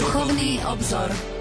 Duchovný 0.00 0.60
obzor. 0.64 1.39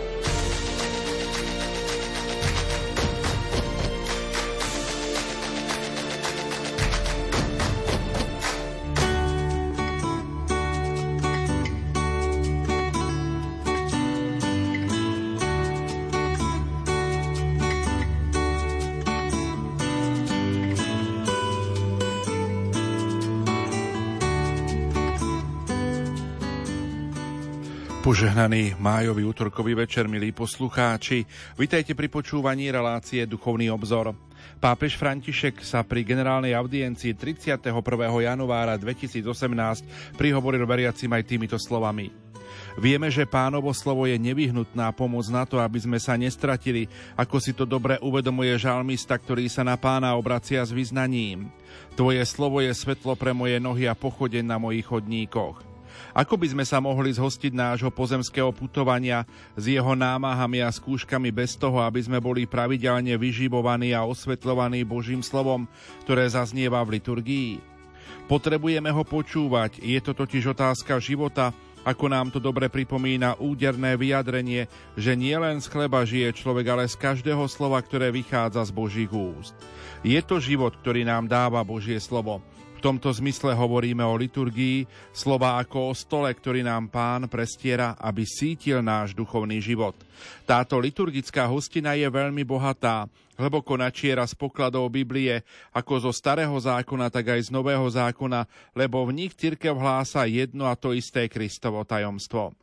Požehnaný 28.09 28.73
májový 28.81 29.22
útorkový 29.22 29.86
večer, 29.86 30.09
milí 30.09 30.34
poslucháči. 30.34 31.30
Vitajte 31.54 31.94
pri 31.94 32.09
počúvaní 32.09 32.73
relácie 32.73 33.22
Duchovný 33.30 33.70
obzor. 33.70 34.17
Pápež 34.58 34.98
František 34.98 35.62
sa 35.62 35.86
pri 35.86 36.02
generálnej 36.02 36.58
audiencii 36.58 37.14
31. 37.14 37.70
januára 38.02 38.81
2018 38.81 40.17
prihovoril 40.17 40.66
veriacim 40.66 41.14
aj 41.14 41.22
týmito 41.22 41.62
slovami. 41.62 42.09
Vieme, 42.81 43.14
že 43.14 43.30
pánovo 43.30 43.70
slovo 43.77 44.09
je 44.09 44.17
nevyhnutná 44.17 44.89
pomoc 44.89 45.30
na 45.30 45.45
to, 45.45 45.62
aby 45.62 45.78
sme 45.78 46.02
sa 46.02 46.17
nestratili, 46.17 46.89
ako 47.14 47.38
si 47.38 47.53
to 47.53 47.62
dobre 47.70 48.02
uvedomuje 48.02 48.58
žalmista, 48.58 49.22
ktorý 49.22 49.45
sa 49.53 49.62
na 49.62 49.78
pána 49.78 50.17
obracia 50.17 50.66
s 50.66 50.73
vyznaním. 50.73 51.53
Tvoje 51.94 52.26
slovo 52.26 52.58
je 52.58 52.73
svetlo 52.73 53.14
pre 53.14 53.38
moje 53.38 53.62
nohy 53.62 53.86
a 53.86 53.94
pochodeň 53.94 54.50
na 54.50 54.58
mojich 54.58 54.89
chodníkoch. 54.89 55.69
Ako 56.20 56.36
by 56.36 56.52
sme 56.52 56.67
sa 56.67 56.84
mohli 56.84 57.16
zhostiť 57.16 57.56
nášho 57.56 57.88
pozemského 57.95 58.52
putovania 58.52 59.23
s 59.56 59.72
jeho 59.72 59.95
námahami 59.95 60.59
a 60.59 60.67
skúškami 60.67 61.31
bez 61.31 61.56
toho, 61.56 61.80
aby 61.80 62.03
sme 62.03 62.20
boli 62.20 62.44
pravidelne 62.44 63.16
vyživovaní 63.16 63.95
a 63.95 64.03
osvetľovaní 64.03 64.84
Božím 64.84 65.23
slovom, 65.23 65.64
ktoré 66.03 66.28
zaznieva 66.28 66.84
v 66.84 67.00
liturgii? 67.00 67.52
Potrebujeme 68.28 68.92
ho 68.92 69.08
počúvať, 69.08 69.80
je 69.80 69.95
to 70.03 70.11
totiž 70.11 70.52
otázka 70.52 71.00
života, 71.00 71.56
ako 71.88 72.11
nám 72.11 72.36
to 72.36 72.44
dobre 72.44 72.67
pripomína 72.67 73.39
úderné 73.39 73.95
vyjadrenie, 73.95 74.67
že 75.00 75.16
nie 75.16 75.39
len 75.39 75.64
z 75.64 75.72
chleba 75.72 76.04
žije 76.04 76.36
človek, 76.36 76.67
ale 76.67 76.92
z 76.92 77.00
každého 77.00 77.48
slova, 77.48 77.80
ktoré 77.80 78.11
vychádza 78.11 78.67
z 78.67 78.76
Božích 78.76 79.11
úst. 79.16 79.56
Je 80.04 80.20
to 80.20 80.44
život, 80.44 80.76
ktorý 80.83 81.08
nám 81.08 81.31
dáva 81.31 81.64
Božie 81.64 81.95
slovo. 82.04 82.44
V 82.80 82.88
tomto 82.88 83.11
zmysle 83.11 83.59
hovoríme 83.59 84.08
o 84.08 84.16
liturgii, 84.16 84.88
slova 85.11 85.59
ako 85.59 85.91
o 85.91 85.94
stole, 85.94 86.31
ktorý 86.31 86.63
nám 86.63 86.88
pán 86.88 87.27
prestiera, 87.27 87.99
aby 87.99 88.23
sítil 88.23 88.80
náš 88.80 89.11
duchovný 89.11 89.59
život. 89.59 89.99
Táto 90.47 90.80
liturgická 90.80 91.44
hostina 91.52 91.99
je 91.99 92.08
veľmi 92.08 92.47
bohatá, 92.47 93.11
hlboko 93.36 93.75
načiera 93.75 94.23
z 94.23 94.31
pokladov 94.31 94.88
Biblie, 94.95 95.44
ako 95.75 96.08
zo 96.08 96.11
starého 96.16 96.55
zákona, 96.55 97.11
tak 97.11 97.36
aj 97.36 97.47
z 97.47 97.49
nového 97.52 97.83
zákona, 97.83 98.47
lebo 98.71 99.03
v 99.03 99.27
nich 99.27 99.36
cirkev 99.36 99.75
hlása 99.75 100.23
jedno 100.23 100.64
a 100.64 100.80
to 100.80 100.95
isté 100.95 101.27
Kristovo 101.27 101.83
tajomstvo. 101.83 102.55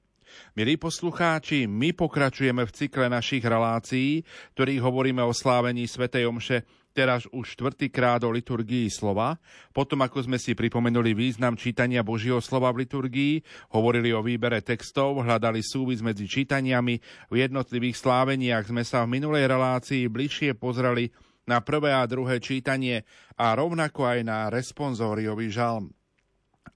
Milí 0.57 0.81
poslucháči, 0.81 1.69
my 1.69 1.93
pokračujeme 1.93 2.65
v 2.65 2.73
cykle 2.73 3.13
našich 3.13 3.45
relácií, 3.45 4.25
ktorých 4.57 4.81
hovoríme 4.81 5.21
o 5.21 5.37
slávení 5.37 5.85
Svetej 5.85 6.25
Omše 6.25 6.65
teraz 6.97 7.29
už 7.29 7.53
štvrtýkrát 7.53 8.25
o 8.25 8.33
liturgii 8.33 8.89
slova. 8.89 9.37
Potom, 9.77 10.01
ako 10.01 10.25
sme 10.25 10.41
si 10.41 10.57
pripomenuli 10.57 11.13
význam 11.13 11.53
čítania 11.53 12.01
Božieho 12.01 12.41
slova 12.41 12.73
v 12.73 12.89
liturgii, 12.89 13.45
hovorili 13.77 14.17
o 14.17 14.25
výbere 14.25 14.65
textov, 14.65 15.21
hľadali 15.21 15.61
súvis 15.61 16.01
medzi 16.01 16.25
čítaniami, 16.25 16.97
v 17.29 17.35
jednotlivých 17.37 18.01
sláveniach 18.01 18.73
sme 18.73 18.81
sa 18.81 19.05
v 19.05 19.21
minulej 19.21 19.45
relácii 19.45 20.09
bližšie 20.09 20.57
pozreli 20.57 21.13
na 21.45 21.61
prvé 21.61 21.93
a 21.93 22.09
druhé 22.09 22.41
čítanie 22.41 23.05
a 23.37 23.53
rovnako 23.53 24.09
aj 24.09 24.19
na 24.25 24.39
responsóriový 24.49 25.53
žalm 25.53 25.93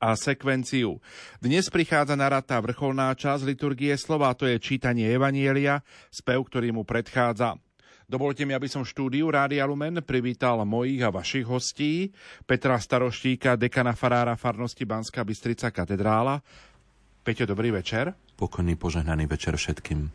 a 0.00 0.16
sekvenciu. 0.16 1.00
Dnes 1.40 1.68
prichádza 1.68 2.16
na 2.16 2.28
rata 2.28 2.56
vrcholná 2.60 3.12
časť 3.12 3.44
liturgie 3.44 3.92
slova, 4.00 4.32
to 4.32 4.48
je 4.48 4.56
čítanie 4.56 5.08
Evanielia, 5.08 5.84
spev, 6.08 6.46
ktorý 6.48 6.72
mu 6.72 6.88
predchádza. 6.88 7.60
Dovolte 8.10 8.42
mi, 8.42 8.58
aby 8.58 8.66
som 8.66 8.82
štúdiu 8.82 9.30
Rádia 9.30 9.62
Lumen 9.70 10.02
privítal 10.02 10.58
mojich 10.66 10.98
a 11.06 11.14
vašich 11.14 11.46
hostí. 11.46 12.10
Petra 12.42 12.74
Staroštíka, 12.74 13.54
dekana 13.54 13.94
farára 13.94 14.34
farnosti 14.34 14.82
Banská 14.82 15.22
Bystrica 15.22 15.70
katedrála. 15.70 16.42
Peťo, 17.22 17.46
dobrý 17.46 17.70
večer. 17.70 18.10
Pokojný 18.34 18.74
požehnaný 18.74 19.30
večer 19.30 19.54
všetkým. 19.54 20.10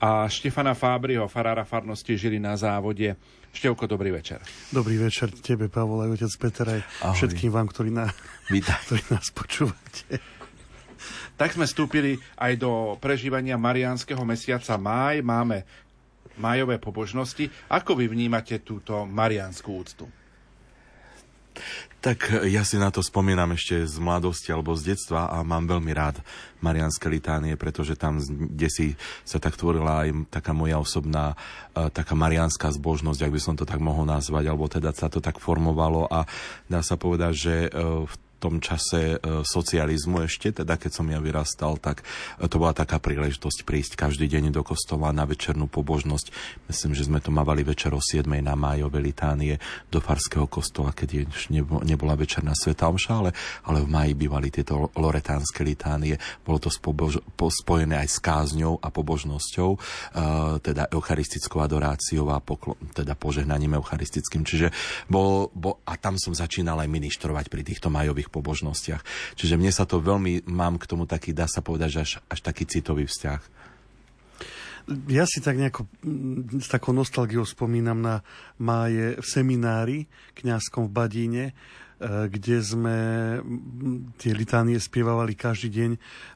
A 0.00 0.24
Štefana 0.24 0.72
Fábriho, 0.72 1.28
farára 1.28 1.68
farnosti 1.68 2.16
Žili 2.16 2.40
na 2.40 2.56
závode. 2.56 3.12
Števko, 3.52 3.84
dobrý 3.92 4.16
večer. 4.16 4.40
Dobrý 4.72 4.96
večer 4.96 5.28
tebe, 5.44 5.68
Pavol, 5.68 6.00
aj 6.08 6.10
otec 6.16 6.32
Peter, 6.40 6.66
aj 6.66 6.80
Ahoj. 7.04 7.16
všetkým 7.20 7.52
vám, 7.52 7.68
ktorí, 7.68 7.92
na, 7.92 8.08
ktorí 8.88 9.04
nás 9.12 9.28
počúvate. 9.36 10.16
Tak 11.34 11.50
sme 11.50 11.66
vstúpili 11.66 12.16
aj 12.38 12.56
do 12.56 12.94
prežívania 13.02 13.58
Mariánskeho 13.58 14.22
mesiaca 14.22 14.78
máj. 14.78 15.18
Máme 15.20 15.66
majové 16.38 16.82
pobožnosti. 16.82 17.50
Ako 17.70 17.98
vy 17.98 18.10
vnímate 18.10 18.62
túto 18.62 19.06
marianskú 19.06 19.70
úctu? 19.74 20.06
Tak 22.04 22.44
ja 22.50 22.66
si 22.66 22.76
na 22.76 22.92
to 22.92 23.00
spomínam 23.00 23.54
ešte 23.56 23.86
z 23.86 23.96
mladosti 23.96 24.52
alebo 24.52 24.76
z 24.76 24.92
detstva 24.92 25.30
a 25.30 25.40
mám 25.40 25.64
veľmi 25.64 25.88
rád 25.94 26.20
Marianské 26.60 27.08
litánie, 27.08 27.56
pretože 27.56 27.96
tam 27.96 28.20
kde 28.20 28.68
si 28.68 28.86
sa 29.24 29.40
tak 29.40 29.56
tvorila 29.56 30.04
aj 30.04 30.28
taká 30.28 30.52
moja 30.52 30.76
osobná 30.76 31.32
uh, 31.32 31.88
taká 31.88 32.12
marianská 32.12 32.74
zbožnosť, 32.74 33.24
ak 33.24 33.32
by 33.32 33.40
som 33.40 33.54
to 33.56 33.64
tak 33.64 33.80
mohol 33.80 34.04
nazvať, 34.04 34.44
alebo 34.50 34.68
teda 34.68 34.92
sa 34.92 35.08
to 35.08 35.22
tak 35.22 35.40
formovalo 35.40 36.04
a 36.10 36.28
dá 36.68 36.84
sa 36.84 37.00
povedať, 37.00 37.32
že 37.32 37.56
uh, 37.70 38.04
v 38.04 38.14
tom 38.44 38.60
čase 38.60 39.16
e, 39.16 39.40
socializmu 39.40 40.28
ešte, 40.28 40.52
teda 40.52 40.76
keď 40.76 40.92
som 40.92 41.08
ja 41.08 41.16
vyrastal, 41.16 41.80
tak 41.80 42.04
e, 42.36 42.44
to 42.44 42.60
bola 42.60 42.76
taká 42.76 43.00
príležitosť 43.00 43.64
prísť 43.64 43.96
každý 43.96 44.28
deň 44.28 44.52
do 44.52 44.60
kostola 44.60 45.08
na 45.16 45.24
večernú 45.24 45.64
pobožnosť. 45.64 46.28
Myslím, 46.68 46.92
že 46.92 47.08
sme 47.08 47.24
to 47.24 47.32
mávali 47.32 47.64
večer 47.64 47.96
o 47.96 48.04
7. 48.04 48.28
na 48.44 48.52
májové 48.52 49.00
litánie 49.00 49.56
do 49.88 50.04
Farského 50.04 50.44
kostola, 50.44 50.92
keď 50.92 51.24
nebola 51.88 52.12
večerná 52.20 52.52
sveta 52.52 52.92
omša, 52.92 53.12
ale, 53.16 53.30
ale 53.64 53.80
v 53.80 53.88
máji 53.88 54.12
bývali 54.12 54.52
tieto 54.52 54.92
loretánske 54.92 55.64
litánie. 55.64 56.20
Bolo 56.44 56.60
to 56.60 56.68
spobož, 56.68 57.24
spojené 57.64 58.02
aj 58.02 58.08
s 58.10 58.18
kázňou 58.18 58.82
a 58.82 58.90
pobožnosťou, 58.90 59.70
uh, 59.72 60.58
teda 60.58 60.90
eucharistickou 60.90 61.62
adoráciou 61.62 62.28
a 62.34 62.42
poklo, 62.42 62.74
teda 62.92 63.14
požehnaním 63.14 63.78
eucharistickým. 63.78 64.42
Čiže 64.42 64.74
bol, 65.06 65.48
bol, 65.54 65.78
a 65.86 65.94
tam 65.94 66.18
som 66.18 66.34
začínal 66.34 66.82
aj 66.82 66.90
ministrovať 66.90 67.46
pri 67.46 67.62
týchto 67.62 67.88
majových 67.94 68.33
pobožnostiach. 68.34 69.06
Čiže 69.38 69.54
mne 69.54 69.70
sa 69.70 69.86
to 69.86 70.02
veľmi, 70.02 70.50
mám 70.50 70.82
k 70.82 70.90
tomu 70.90 71.06
taký, 71.06 71.30
dá 71.30 71.46
sa 71.46 71.62
povedať, 71.62 71.88
že 71.94 72.00
až, 72.02 72.12
až 72.26 72.40
taký 72.42 72.66
citový 72.66 73.06
vzťah. 73.06 73.40
Ja 75.08 75.24
si 75.24 75.40
tak 75.40 75.56
nejako 75.56 75.88
mm, 76.04 76.60
s 76.60 76.68
takou 76.68 76.92
nostalgiou 76.92 77.46
spomínam 77.46 78.02
na 78.02 78.20
máje 78.60 79.16
v 79.16 79.24
seminári 79.24 79.98
kňazskom 80.36 80.90
v 80.90 80.92
Badíne, 80.92 81.44
E, 81.94 82.26
kde 82.26 82.58
sme 82.58 82.98
tie 84.18 84.34
litánie 84.34 84.76
spievali 84.82 85.38
každý 85.38 85.70
deň 85.70 85.90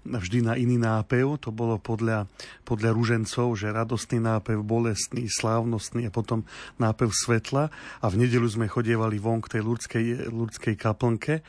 vždy 0.07 0.39
na 0.47 0.55
iný 0.55 0.79
nápev. 0.79 1.35
To 1.43 1.51
bolo 1.51 1.83
podľa, 1.83 2.31
podľa 2.63 2.95
ružencov, 2.95 3.59
že 3.59 3.75
radostný 3.75 4.23
nápev, 4.23 4.63
bolestný, 4.63 5.27
slávnostný 5.27 6.07
a 6.07 6.15
potom 6.15 6.47
nápev 6.79 7.11
svetla. 7.11 7.75
A 8.01 8.07
v 8.07 8.19
nedelu 8.23 8.47
sme 8.47 8.71
chodievali 8.71 9.19
von 9.19 9.43
k 9.43 9.59
tej 9.59 9.63
ľudskej, 9.67 10.05
ľudskej 10.31 10.75
kaplnke. 10.79 11.43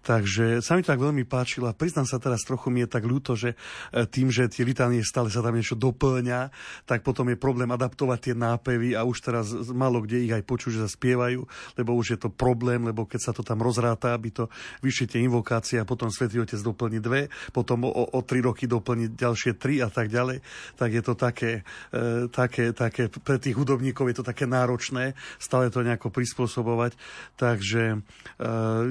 Takže 0.00 0.64
sa 0.64 0.76
mi 0.76 0.82
tak 0.82 0.96
veľmi 0.96 1.28
páčilo 1.28 1.68
a 1.68 1.76
priznám 1.76 2.08
sa 2.08 2.16
teraz 2.16 2.40
trochu 2.42 2.72
mi 2.72 2.80
je 2.84 2.88
tak 2.88 3.04
ľúto, 3.04 3.36
že 3.36 3.52
e, 3.92 4.08
tým, 4.08 4.32
že 4.32 4.48
tie 4.48 4.64
litánie 4.64 5.04
stále 5.04 5.28
sa 5.28 5.44
tam 5.44 5.52
niečo 5.52 5.76
doplňa, 5.76 6.48
tak 6.88 7.04
potom 7.04 7.28
je 7.28 7.36
problém 7.36 7.68
adaptovať 7.68 8.18
tie 8.30 8.34
nápevy 8.34 8.96
a 8.96 9.04
už 9.04 9.20
teraz 9.20 9.52
málo 9.70 10.00
kde 10.00 10.24
ich 10.24 10.32
aj 10.32 10.40
počuť, 10.48 10.80
že 10.80 10.82
sa 10.88 10.90
spievajú, 10.90 11.44
lebo 11.76 11.90
už 11.92 12.16
je 12.16 12.18
to 12.18 12.32
problém, 12.32 12.88
lebo 12.88 13.04
keď 13.04 13.20
sa 13.20 13.32
to 13.36 13.44
tam 13.44 13.60
rozráta, 13.60 14.16
aby 14.16 14.32
to 14.32 14.48
vyššie 14.80 15.16
tie 15.16 15.20
invokácie 15.20 15.76
a 15.76 15.84
potom 15.84 16.08
Svetý 16.08 16.40
Otec 16.40 16.60
doplní 16.64 17.04
dve, 17.04 17.28
potom 17.52 17.84
o, 17.84 17.92
o 17.92 18.20
tri 18.24 18.40
roky 18.40 18.64
doplní 18.64 19.12
ďalšie 19.12 19.60
tri 19.60 19.84
a 19.84 19.92
tak 19.92 20.08
ďalej, 20.08 20.40
tak 20.80 20.90
je 20.96 21.02
to 21.04 21.12
také, 21.12 21.60
e, 21.92 22.26
také, 22.32 22.72
také, 22.72 23.12
pre 23.12 23.36
tých 23.36 23.58
hudobníkov 23.58 24.08
je 24.08 24.16
to 24.22 24.24
také 24.24 24.48
náročné 24.48 25.12
stále 25.36 25.68
to 25.68 25.84
nejako 25.84 26.08
prispôsobovať. 26.08 26.96
Takže 27.36 27.82
e, 27.92 27.98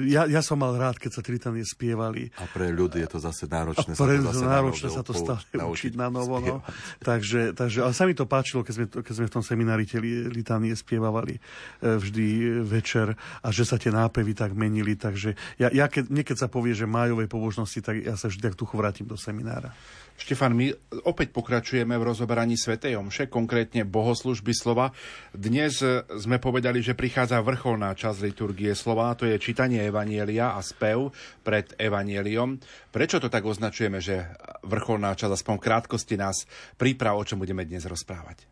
ja, 0.06 0.30
ja 0.30 0.40
som 0.44 0.60
mal 0.60 0.76
rád, 0.76 0.99
keď 1.00 1.10
sa 1.16 1.22
Tritanie 1.24 1.64
spievali. 1.64 2.28
A 2.36 2.44
pre 2.44 2.68
ľudí 2.68 3.00
je 3.00 3.08
to 3.08 3.18
zase 3.18 3.48
náročné. 3.48 3.96
A 3.96 3.98
pre 3.98 4.20
ľudí 4.20 4.44
náročné 4.44 4.88
sa 4.92 5.00
to 5.00 5.16
stále 5.16 5.40
učiť 5.64 5.96
na 5.96 6.12
novo. 6.12 6.36
No. 6.38 6.60
takže, 7.00 7.56
takže, 7.56 7.80
ale 7.80 7.96
sa 7.96 8.04
mi 8.04 8.12
to 8.12 8.28
páčilo, 8.28 8.60
keď 8.60 8.74
sme, 8.76 8.86
keď 8.92 9.14
sme 9.16 9.26
v 9.26 9.34
tom 9.34 9.44
seminári 9.44 9.88
tie 9.88 9.98
litánie 10.28 10.76
e, 10.76 11.40
vždy 11.80 12.26
večer 12.60 13.16
a 13.40 13.48
že 13.48 13.64
sa 13.64 13.80
tie 13.80 13.88
nápevy 13.88 14.36
tak 14.36 14.52
menili. 14.52 14.94
Takže 14.94 15.34
ja, 15.56 15.72
ja 15.72 15.88
keď, 15.88 16.12
niekedy 16.12 16.36
sa 16.36 16.52
povie, 16.52 16.76
že 16.76 16.84
májové 16.84 17.24
pobožnosti, 17.24 17.80
tak 17.80 18.04
ja 18.04 18.14
sa 18.20 18.28
vždy 18.28 18.52
tak 18.52 18.54
tucho 18.60 18.76
vrátim 18.76 19.08
do 19.08 19.16
seminára. 19.16 19.72
Štefan, 20.20 20.52
my 20.52 20.68
opäť 21.08 21.32
pokračujeme 21.32 21.96
v 21.96 22.04
rozoberaní 22.04 22.60
Svetej 22.60 23.00
Omše, 23.00 23.32
konkrétne 23.32 23.88
bohoslužby 23.88 24.52
slova. 24.52 24.92
Dnes 25.32 25.80
sme 26.20 26.36
povedali, 26.36 26.84
že 26.84 26.92
prichádza 26.92 27.40
vrcholná 27.40 27.96
časť 27.96 28.28
liturgie 28.28 28.76
slova, 28.76 29.16
to 29.16 29.24
je 29.24 29.40
čítanie 29.40 29.80
Evanielia 29.80 30.52
a 30.52 30.60
spev 30.60 31.08
pred 31.40 31.72
Evanieliom. 31.80 32.60
Prečo 32.92 33.16
to 33.16 33.32
tak 33.32 33.48
označujeme, 33.48 33.96
že 34.04 34.28
vrcholná 34.68 35.16
časť, 35.16 35.32
aspoň 35.40 35.56
krátkosti 35.56 36.20
nás 36.20 36.44
príprav, 36.76 37.16
o 37.16 37.24
čom 37.24 37.40
budeme 37.40 37.64
dnes 37.64 37.88
rozprávať? 37.88 38.44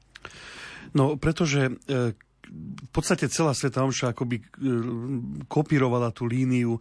No, 0.96 1.20
pretože 1.20 1.68
e, 1.68 2.16
v 2.48 2.90
podstate 2.90 3.28
celá 3.28 3.52
Sveta 3.52 3.84
Omša 3.84 4.16
akoby 4.16 4.40
e, 4.40 4.44
kopírovala 5.46 6.08
tú 6.10 6.24
líniu 6.24 6.76
e, 6.76 6.80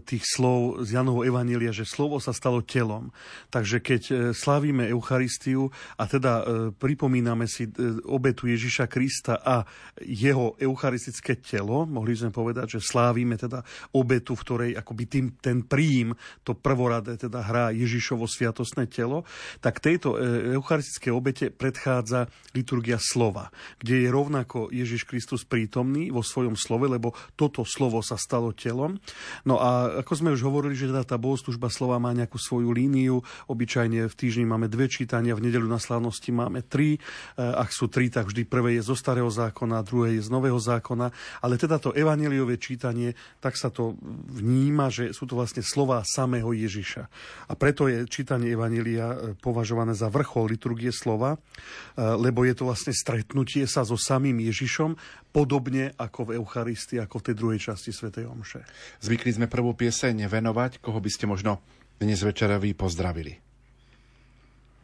tých 0.00 0.22
slov 0.22 0.86
z 0.86 0.94
Janovho 0.94 1.26
Evanília, 1.26 1.74
že 1.74 1.82
slovo 1.82 2.22
sa 2.22 2.30
stalo 2.30 2.62
telom. 2.62 3.10
Takže 3.50 3.82
keď 3.82 4.02
e, 4.08 4.12
slávime 4.30 4.86
Eucharistiu 4.86 5.74
a 5.98 6.06
teda 6.06 6.44
pripomíname 6.78 7.50
si 7.50 7.68
obetu 8.06 8.46
Ježiša 8.46 8.86
Krista 8.86 9.38
a 9.42 9.66
jeho 10.00 10.54
eucharistické 10.58 11.38
telo, 11.42 11.84
mohli 11.84 12.14
sme 12.14 12.30
povedať, 12.30 12.78
že 12.78 12.80
slávime 12.84 13.34
teda 13.34 13.62
obetu, 13.94 14.38
v 14.38 14.44
ktorej 14.46 14.70
akoby 14.78 15.04
tým, 15.10 15.26
ten 15.42 15.66
príjim, 15.66 16.14
to 16.46 16.54
prvoradé 16.54 17.18
teda 17.18 17.42
hrá 17.42 17.74
Ježišovo 17.74 18.26
sviatosné 18.26 18.86
telo, 18.86 19.26
tak 19.58 19.82
tejto 19.82 20.18
eucharistické 20.56 21.10
obete 21.10 21.50
predchádza 21.50 22.30
liturgia 22.54 22.98
slova, 23.00 23.50
kde 23.80 24.06
je 24.06 24.08
rovnako 24.08 24.70
Ježiš 24.70 24.91
Ježiš 24.92 25.08
Kristus 25.08 25.48
prítomný 25.48 26.12
vo 26.12 26.20
svojom 26.20 26.52
slove, 26.52 26.84
lebo 26.84 27.16
toto 27.32 27.64
slovo 27.64 28.04
sa 28.04 28.20
stalo 28.20 28.52
telom. 28.52 29.00
No 29.48 29.56
a 29.56 30.04
ako 30.04 30.12
sme 30.12 30.36
už 30.36 30.44
hovorili, 30.44 30.76
že 30.76 30.92
teda 30.92 31.00
tá 31.08 31.16
bohoslužba 31.16 31.72
slova 31.72 31.96
má 31.96 32.12
nejakú 32.12 32.36
svoju 32.36 32.68
líniu, 32.68 33.24
obyčajne 33.48 34.04
v 34.04 34.12
týždni 34.12 34.44
máme 34.44 34.68
dve 34.68 34.92
čítania, 34.92 35.32
v 35.32 35.48
nedelu 35.48 35.64
na 35.64 35.80
slávnosti 35.80 36.28
máme 36.28 36.60
tri. 36.68 37.00
E, 37.00 37.40
ak 37.40 37.72
sú 37.72 37.88
tri, 37.88 38.12
tak 38.12 38.28
vždy 38.28 38.44
prvé 38.44 38.76
je 38.76 38.84
zo 38.84 38.92
starého 38.92 39.32
zákona, 39.32 39.80
druhé 39.80 40.20
je 40.20 40.28
z 40.28 40.28
nového 40.28 40.60
zákona. 40.60 41.08
Ale 41.40 41.56
teda 41.56 41.80
to 41.80 41.96
evaneliové 41.96 42.60
čítanie, 42.60 43.16
tak 43.40 43.56
sa 43.56 43.72
to 43.72 43.96
vníma, 44.28 44.92
že 44.92 45.16
sú 45.16 45.24
to 45.24 45.40
vlastne 45.40 45.64
slova 45.64 46.04
samého 46.04 46.52
Ježiša. 46.52 47.08
A 47.48 47.52
preto 47.56 47.88
je 47.88 48.04
čítanie 48.12 48.52
evanelia 48.52 49.08
e, 49.08 49.16
považované 49.40 49.96
za 49.96 50.12
vrchol 50.12 50.52
liturgie 50.52 50.92
slova, 50.92 51.40
e, 51.40 51.96
lebo 51.96 52.44
je 52.44 52.52
to 52.52 52.68
vlastne 52.68 52.92
stretnutie 52.92 53.64
sa 53.64 53.86
so 53.86 53.96
samým 53.96 54.42
Ježišom 54.42 54.81
Ježišom, 54.82 54.98
podobne 55.30 55.94
ako 55.94 56.20
v 56.26 56.30
Eucharistii, 56.42 56.98
ako 56.98 57.22
v 57.22 57.26
tej 57.30 57.34
druhej 57.38 57.60
časti 57.62 57.94
Svetej 57.94 58.26
Omše. 58.26 58.66
Zvykli 59.00 59.30
sme 59.30 59.46
prvú 59.46 59.72
pieseň 59.78 60.26
venovať, 60.26 60.82
koho 60.82 60.98
by 60.98 61.10
ste 61.10 61.30
možno 61.30 61.62
dnes 62.02 62.18
večera 62.26 62.58
vy 62.58 62.74
pozdravili. 62.74 63.51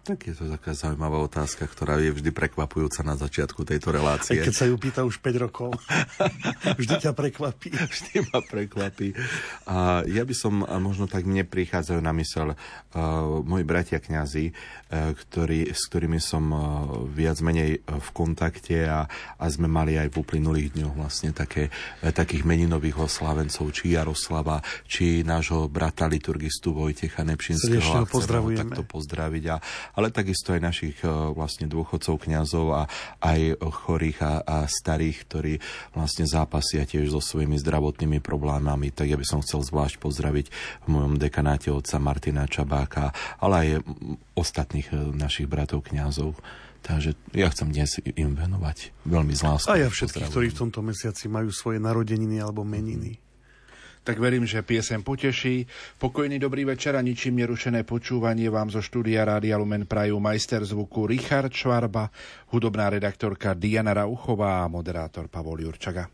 Tak 0.08 0.24
je 0.24 0.32
to 0.32 0.48
taká 0.48 0.72
zaujímavá 0.72 1.20
otázka, 1.20 1.68
ktorá 1.68 2.00
je 2.00 2.08
vždy 2.08 2.32
prekvapujúca 2.32 3.04
na 3.04 3.12
začiatku 3.12 3.60
tejto 3.68 3.92
relácie. 3.92 4.40
Aj 4.40 4.48
keď 4.48 4.56
sa 4.56 4.64
ju 4.64 4.80
pýta 4.80 5.04
už 5.04 5.20
5 5.20 5.44
rokov. 5.44 5.76
vždy 6.80 6.94
ťa 6.96 7.12
prekvapí. 7.12 7.68
Vždy 7.76 8.32
ma 8.32 8.40
prekvapí. 8.40 9.12
A 9.68 10.00
ja 10.08 10.24
by 10.24 10.32
som, 10.32 10.64
možno 10.80 11.12
tak 11.12 11.28
mne 11.28 11.44
prichádzajú 11.44 12.00
na 12.00 12.16
mysel 12.16 12.56
uh, 12.56 12.56
moji 13.44 13.68
bratia 13.68 14.00
kňazi, 14.00 14.48
uh, 14.48 15.12
ktorý, 15.12 15.76
s 15.76 15.84
ktorými 15.92 16.16
som 16.24 16.56
uh, 16.56 16.60
viac 17.04 17.44
menej 17.44 17.84
v 17.84 18.08
kontakte 18.16 18.88
a, 18.88 19.04
a 19.36 19.44
sme 19.52 19.68
mali 19.68 20.00
aj 20.00 20.08
v 20.08 20.24
uplynulých 20.24 20.72
dňoch 20.72 21.04
vlastne 21.04 21.36
také, 21.36 21.68
uh, 21.68 22.08
takých 22.16 22.48
meninových 22.48 23.12
oslávencov, 23.12 23.76
či 23.76 23.92
Jaroslava, 23.92 24.64
či 24.88 25.20
nášho 25.20 25.68
brata 25.68 26.08
liturgistu 26.08 26.72
Vojtecha 26.72 27.28
Nepšinského. 27.28 27.76
Srdečne 27.76 28.08
pozdravujeme. 28.08 28.72
Takto 28.72 28.88
pozdraviť 28.88 29.44
a, 29.52 29.56
ale 29.98 30.14
takisto 30.14 30.54
aj 30.54 30.62
našich 30.62 30.96
e, 31.02 31.10
vlastne 31.34 31.66
dôchodcov, 31.66 32.22
kňazov 32.22 32.66
a 32.70 32.82
aj 33.18 33.58
chorých 33.58 34.18
a, 34.22 34.32
a 34.46 34.56
starých, 34.70 35.26
ktorí 35.26 35.54
vlastne 35.90 36.22
zápasia 36.22 36.86
tiež 36.86 37.10
so 37.10 37.18
svojimi 37.18 37.58
zdravotnými 37.58 38.22
problémami. 38.22 38.94
Tak 38.94 39.10
ja 39.10 39.18
by 39.18 39.26
som 39.26 39.42
chcel 39.42 39.66
zvlášť 39.66 39.98
pozdraviť 39.98 40.46
v 40.86 40.88
mojom 40.88 41.18
dekanáte 41.18 41.74
otca 41.74 41.98
Martina 41.98 42.46
Čabáka, 42.46 43.10
ale 43.42 43.54
aj 43.58 43.68
ostatných 44.38 44.86
e, 44.94 45.18
našich 45.18 45.50
bratov 45.50 45.82
kňazov. 45.90 46.38
Takže 46.78 47.18
ja 47.34 47.50
chcem 47.50 47.74
dnes 47.74 47.98
im 47.98 48.38
venovať 48.38 48.94
veľmi 49.02 49.34
z 49.34 49.66
A 49.66 49.82
ja 49.82 49.90
všetkých, 49.90 50.30
ktorí 50.30 50.54
v 50.54 50.58
tomto 50.62 50.78
mesiaci 50.78 51.26
majú 51.26 51.50
svoje 51.50 51.82
narodeniny 51.82 52.38
alebo 52.38 52.62
meniny 52.62 53.18
tak 54.08 54.24
verím, 54.24 54.48
že 54.48 54.64
piesem 54.64 55.04
poteší. 55.04 55.68
Pokojný 56.00 56.40
dobrý 56.40 56.64
večer 56.64 56.96
a 56.96 57.04
ničím 57.04 57.44
nerušené 57.44 57.84
počúvanie 57.84 58.48
vám 58.48 58.72
zo 58.72 58.80
štúdia 58.80 59.20
Rádia 59.28 59.60
Lumen 59.60 59.84
Prajú 59.84 60.16
majster 60.16 60.64
zvuku 60.64 61.04
Richard 61.04 61.52
Švarba, 61.52 62.08
hudobná 62.48 62.88
redaktorka 62.88 63.52
Diana 63.52 63.92
Rauchová 63.92 64.64
a 64.64 64.72
moderátor 64.72 65.28
Pavol 65.28 65.60
Jurčaga. 65.60 66.08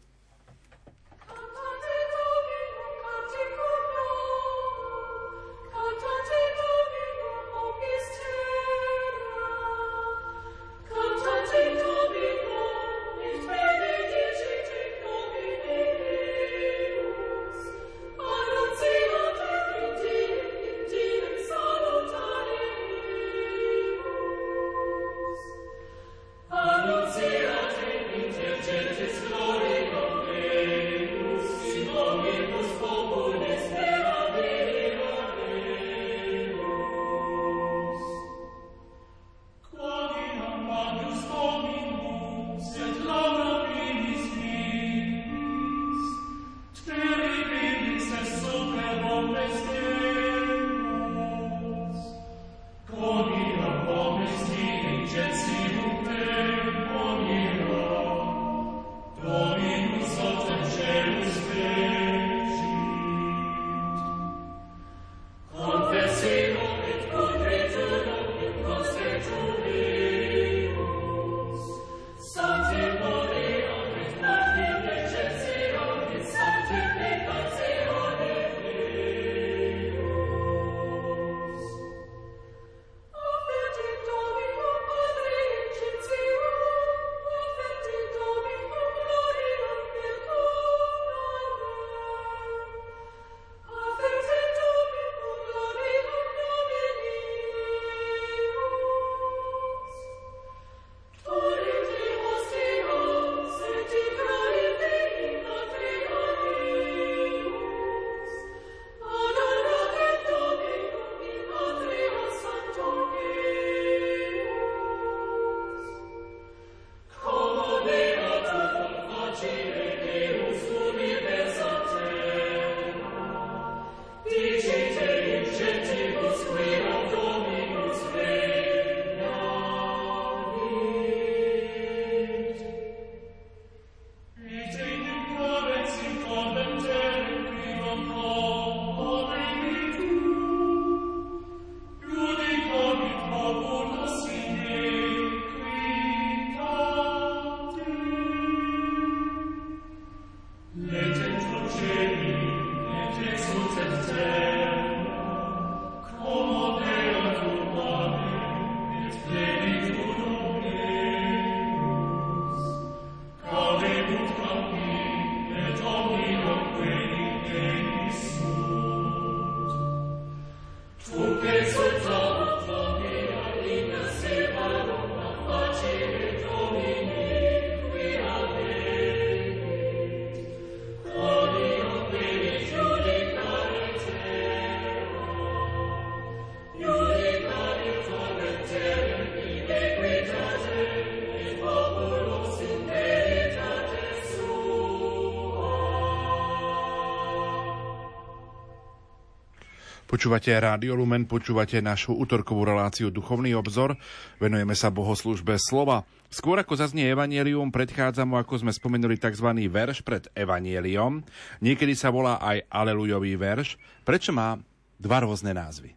Počúvate 200.25 200.57
Rádio 200.57 200.97
Lumen, 200.97 201.29
počúvate 201.29 201.85
našu 201.85 202.17
útorkovú 202.17 202.65
reláciu 202.65 203.13
Duchovný 203.13 203.53
obzor. 203.53 203.93
Venujeme 204.41 204.73
sa 204.73 204.89
bohoslužbe 204.89 205.61
slova. 205.61 206.09
Skôr 206.33 206.57
ako 206.57 206.81
zaznie 206.81 207.13
Evangelium, 207.13 207.69
predchádza 207.69 208.25
mu, 208.25 208.41
ako 208.41 208.65
sme 208.65 208.73
spomenuli, 208.73 209.21
tzv. 209.21 209.53
verš 209.69 210.01
pred 210.01 210.25
Evangeliom. 210.33 211.21
Niekedy 211.61 211.93
sa 211.93 212.09
volá 212.09 212.41
aj 212.41 212.65
Alelujový 212.73 213.37
verš. 213.37 213.77
Prečo 214.01 214.33
má 214.33 214.57
dva 214.97 215.29
rôzne 215.29 215.53
názvy? 215.53 215.93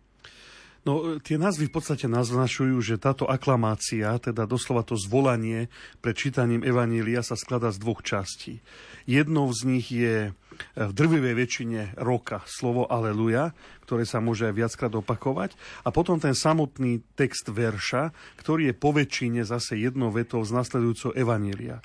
No, 0.88 1.20
tie 1.20 1.36
názvy 1.36 1.67
v 1.67 1.75
podstate 1.75 2.08
naznačujú, 2.08 2.79
že 2.79 2.96
táto 2.96 3.27
aklamácia, 3.27 4.15
teda 4.24 4.48
doslova 4.48 4.88
to 4.88 4.96
zvolanie 4.96 5.67
pred 6.00 6.15
čítaním 6.15 6.63
Evanília 6.63 7.20
sa 7.20 7.36
skladá 7.36 7.75
z 7.75 7.84
dvoch 7.84 8.00
častí. 8.08 8.63
Jednou 9.03 9.51
z 9.51 9.67
nich 9.67 9.91
je 9.91 10.32
v 10.79 10.91
drvivej 10.96 11.36
väčšine 11.44 12.00
roka 12.00 12.39
slovo 12.48 12.88
Aleluja, 12.88 13.51
ktoré 13.84 14.08
sa 14.08 14.24
môže 14.24 14.48
aj 14.48 14.56
viackrát 14.56 14.94
opakovať. 14.96 15.60
A 15.84 15.91
potom 15.91 16.24
ten 16.24 16.32
samotný 16.32 17.03
text 17.20 17.51
verša, 17.51 18.15
ktorý 18.39 18.72
je 18.72 18.79
po 18.79 18.96
väčšine 18.96 19.44
zase 19.44 19.75
jednou 19.84 20.08
vetou 20.15 20.39
z 20.48 20.56
nasledujúceho 20.56 21.12
Evanília. 21.20 21.84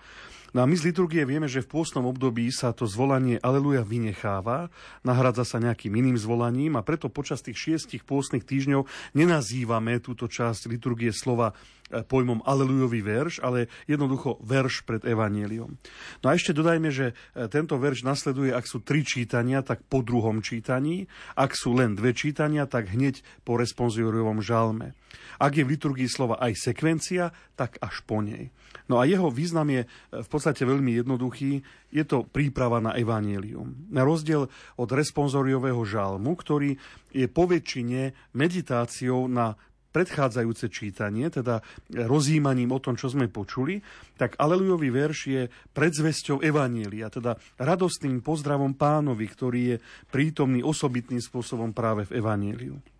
No 0.52 0.60
a 0.60 0.68
my 0.68 0.76
z 0.76 0.92
liturgie 0.92 1.24
vieme, 1.24 1.48
že 1.48 1.64
v 1.64 1.80
pôstnom 1.80 2.04
období 2.04 2.52
sa 2.52 2.76
to 2.76 2.84
zvolanie 2.84 3.40
Aleluja 3.40 3.80
vynecháva, 3.88 4.68
nahradza 5.00 5.48
sa 5.48 5.56
nejakým 5.56 5.96
iným 5.96 6.20
zvolaním 6.20 6.76
a 6.76 6.84
preto 6.84 7.08
počas 7.08 7.40
tých 7.40 7.56
šiestich 7.56 8.04
pôstnych 8.04 8.44
týždňov 8.44 8.84
nenazývame 9.16 9.96
túto 10.04 10.28
časť 10.28 10.68
liturgie 10.68 11.08
slova 11.08 11.56
pojmom 12.00 12.40
Alelujový 12.48 13.04
verš, 13.04 13.44
ale 13.44 13.68
jednoducho 13.84 14.40
verš 14.40 14.88
pred 14.88 15.04
Evangeliom. 15.04 15.76
No 16.24 16.26
a 16.26 16.32
ešte 16.32 16.56
dodajme, 16.56 16.88
že 16.88 17.12
e, 17.12 17.44
tento 17.52 17.76
verš 17.76 18.08
nasleduje, 18.08 18.56
ak 18.56 18.64
sú 18.64 18.80
tri 18.80 19.04
čítania, 19.04 19.60
tak 19.60 19.84
po 19.84 20.00
druhom 20.00 20.40
čítaní, 20.40 21.04
ak 21.36 21.52
sú 21.52 21.76
len 21.76 21.92
dve 21.92 22.16
čítania, 22.16 22.64
tak 22.64 22.88
hneď 22.96 23.20
po 23.44 23.60
responziorovom 23.60 24.40
žalme. 24.40 24.96
Ak 25.36 25.60
je 25.60 25.66
v 25.68 25.76
liturgii 25.76 26.08
slova 26.08 26.40
aj 26.40 26.56
sekvencia, 26.56 27.36
tak 27.52 27.76
až 27.84 28.00
po 28.08 28.24
nej. 28.24 28.48
No 28.88 28.98
a 28.98 29.04
jeho 29.04 29.28
význam 29.28 29.68
je 29.68 29.84
e, 29.84 29.88
v 30.24 30.28
podstate 30.28 30.64
veľmi 30.64 30.96
jednoduchý. 31.04 31.60
Je 31.92 32.04
to 32.08 32.24
príprava 32.24 32.80
na 32.80 32.96
evanílium. 32.96 33.92
Na 33.92 34.00
rozdiel 34.00 34.48
od 34.80 34.88
responsoriového 34.88 35.84
žalmu, 35.84 36.32
ktorý 36.40 36.80
je 37.12 37.26
po 37.28 37.44
väčšine 37.44 38.32
meditáciou 38.32 39.28
na 39.28 39.60
predchádzajúce 39.92 40.72
čítanie, 40.72 41.28
teda 41.28 41.60
rozjímaním 41.92 42.72
o 42.72 42.80
tom, 42.80 42.96
čo 42.96 43.12
sme 43.12 43.28
počuli, 43.28 43.78
tak 44.16 44.40
Alelujový 44.40 44.88
verš 44.88 45.18
je 45.28 45.42
predzvesťou 45.76 46.40
Evanielia, 46.40 47.12
teda 47.12 47.36
radostným 47.60 48.24
pozdravom 48.24 48.74
pánovi, 48.74 49.26
ktorý 49.28 49.60
je 49.74 49.76
prítomný 50.08 50.64
osobitným 50.64 51.20
spôsobom 51.20 51.76
práve 51.76 52.08
v 52.08 52.18
Evanieliu. 52.18 52.91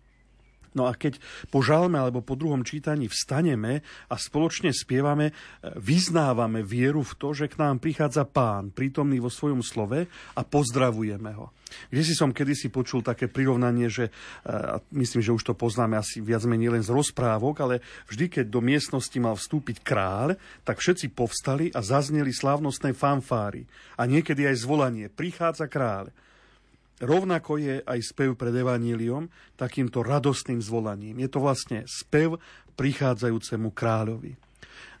No 0.73 0.89
a 0.89 0.97
keď 0.97 1.21
po 1.53 1.61
žalme 1.61 2.01
alebo 2.01 2.25
po 2.25 2.33
druhom 2.33 2.65
čítaní 2.65 3.05
vstaneme 3.09 3.85
a 4.09 4.15
spoločne 4.17 4.73
spievame, 4.73 5.33
vyznávame 5.77 6.65
vieru 6.65 7.05
v 7.05 7.13
to, 7.17 7.33
že 7.33 7.49
k 7.49 7.61
nám 7.61 7.77
prichádza 7.77 8.25
pán, 8.25 8.73
prítomný 8.73 9.21
vo 9.21 9.29
svojom 9.29 9.61
slove 9.61 10.05
a 10.09 10.41
pozdravujeme 10.41 11.31
ho. 11.37 11.53
Kde 11.89 12.05
si 12.05 12.13
som 12.13 12.29
kedysi 12.29 12.69
počul 12.69 13.01
také 13.01 13.25
prirovnanie, 13.25 13.89
že 13.89 14.13
a 14.45 14.77
myslím, 14.93 15.25
že 15.25 15.33
už 15.33 15.41
to 15.41 15.53
poznáme 15.57 15.97
asi 15.97 16.21
viac 16.21 16.45
menej 16.45 16.77
len 16.77 16.83
z 16.85 16.93
rozprávok, 16.93 17.65
ale 17.65 17.75
vždy, 18.09 18.29
keď 18.29 18.45
do 18.45 18.61
miestnosti 18.61 19.17
mal 19.17 19.33
vstúpiť 19.33 19.81
kráľ, 19.81 20.37
tak 20.61 20.77
všetci 20.77 21.13
povstali 21.17 21.73
a 21.73 21.81
zazneli 21.81 22.29
slávnostné 22.29 22.93
fanfáry. 22.93 23.65
A 23.97 24.05
niekedy 24.05 24.45
aj 24.45 24.61
zvolanie, 24.61 25.09
prichádza 25.09 25.65
kráľ. 25.65 26.13
Rovnako 27.03 27.59
je 27.59 27.75
aj 27.83 27.99
spev 27.99 28.39
pred 28.39 28.55
Evaníliom 28.55 29.27
takýmto 29.59 30.01
radostným 30.01 30.63
zvolaním. 30.63 31.19
Je 31.19 31.29
to 31.29 31.43
vlastne 31.43 31.83
spev 31.83 32.39
prichádzajúcemu 32.79 33.69
kráľovi. 33.75 34.31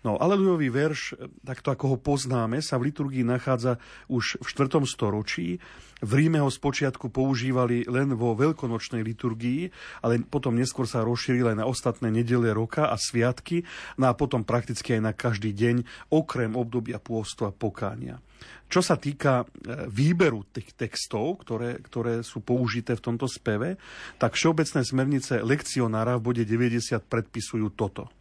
No, 0.03 0.19
alelujový 0.19 0.67
verš, 0.67 1.15
takto 1.47 1.71
ako 1.71 1.95
ho 1.95 1.97
poznáme, 1.97 2.59
sa 2.59 2.75
v 2.75 2.91
liturgii 2.91 3.23
nachádza 3.23 3.79
už 4.11 4.43
v 4.43 4.47
4. 4.51 4.83
storočí. 4.83 5.63
V 6.03 6.11
Ríme 6.19 6.43
ho 6.43 6.51
spočiatku 6.51 7.07
používali 7.07 7.87
len 7.87 8.11
vo 8.11 8.35
veľkonočnej 8.35 8.99
liturgii, 8.99 9.71
ale 10.03 10.19
potom 10.27 10.59
neskôr 10.59 10.83
sa 10.83 11.07
rozšíril 11.07 11.55
aj 11.55 11.57
na 11.63 11.65
ostatné 11.65 12.11
nedele 12.11 12.51
roka 12.51 12.91
a 12.91 12.99
sviatky, 12.99 13.63
no 13.95 14.11
a 14.11 14.13
potom 14.13 14.43
prakticky 14.43 14.99
aj 14.99 15.01
na 15.07 15.13
každý 15.15 15.55
deň, 15.55 15.87
okrem 16.11 16.51
obdobia 16.59 16.99
pôstu 16.99 17.47
a 17.47 17.55
pokánia. 17.55 18.19
Čo 18.67 18.83
sa 18.83 18.99
týka 18.99 19.47
e, 19.47 19.87
výberu 19.87 20.43
tých 20.51 20.75
textov, 20.75 21.47
ktoré, 21.47 21.79
ktoré 21.79 22.27
sú 22.27 22.43
použité 22.43 22.99
v 22.99 23.05
tomto 23.07 23.31
speve, 23.31 23.79
tak 24.19 24.35
všeobecné 24.35 24.83
smernice 24.83 25.39
lekcionára 25.39 26.19
v 26.19 26.25
bode 26.27 26.43
90 26.43 26.99
predpisujú 27.07 27.71
toto. 27.71 28.11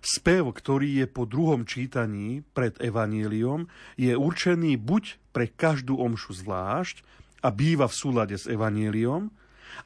Spev, 0.00 0.56
ktorý 0.56 1.04
je 1.04 1.06
po 1.06 1.28
druhom 1.28 1.68
čítaní 1.68 2.40
pred 2.56 2.72
Evaníliom, 2.80 3.68
je 4.00 4.16
určený 4.16 4.80
buď 4.80 5.20
pre 5.30 5.52
každú 5.52 6.00
omšu 6.00 6.40
zvlášť 6.40 7.04
a 7.44 7.52
býva 7.52 7.84
v 7.84 7.96
súlade 7.96 8.36
s 8.36 8.48
Evaníliom, 8.48 9.28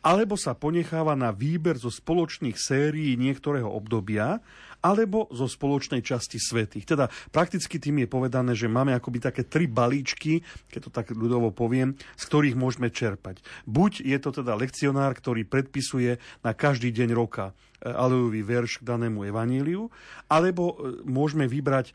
alebo 0.01 0.35
sa 0.35 0.57
ponecháva 0.57 1.13
na 1.15 1.31
výber 1.31 1.77
zo 1.77 1.93
spoločných 1.93 2.57
sérií 2.57 3.15
niektorého 3.21 3.69
obdobia 3.69 4.41
alebo 4.85 5.33
zo 5.33 5.49
spoločnej 5.49 6.05
časti 6.05 6.37
svetých. 6.37 6.85
Teda 6.85 7.09
prakticky 7.33 7.81
tým 7.81 8.05
je 8.05 8.09
povedané, 8.09 8.53
že 8.53 8.69
máme 8.69 8.93
akoby 8.93 9.17
také 9.17 9.43
tri 9.49 9.65
balíčky, 9.65 10.45
keď 10.69 10.81
to 10.85 10.91
tak 10.93 11.07
ľudovo 11.17 11.57
poviem, 11.57 11.97
z 12.21 12.23
ktorých 12.29 12.57
môžeme 12.59 12.93
čerpať. 12.93 13.41
Buď 13.65 14.05
je 14.05 14.19
to 14.21 14.45
teda 14.45 14.53
lekcionár, 14.61 15.17
ktorý 15.17 15.49
predpisuje 15.49 16.21
na 16.45 16.53
každý 16.53 16.93
deň 16.93 17.17
roka 17.17 17.57
alejový 17.85 18.41
verš 18.41 18.81
k 18.81 18.89
danému 18.89 19.29
evaníliu, 19.29 19.93
alebo 20.33 20.75
e, 20.75 21.05
môžeme 21.05 21.45
vybrať 21.45 21.93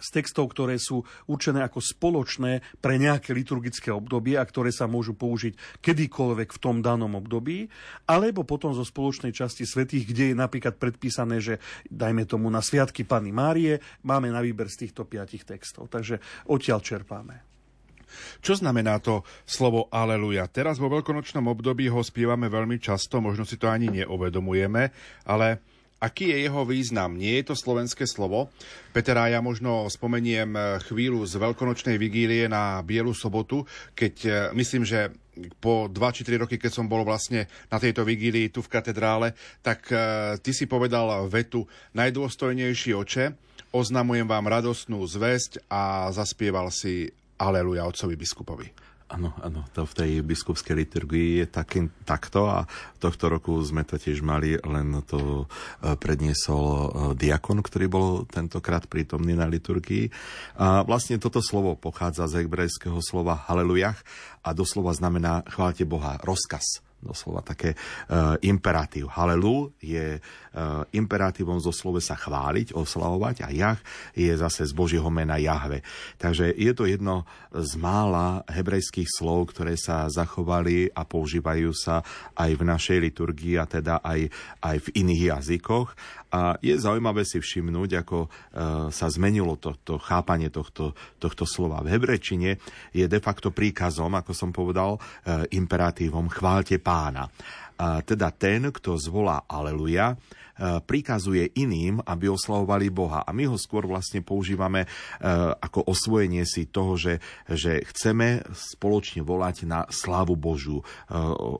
z 0.00 0.08
textov, 0.22 0.54
ktoré 0.54 0.78
sú 0.78 1.02
určené 1.28 1.60
ako 1.66 1.82
spoločné 1.82 2.64
pre 2.78 2.96
nejaké 2.96 3.34
liturgické 3.34 3.92
obdobie 3.92 4.38
a 4.38 4.46
ktoré 4.46 4.70
sa 4.70 4.88
môžu 4.88 5.18
použiť 5.18 5.82
kedykoľvek 5.82 6.48
v 6.56 6.62
tom 6.62 6.80
danom 6.80 7.18
období, 7.18 7.68
alebo 8.08 8.46
potom 8.46 8.72
zo 8.72 8.86
spoločnej 8.86 9.34
časti 9.34 9.68
svetých, 9.68 10.08
kde 10.08 10.24
je 10.32 10.36
napríklad 10.38 10.78
predpísané, 10.78 11.42
že 11.42 11.54
dajme 11.90 12.24
tomu 12.24 12.48
na 12.48 12.64
Sviatky 12.64 13.02
Pany 13.04 13.34
Márie, 13.34 13.82
máme 14.06 14.30
na 14.30 14.40
výber 14.40 14.70
z 14.70 14.88
týchto 14.88 15.04
piatich 15.04 15.42
textov. 15.42 15.90
Takže 15.92 16.22
odtiaľ 16.48 16.80
čerpáme. 16.80 17.49
Čo 18.40 18.58
znamená 18.58 18.98
to 19.02 19.26
slovo 19.44 19.90
aleluja? 19.92 20.48
Teraz 20.50 20.78
vo 20.78 20.90
veľkonočnom 20.90 21.46
období 21.48 21.88
ho 21.88 22.00
spievame 22.00 22.50
veľmi 22.50 22.80
často, 22.80 23.22
možno 23.22 23.46
si 23.46 23.56
to 23.60 23.70
ani 23.70 23.90
neuvedomujeme, 24.02 24.90
ale 25.26 25.62
Aký 26.00 26.32
je 26.32 26.48
jeho 26.48 26.64
význam? 26.64 27.12
Nie 27.12 27.44
je 27.44 27.52
to 27.52 27.54
slovenské 27.60 28.08
slovo. 28.08 28.48
Peter 28.96 29.12
a 29.20 29.28
ja 29.28 29.44
možno 29.44 29.84
spomeniem 29.84 30.80
chvíľu 30.88 31.28
z 31.28 31.36
veľkonočnej 31.36 32.00
vigílie 32.00 32.48
na 32.48 32.80
Bielu 32.80 33.12
sobotu, 33.12 33.68
keď 33.92 34.14
e, 34.24 34.30
myslím, 34.56 34.88
že 34.88 35.12
po 35.60 35.92
2 35.92 36.16
či 36.16 36.24
3 36.24 36.48
roky, 36.48 36.56
keď 36.56 36.72
som 36.72 36.88
bol 36.88 37.04
vlastne 37.04 37.52
na 37.68 37.76
tejto 37.76 38.08
vigílii 38.08 38.48
tu 38.48 38.64
v 38.64 38.72
katedrále, 38.72 39.36
tak 39.60 39.92
e, 39.92 39.96
ty 40.40 40.56
si 40.56 40.64
povedal 40.64 41.28
vetu 41.28 41.68
Najdôstojnejší 41.92 42.96
oče, 42.96 43.36
oznamujem 43.68 44.24
vám 44.24 44.48
radostnú 44.48 45.04
zväzť 45.04 45.68
a 45.68 46.08
zaspieval 46.16 46.72
si 46.72 47.12
Aleluja 47.40 47.88
otcovi 47.88 48.20
biskupovi. 48.20 48.68
Áno, 49.10 49.34
áno, 49.42 49.66
to 49.74 49.82
v 49.82 49.96
tej 49.96 50.10
biskupskej 50.22 50.86
liturgii 50.86 51.42
je 51.42 51.46
taký, 51.50 51.90
takto 52.06 52.46
a 52.46 52.62
tohto 53.02 53.26
roku 53.26 53.58
sme 53.58 53.82
to 53.82 53.98
tiež 53.98 54.22
mali, 54.22 54.54
len 54.54 55.02
to 55.02 55.50
e, 55.82 55.98
predniesol 55.98 56.62
e, 56.62 56.88
diakon, 57.18 57.58
ktorý 57.58 57.90
bol 57.90 58.08
tentokrát 58.30 58.86
prítomný 58.86 59.34
na 59.34 59.50
liturgii. 59.50 60.14
A 60.62 60.86
vlastne 60.86 61.18
toto 61.18 61.42
slovo 61.42 61.74
pochádza 61.74 62.30
z 62.30 62.46
hebrejského 62.46 63.02
slova 63.02 63.34
halelujach 63.50 63.98
a 64.46 64.54
doslova 64.54 64.94
znamená 64.94 65.42
chválte 65.50 65.82
Boha, 65.82 66.22
rozkaz 66.22 66.78
doslova 67.00 67.40
také 67.40 67.72
uh, 67.74 68.36
imperatív. 68.44 69.08
Halelu 69.08 69.72
je 69.80 70.20
uh, 70.20 70.84
imperatívom 70.92 71.56
zo 71.58 71.72
slove 71.72 72.04
sa 72.04 72.14
chváliť, 72.14 72.76
oslavovať 72.76 73.36
a 73.44 73.48
Jach 73.50 73.80
je 74.12 74.30
zase 74.36 74.68
z 74.68 74.72
Božieho 74.76 75.08
mena 75.08 75.40
Jahve. 75.40 75.80
Takže 76.20 76.52
je 76.52 76.72
to 76.76 76.84
jedno 76.84 77.24
z 77.50 77.72
mála 77.80 78.44
hebrejských 78.46 79.08
slov, 79.08 79.56
ktoré 79.56 79.74
sa 79.80 80.06
zachovali 80.12 80.92
a 80.92 81.02
používajú 81.08 81.72
sa 81.72 82.04
aj 82.36 82.50
v 82.54 82.62
našej 82.62 82.98
liturgii 83.10 83.56
a 83.56 83.64
teda 83.64 84.04
aj, 84.04 84.28
aj 84.60 84.76
v 84.84 84.88
iných 85.00 85.22
jazykoch. 85.34 85.96
A 86.30 86.54
je 86.62 86.74
zaujímavé 86.78 87.26
si 87.26 87.42
všimnúť, 87.42 88.06
ako 88.06 88.18
uh, 88.26 88.30
sa 88.94 89.06
zmenilo 89.10 89.58
to, 89.58 89.74
to 89.82 89.98
chápanie 89.98 90.48
tohto, 90.48 90.94
tohto 91.18 91.44
slova. 91.44 91.82
V 91.82 91.90
hebrečine 91.90 92.62
je 92.94 93.06
de 93.10 93.20
facto 93.22 93.50
príkazom, 93.50 94.14
ako 94.14 94.32
som 94.34 94.50
povedal, 94.54 94.96
uh, 94.96 95.44
imperatívom 95.50 96.30
chválte 96.30 96.78
pána. 96.78 97.26
A 97.80 98.04
teda 98.04 98.28
ten, 98.30 98.68
kto 98.68 99.00
zvolá 99.00 99.48
aleluja, 99.48 100.12
prikazuje 100.84 101.56
iným, 101.56 102.04
aby 102.04 102.28
oslavovali 102.28 102.92
Boha. 102.92 103.24
A 103.24 103.32
my 103.32 103.48
ho 103.48 103.56
skôr 103.56 103.88
vlastne 103.88 104.20
používame 104.20 104.84
ako 105.56 105.88
osvojenie 105.88 106.44
si 106.44 106.68
toho, 106.68 107.00
že, 107.00 107.16
že 107.48 107.80
chceme 107.88 108.44
spoločne 108.52 109.24
volať 109.24 109.64
na 109.64 109.88
slávu 109.88 110.36
Božu. 110.36 110.84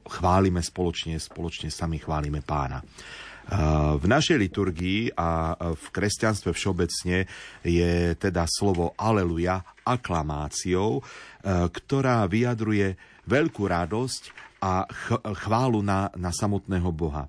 Chválime 0.05 0.61
spoločne, 0.61 1.17
spoločne 1.17 1.73
sami 1.73 1.97
chválime 1.97 2.45
pána. 2.45 2.85
V 3.99 4.07
našej 4.07 4.39
liturgii 4.39 5.11
a 5.19 5.59
v 5.59 5.85
kresťanstve 5.91 6.55
všeobecne 6.55 7.27
je 7.67 8.15
teda 8.15 8.47
slovo 8.47 8.95
aleluja 8.95 9.67
aklamáciou, 9.83 11.01
e, 11.01 11.03
ktorá 11.67 12.23
vyjadruje 12.31 12.95
veľkú 13.27 13.67
radosť 13.67 14.23
a 14.63 14.87
chválu 15.35 15.83
na, 15.83 16.15
na 16.15 16.31
samotného 16.31 16.95
Boha. 16.95 17.27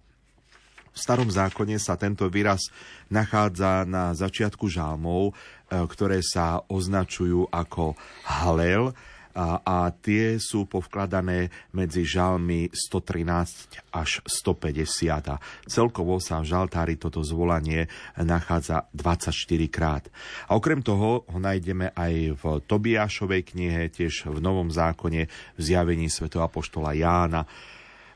V 0.92 0.98
starom 1.00 1.32
zákone 1.32 1.80
sa 1.82 1.98
tento 1.98 2.28
výraz 2.30 2.70
nachádza 3.10 3.88
na 3.90 4.14
začiatku 4.14 4.70
žálmov, 4.70 5.32
e, 5.32 5.34
ktoré 5.74 6.22
sa 6.22 6.62
označujú 6.70 7.50
ako 7.50 7.98
halel, 8.30 8.94
a, 9.34 9.60
a 9.64 9.78
tie 9.92 10.38
sú 10.38 10.68
povkladané 10.68 11.52
medzi 11.72 12.04
žalmi 12.04 12.72
113 12.72 13.96
až 13.96 14.24
150. 14.28 15.32
A 15.32 15.36
celkovo 15.68 16.20
sa 16.20 16.40
v 16.40 16.50
žaltári 16.52 16.96
toto 16.96 17.24
zvolanie 17.24 17.88
nachádza 18.20 18.88
24 18.96 19.34
krát. 19.72 20.04
A 20.48 20.56
okrem 20.56 20.84
toho 20.84 21.24
ho 21.28 21.40
nájdeme 21.40 21.92
aj 21.96 22.14
v 22.38 22.44
Tobiášovej 22.66 23.42
knihe, 23.56 23.82
tiež 23.92 24.32
v 24.32 24.38
Novom 24.40 24.72
zákone 24.72 25.28
v 25.30 25.62
zjavení 25.62 26.08
Sv. 26.08 26.32
Apoštola 26.32 26.96
Jána, 26.96 27.48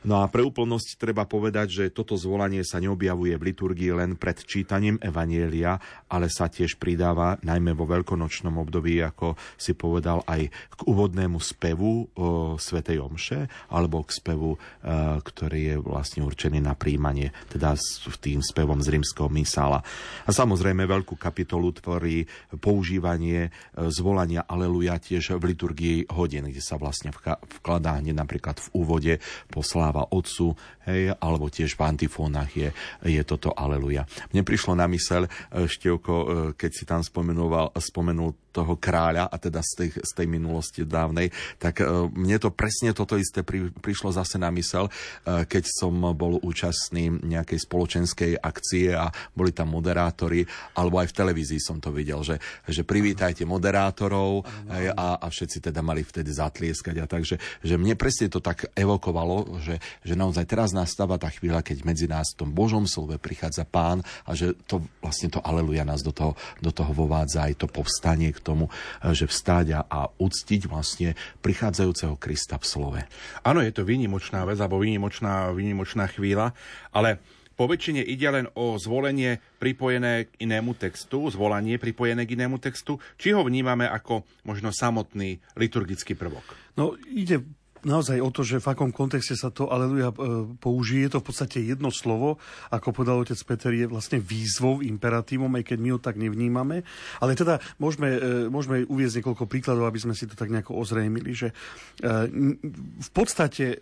No 0.06 0.22
a 0.22 0.30
pre 0.30 0.38
úplnosť 0.46 1.02
treba 1.02 1.26
povedať, 1.26 1.66
že 1.66 1.84
toto 1.90 2.14
zvolanie 2.14 2.62
sa 2.62 2.78
neobjavuje 2.78 3.34
v 3.34 3.46
liturgii 3.50 3.90
len 3.90 4.14
pred 4.14 4.38
čítaním 4.38 5.02
Evanielia, 5.02 5.82
ale 6.06 6.30
sa 6.30 6.46
tiež 6.46 6.78
pridáva 6.78 7.42
najmä 7.42 7.74
vo 7.74 7.90
veľkonočnom 7.90 8.54
období, 8.54 9.02
ako 9.02 9.34
si 9.58 9.74
povedal, 9.74 10.22
aj 10.30 10.46
k 10.46 10.80
úvodnému 10.86 11.42
spevu 11.42 12.06
o 12.14 12.54
Svetej 12.54 13.02
Omše, 13.02 13.50
alebo 13.74 14.06
k 14.06 14.14
spevu, 14.14 14.54
e, 14.54 14.58
ktorý 15.26 15.60
je 15.74 15.76
vlastne 15.82 16.22
určený 16.22 16.62
na 16.62 16.78
príjmanie, 16.78 17.34
teda 17.50 17.74
s 17.74 18.06
tým 18.22 18.46
spevom 18.46 18.78
z 18.78 18.94
rímskeho 18.94 19.26
misála. 19.26 19.82
A 20.22 20.30
samozrejme 20.30 20.86
veľkú 20.86 21.18
kapitolu 21.18 21.74
tvorí 21.74 22.30
používanie 22.62 23.50
e, 23.50 23.90
zvolania 23.90 24.46
Aleluja 24.46 25.02
tiež 25.02 25.34
v 25.34 25.50
liturgii 25.50 26.14
hodin, 26.14 26.46
kde 26.46 26.62
sa 26.62 26.78
vlastne 26.78 27.10
vkladá 27.58 27.98
hneď 27.98 28.14
napríklad 28.14 28.62
v 28.62 28.68
úvode 28.78 29.14
posláva 29.50 29.95
sláva 29.96 30.12
Otcu, 30.12 30.52
hej, 30.84 31.16
alebo 31.16 31.48
tiež 31.48 31.72
v 31.72 31.82
antifónach 31.88 32.52
je, 32.52 32.68
je 33.00 33.22
toto 33.24 33.56
Aleluja. 33.56 34.04
Mne 34.36 34.44
prišlo 34.44 34.76
na 34.76 34.84
mysel, 34.92 35.24
e, 35.24 35.64
Števko, 35.64 36.14
e, 36.14 36.26
keď 36.52 36.70
si 36.70 36.84
tam 36.84 37.00
spomenul, 37.00 37.72
spomenul 37.80 38.36
toho 38.56 38.80
kráľa, 38.80 39.28
a 39.28 39.36
teda 39.36 39.60
z 39.60 39.72
tej, 39.76 39.90
z 40.00 40.12
tej 40.16 40.26
minulosti 40.32 40.88
dávnej, 40.88 41.28
tak 41.60 41.84
uh, 41.84 42.08
mne 42.08 42.40
to 42.40 42.48
presne 42.48 42.96
toto 42.96 43.20
isté 43.20 43.44
pri, 43.44 43.68
prišlo 43.68 44.16
zase 44.16 44.40
na 44.40 44.48
mysel, 44.56 44.88
uh, 44.88 45.44
keď 45.44 45.64
som 45.68 45.92
bol 46.16 46.40
účastný 46.40 47.12
nejakej 47.20 47.68
spoločenskej 47.68 48.40
akcie 48.40 48.96
a 48.96 49.12
boli 49.36 49.52
tam 49.52 49.76
moderátori, 49.76 50.46
alebo 50.78 51.02
aj 51.02 51.12
v 51.12 51.16
televízii 51.20 51.60
som 51.60 51.76
to 51.82 51.92
videl, 51.92 52.24
že, 52.24 52.40
že 52.64 52.86
privítajte 52.86 53.42
moderátorov 53.42 54.46
a, 54.70 55.18
a 55.18 55.26
všetci 55.26 55.68
teda 55.68 55.82
mali 55.82 56.06
vtedy 56.06 56.30
zatlieskať. 56.30 56.96
A 57.02 57.10
takže 57.10 57.36
že 57.66 57.74
mne 57.74 57.98
presne 57.98 58.30
to 58.30 58.38
tak 58.38 58.70
evokovalo, 58.78 59.58
že, 59.58 59.82
že 60.06 60.14
naozaj 60.14 60.46
teraz 60.46 60.70
nastáva 60.70 61.18
tá 61.18 61.26
chvíľa, 61.26 61.66
keď 61.66 61.82
medzi 61.82 62.06
nás 62.06 62.32
v 62.32 62.46
tom 62.46 62.50
Božom 62.54 62.86
slove 62.86 63.18
prichádza 63.18 63.66
pán 63.66 64.06
a 64.22 64.32
že 64.38 64.54
to 64.70 64.86
vlastne 65.02 65.28
to 65.28 65.42
aleluja 65.42 65.82
nás 65.82 66.06
do 66.06 66.14
toho, 66.14 66.38
do 66.62 66.70
toho 66.70 66.94
vovádza 66.94 67.50
aj 67.50 67.54
to 67.58 67.66
povstanie, 67.66 68.30
tomu, 68.46 68.70
eh, 68.70 69.10
že 69.10 69.26
vstáť 69.26 69.66
a, 69.74 69.80
a 69.90 70.00
uctiť 70.06 70.70
vlastne 70.70 71.18
prichádzajúceho 71.42 72.14
Krista 72.14 72.62
v 72.62 72.66
slove. 72.70 73.00
Áno, 73.42 73.58
je 73.58 73.74
to 73.74 73.82
výnimočná 73.82 74.46
vec, 74.46 74.62
alebo 74.62 74.78
výnimočná, 74.78 75.50
výnimočná 75.50 76.06
chvíľa, 76.06 76.54
ale 76.94 77.18
po 77.56 77.64
väčšine 77.64 78.04
ide 78.04 78.28
len 78.28 78.46
o 78.52 78.76
zvolenie 78.76 79.40
pripojené 79.56 80.28
k 80.28 80.44
inému 80.44 80.76
textu, 80.76 81.24
zvolanie 81.32 81.80
pripojené 81.80 82.28
k 82.28 82.36
inému 82.36 82.60
textu, 82.60 83.00
či 83.16 83.32
ho 83.32 83.40
vnímame 83.40 83.88
ako 83.88 84.28
možno 84.44 84.68
samotný 84.76 85.40
liturgický 85.56 86.12
prvok? 86.12 86.44
No, 86.76 86.92
ide 87.08 87.40
naozaj 87.86 88.18
o 88.18 88.34
to, 88.34 88.42
že 88.42 88.58
v 88.58 88.66
akom 88.74 88.90
kontexte 88.90 89.38
sa 89.38 89.54
to 89.54 89.70
aleluja 89.70 90.10
e, 90.10 90.16
použije. 90.58 91.06
Je 91.06 91.12
to 91.14 91.22
v 91.22 91.28
podstate 91.30 91.58
jedno 91.62 91.94
slovo, 91.94 92.42
ako 92.74 92.90
povedal 92.90 93.22
otec 93.22 93.38
Peter, 93.46 93.70
je 93.70 93.86
vlastne 93.86 94.18
výzvou, 94.18 94.82
imperatívom, 94.82 95.48
aj 95.54 95.64
keď 95.70 95.78
my 95.78 95.88
ho 95.94 96.00
tak 96.02 96.18
nevnímame. 96.18 96.82
Ale 97.22 97.38
teda 97.38 97.62
môžeme, 97.78 98.18
e, 98.18 98.50
môžeme 98.50 98.82
uviezť 98.90 99.22
niekoľko 99.22 99.46
príkladov, 99.46 99.86
aby 99.86 100.02
sme 100.02 100.18
si 100.18 100.26
to 100.26 100.34
tak 100.34 100.50
nejako 100.50 100.74
ozrejmili, 100.74 101.30
že 101.30 101.48
e, 101.54 101.54
v 102.98 103.10
podstate 103.14 103.78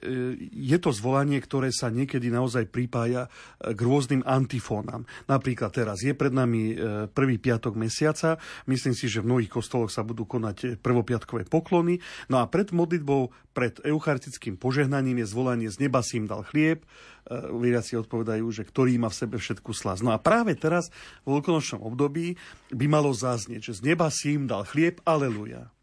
je 0.53 0.79
to 0.79 0.91
zvolanie, 0.93 1.41
ktoré 1.41 1.73
sa 1.73 1.89
niekedy 1.89 2.29
naozaj 2.29 2.69
pripája 2.69 3.33
k 3.63 3.79
rôznym 3.81 4.21
antifónam. 4.29 5.09
Napríklad 5.25 5.73
teraz 5.73 6.05
je 6.05 6.13
pred 6.13 6.35
nami 6.35 6.77
prvý 7.15 7.41
piatok 7.41 7.79
mesiaca, 7.79 8.37
myslím 8.69 8.93
si, 8.93 9.09
že 9.09 9.25
v 9.25 9.31
mnohých 9.33 9.53
kostoloch 9.53 9.89
sa 9.89 10.05
budú 10.05 10.29
konať 10.29 10.83
prvopiatkové 10.83 11.49
poklony, 11.49 12.03
no 12.29 12.43
a 12.43 12.45
pred 12.51 12.75
modlitbou, 12.75 13.31
pred 13.55 13.79
eucharistickým 13.95 14.59
požehnaním 14.59 15.23
je 15.23 15.31
zvolanie 15.31 15.71
z 15.71 15.87
neba 15.87 16.03
si 16.03 16.19
im 16.19 16.27
dal 16.27 16.43
chlieb. 16.43 16.83
E, 16.83 16.87
veriaci 17.49 17.95
odpovedajú, 18.03 18.45
že 18.51 18.67
ktorý 18.67 18.99
má 18.99 19.09
v 19.09 19.19
sebe 19.23 19.37
všetku 19.39 19.71
slas. 19.73 20.03
No 20.03 20.11
a 20.11 20.19
práve 20.19 20.59
teraz, 20.59 20.91
v 21.23 21.39
veľkonočnom 21.39 21.81
období, 21.81 22.35
by 22.75 22.87
malo 22.91 23.15
zaznieť, 23.15 23.73
že 23.73 23.79
z 23.79 23.95
neba 23.95 24.11
si 24.11 24.35
im 24.35 24.51
dal 24.51 24.67
chlieb, 24.67 24.99
aleluja 25.07 25.75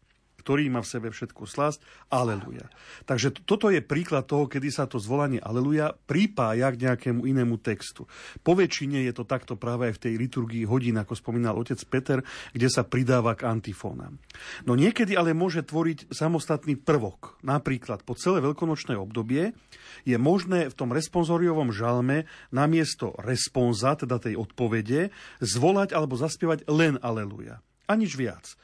ktorý 0.42 0.66
má 0.74 0.82
v 0.82 0.90
sebe 0.90 1.08
všetku 1.14 1.46
slasť. 1.46 2.10
Aleluja. 2.10 2.66
Takže 3.06 3.30
toto 3.46 3.70
je 3.70 3.78
príklad 3.78 4.26
toho, 4.26 4.50
kedy 4.50 4.74
sa 4.74 4.90
to 4.90 4.98
zvolanie 4.98 5.38
Aleluja 5.38 5.94
pripája 5.94 6.74
k 6.74 6.90
nejakému 6.90 7.22
inému 7.22 7.62
textu. 7.62 8.10
Po 8.42 8.58
väčšine 8.58 9.06
je 9.06 9.14
to 9.14 9.22
takto 9.22 9.54
práve 9.54 9.94
aj 9.94 10.02
v 10.02 10.02
tej 10.02 10.14
liturgii 10.18 10.64
hodín, 10.66 10.98
ako 10.98 11.14
spomínal 11.14 11.54
otec 11.54 11.78
Peter, 11.86 12.18
kde 12.50 12.66
sa 12.66 12.82
pridáva 12.82 13.38
k 13.38 13.46
antifónam. 13.46 14.18
No 14.66 14.74
niekedy 14.74 15.14
ale 15.14 15.30
môže 15.30 15.62
tvoriť 15.62 16.10
samostatný 16.10 16.74
prvok. 16.74 17.38
Napríklad 17.46 18.02
po 18.02 18.18
celé 18.18 18.42
veľkonočné 18.42 18.98
obdobie 18.98 19.54
je 20.02 20.16
možné 20.18 20.66
v 20.66 20.74
tom 20.74 20.90
responsoriovom 20.90 21.70
žalme 21.70 22.26
namiesto 22.50 23.14
responza, 23.22 23.94
teda 23.94 24.18
tej 24.18 24.34
odpovede, 24.34 25.14
zvolať 25.38 25.94
alebo 25.94 26.18
zaspievať 26.18 26.66
len 26.66 26.98
Aleluja. 26.98 27.62
A 27.86 27.92
nič 27.94 28.16
viac. 28.16 28.56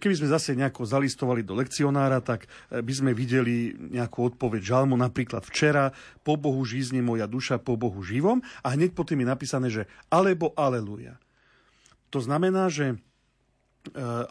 Keby 0.00 0.14
sme 0.16 0.28
zase 0.32 0.56
nejako 0.56 0.88
zalistovali 0.88 1.44
do 1.44 1.52
lekcionára, 1.52 2.24
tak 2.24 2.48
eh, 2.48 2.80
by 2.80 2.92
sme 2.92 3.10
videli 3.12 3.76
nejakú 3.76 4.34
odpoveď 4.34 4.60
žalmu, 4.64 4.96
napríklad 4.96 5.44
včera, 5.44 5.92
po 6.24 6.40
Bohu 6.40 6.64
žizne 6.64 7.04
moja 7.04 7.28
duša, 7.28 7.60
po 7.60 7.76
Bohu 7.76 8.00
živom 8.00 8.40
a 8.64 8.72
hneď 8.72 8.96
potom 8.96 9.20
je 9.20 9.26
napísané, 9.28 9.68
že 9.68 9.84
alebo 10.08 10.56
aleluja. 10.56 11.20
To 12.08 12.22
znamená, 12.22 12.72
že 12.72 12.96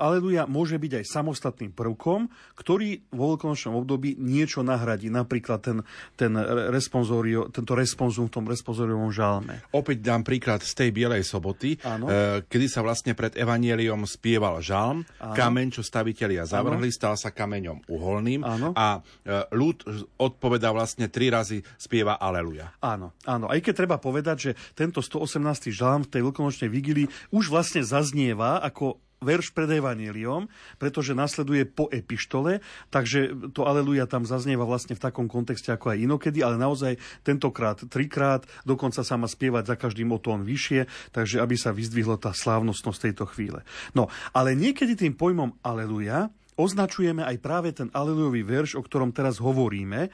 Aleluja 0.01 0.49
môže 0.49 0.81
byť 0.81 1.03
aj 1.03 1.05
samostatným 1.05 1.71
prvkom, 1.77 2.25
ktorý 2.57 3.05
vo 3.13 3.37
veľkonočnom 3.37 3.77
období 3.77 4.17
niečo 4.17 4.65
nahradí. 4.65 5.13
Napríklad 5.13 5.59
ten, 5.61 5.77
ten 6.17 6.33
responsorio, 6.73 7.53
tento 7.53 7.77
responsum 7.77 8.25
v 8.25 8.33
tom 8.33 8.45
responsóriovom 8.49 9.13
žalme. 9.13 9.61
Opäť 9.69 10.01
dám 10.01 10.25
príklad 10.25 10.65
z 10.65 10.73
tej 10.73 10.89
Bielej 10.89 11.21
soboty, 11.21 11.77
Áno. 11.85 12.09
Eh, 12.09 12.41
kedy 12.49 12.65
sa 12.65 12.81
vlastne 12.81 13.13
pred 13.13 13.37
Evanieliom 13.37 14.09
spieval 14.09 14.57
žalm, 14.65 15.05
Áno. 15.21 15.35
kameň, 15.37 15.67
čo 15.77 15.81
stavitelia 15.85 16.49
zavrhli, 16.49 16.89
Áno. 16.89 16.97
stal 16.97 17.13
sa 17.13 17.29
kameňom 17.29 17.85
uholným 17.85 18.41
Áno. 18.41 18.73
a 18.73 18.99
eh, 19.01 19.45
ľud 19.53 19.85
odpoveda 20.17 20.73
vlastne 20.73 21.13
tri 21.13 21.29
razy 21.29 21.61
spieva 21.77 22.17
Aleluja. 22.17 22.73
Áno, 22.81 23.13
áno. 23.29 23.45
Aj 23.53 23.59
keď 23.61 23.73
treba 23.85 23.97
povedať, 24.01 24.37
že 24.39 24.51
tento 24.73 25.01
118. 25.05 25.69
žalm 25.69 26.01
v 26.05 26.09
tej 26.09 26.21
veľkonočnej 26.25 26.69
vigílii 26.69 27.07
už 27.29 27.53
vlastne 27.53 27.85
zaznieva 27.85 28.57
ako 28.63 28.97
verš 29.23 29.55
pred 29.55 29.71
Evangeliom, 29.71 30.51
pretože 30.77 31.17
nasleduje 31.17 31.63
po 31.63 31.88
epištole, 31.89 32.59
takže 32.91 33.51
to 33.55 33.63
aleluja 33.63 34.05
tam 34.05 34.27
zaznieva 34.27 34.67
vlastne 34.67 34.93
v 34.93 35.03
takom 35.03 35.31
kontexte 35.31 35.71
ako 35.71 35.95
aj 35.95 36.03
inokedy, 36.03 36.43
ale 36.43 36.59
naozaj 36.59 36.99
tentokrát 37.23 37.79
trikrát, 37.88 38.43
dokonca 38.67 39.01
sa 39.01 39.15
má 39.15 39.25
spievať 39.25 39.73
za 39.73 39.75
každým 39.79 40.12
o 40.12 40.19
tón 40.19 40.43
vyššie, 40.43 40.86
takže 41.15 41.39
aby 41.39 41.55
sa 41.55 41.71
vyzdvihla 41.71 42.19
tá 42.19 42.36
slávnostnosť 42.36 42.99
tejto 43.09 43.25
chvíle. 43.31 43.63
No, 43.95 44.12
ale 44.36 44.53
niekedy 44.53 44.99
tým 44.99 45.15
pojmom 45.15 45.55
aleluja 45.63 46.27
označujeme 46.53 47.25
aj 47.25 47.38
práve 47.41 47.73
ten 47.73 47.89
alelujový 47.89 48.45
verš, 48.45 48.77
o 48.77 48.86
ktorom 48.86 49.09
teraz 49.09 49.41
hovoríme, 49.41 50.13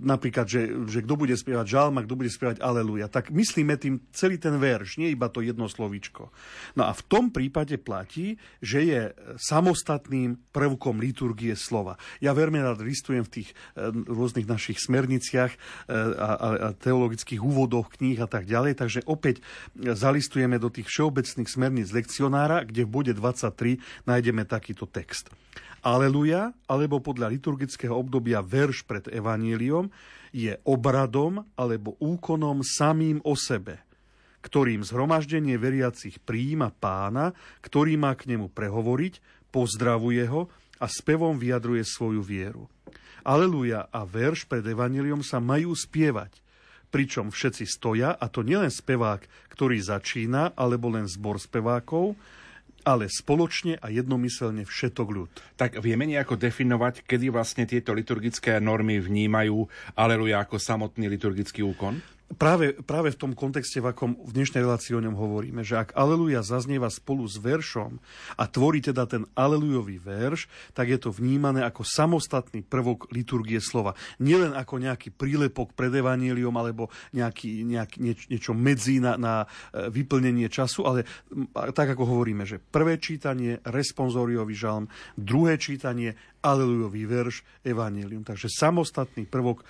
napríklad, 0.00 0.46
že, 0.46 0.70
že 0.86 1.02
kto 1.02 1.14
bude 1.18 1.34
spievať 1.34 1.66
žalm 1.66 1.98
a 1.98 2.04
kto 2.06 2.14
bude 2.14 2.30
spievať 2.30 2.62
aleluja, 2.62 3.10
tak 3.10 3.34
myslíme 3.34 3.74
tým 3.76 3.98
celý 4.14 4.38
ten 4.38 4.54
verš, 4.56 5.02
nie 5.02 5.10
iba 5.10 5.26
to 5.26 5.42
jedno 5.42 5.66
slovíčko. 5.66 6.30
No 6.78 6.86
a 6.86 6.92
v 6.94 7.02
tom 7.06 7.34
prípade 7.34 7.74
platí, 7.82 8.38
že 8.62 8.86
je 8.86 9.00
samostatným 9.42 10.38
prvkom 10.54 11.02
liturgie 11.02 11.54
slova. 11.58 11.98
Ja 12.22 12.30
veľmi 12.30 12.62
rád 12.62 12.82
listujem 12.86 13.26
v 13.26 13.42
tých 13.42 13.48
e, 13.50 13.90
rôznych 13.90 14.46
našich 14.46 14.78
smerniciach 14.78 15.52
e, 15.54 15.58
a, 15.90 16.30
a, 16.30 16.48
a 16.50 16.68
teologických 16.78 17.42
úvodoch 17.42 17.90
kníh 17.98 18.18
a 18.22 18.30
tak 18.30 18.46
ďalej, 18.46 18.78
takže 18.78 19.00
opäť 19.10 19.42
zalistujeme 19.74 20.62
do 20.62 20.70
tých 20.70 20.86
všeobecných 20.86 21.50
smerníc 21.50 21.88
lekcionára, 21.90 22.62
kde 22.62 22.86
v 22.86 22.90
bode 22.90 23.12
23 23.16 24.06
nájdeme 24.06 24.46
takýto 24.46 24.86
text. 24.86 25.32
Aleluja, 25.80 26.52
alebo 26.68 27.00
podľa 27.00 27.32
liturgického 27.32 27.96
obdobia 27.96 28.44
verš 28.44 28.84
pred 28.84 29.08
evaníliom, 29.40 29.88
je 30.30 30.54
obradom 30.68 31.42
alebo 31.56 31.96
úkonom 31.98 32.60
samým 32.62 33.18
o 33.24 33.32
sebe, 33.34 33.80
ktorým 34.44 34.84
zhromaždenie 34.84 35.56
veriacich 35.56 36.20
príjima 36.22 36.70
pána, 36.70 37.32
ktorý 37.64 37.96
má 37.96 38.12
k 38.14 38.36
nemu 38.36 38.52
prehovoriť, 38.52 39.18
pozdravuje 39.50 40.28
ho 40.28 40.46
a 40.78 40.86
spevom 40.86 41.40
vyjadruje 41.40 41.82
svoju 41.82 42.22
vieru. 42.22 42.68
Aleluja 43.26 43.90
a 43.90 44.06
verš 44.06 44.46
pred 44.46 44.62
evaníliom 44.62 45.20
sa 45.26 45.42
majú 45.42 45.74
spievať, 45.74 46.40
pričom 46.94 47.34
všetci 47.34 47.64
stoja, 47.66 48.14
a 48.14 48.26
to 48.30 48.46
nielen 48.46 48.70
spevák, 48.70 49.52
ktorý 49.52 49.76
začína, 49.82 50.54
alebo 50.56 50.88
len 50.94 51.04
zbor 51.10 51.36
spevákov, 51.36 52.16
ale 52.84 53.08
spoločne 53.08 53.80
a 53.80 53.88
jednomyselne 53.88 54.64
všetok 54.68 55.08
ľud. 55.08 55.30
Tak 55.56 55.80
vieme 55.80 56.04
nejako 56.08 56.36
definovať, 56.36 57.04
kedy 57.04 57.32
vlastne 57.32 57.64
tieto 57.64 57.96
liturgické 57.96 58.60
normy 58.60 59.00
vnímajú 59.00 59.66
aleluja 59.96 60.44
ako 60.44 60.56
samotný 60.56 61.08
liturgický 61.08 61.64
úkon? 61.64 62.19
Práve, 62.36 62.76
práve 62.86 63.10
v 63.10 63.18
tom 63.18 63.32
kontexte, 63.34 63.82
v 63.82 63.90
akom 63.90 64.14
v 64.20 64.30
dnešnej 64.34 64.62
relácii 64.62 64.94
o 64.94 65.02
ňom 65.02 65.16
hovoríme, 65.16 65.66
že 65.66 65.80
ak 65.80 65.96
Aleluja 65.98 66.46
zaznieva 66.46 66.92
spolu 66.92 67.26
s 67.26 67.40
veršom 67.40 67.98
a 68.38 68.44
tvorí 68.46 68.78
teda 68.84 69.06
ten 69.08 69.26
Alelujový 69.34 69.98
verš, 69.98 70.46
tak 70.76 70.92
je 70.92 70.98
to 71.00 71.10
vnímané 71.10 71.66
ako 71.66 71.82
samostatný 71.82 72.62
prvok 72.62 73.10
liturgie 73.10 73.58
slova. 73.58 73.98
Nielen 74.22 74.54
ako 74.54 74.78
nejaký 74.78 75.10
prílepok 75.10 75.74
pred 75.74 75.90
evaníliom 75.90 76.54
alebo 76.54 76.92
nejaký, 77.16 77.66
nejaký, 77.66 77.96
nieč, 77.98 78.20
niečo 78.30 78.52
medzi 78.54 79.02
na, 79.02 79.18
na 79.18 79.34
e, 79.74 79.90
vyplnenie 79.90 80.46
času, 80.46 80.86
ale 80.86 81.06
tak 81.74 81.94
ako 81.96 82.06
hovoríme, 82.06 82.46
že 82.46 82.62
prvé 82.62 83.02
čítanie, 83.02 83.58
responsoriový 83.66 84.54
žalm, 84.54 84.86
druhé 85.18 85.58
čítanie, 85.58 86.14
alelujový 86.40 87.04
verš, 87.04 87.44
evanílium. 87.64 88.24
Takže 88.24 88.48
samostatný 88.48 89.28
prvok, 89.28 89.62
e, 89.62 89.64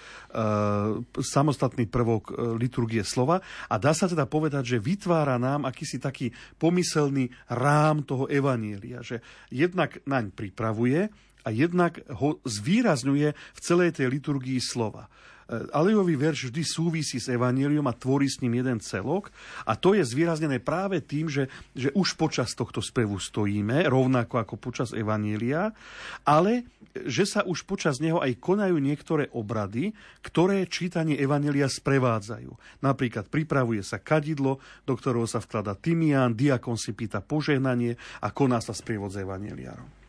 samostatný 1.20 1.90
prvok 1.90 2.30
e, 2.30 2.33
liturgie 2.56 3.02
slova 3.02 3.42
a 3.66 3.74
dá 3.76 3.90
sa 3.90 4.06
teda 4.06 4.26
povedať, 4.30 4.78
že 4.78 4.83
vytvára 4.83 5.37
nám 5.37 5.66
akýsi 5.66 5.98
taký 5.98 6.30
pomyselný 6.56 7.30
rám 7.50 8.06
toho 8.06 8.30
evanília, 8.30 9.02
že 9.02 9.22
jednak 9.50 9.98
naň 10.06 10.30
pripravuje 10.30 11.11
a 11.40 11.48
jednak 11.50 12.00
ho 12.20 12.38
zvýrazňuje 12.44 13.28
v 13.33 13.61
celej 13.61 14.00
tej 14.00 14.06
liturgii 14.12 14.61
slova. 14.61 15.09
E, 15.50 15.66
Alejový 15.74 16.14
verš 16.14 16.54
vždy 16.54 16.62
súvisí 16.62 17.18
s 17.18 17.26
Evangeliom 17.26 17.82
a 17.90 17.98
tvorí 17.98 18.30
s 18.30 18.38
ním 18.38 18.62
jeden 18.62 18.78
celok 18.78 19.34
a 19.66 19.74
to 19.74 19.98
je 19.98 20.06
zvýraznené 20.06 20.62
práve 20.62 21.02
tým, 21.02 21.26
že, 21.26 21.50
že 21.74 21.90
už 21.98 22.14
počas 22.14 22.54
tohto 22.54 22.78
spevu 22.78 23.18
stojíme, 23.18 23.90
rovnako 23.90 24.38
ako 24.38 24.54
počas 24.54 24.94
Evanielia, 24.94 25.74
ale 26.22 26.70
že 26.94 27.26
sa 27.26 27.42
už 27.42 27.66
počas 27.66 27.98
neho 27.98 28.22
aj 28.22 28.38
konajú 28.38 28.78
niektoré 28.78 29.26
obrady, 29.34 29.90
ktoré 30.22 30.66
čítanie 30.70 31.18
Evanelia 31.18 31.66
sprevádzajú. 31.66 32.82
Napríklad 32.82 33.26
pripravuje 33.26 33.82
sa 33.82 33.98
kadidlo, 33.98 34.62
do 34.86 34.94
ktorého 34.94 35.26
sa 35.26 35.42
vklada 35.42 35.74
tymián, 35.74 36.38
diakon 36.38 36.78
si 36.78 36.94
pýta 36.94 37.18
požehnanie 37.18 37.98
a 38.22 38.30
koná 38.30 38.62
sa 38.62 38.74
sprievod 38.74 39.10
s 39.10 39.18
Evaneliárom. 39.18 39.99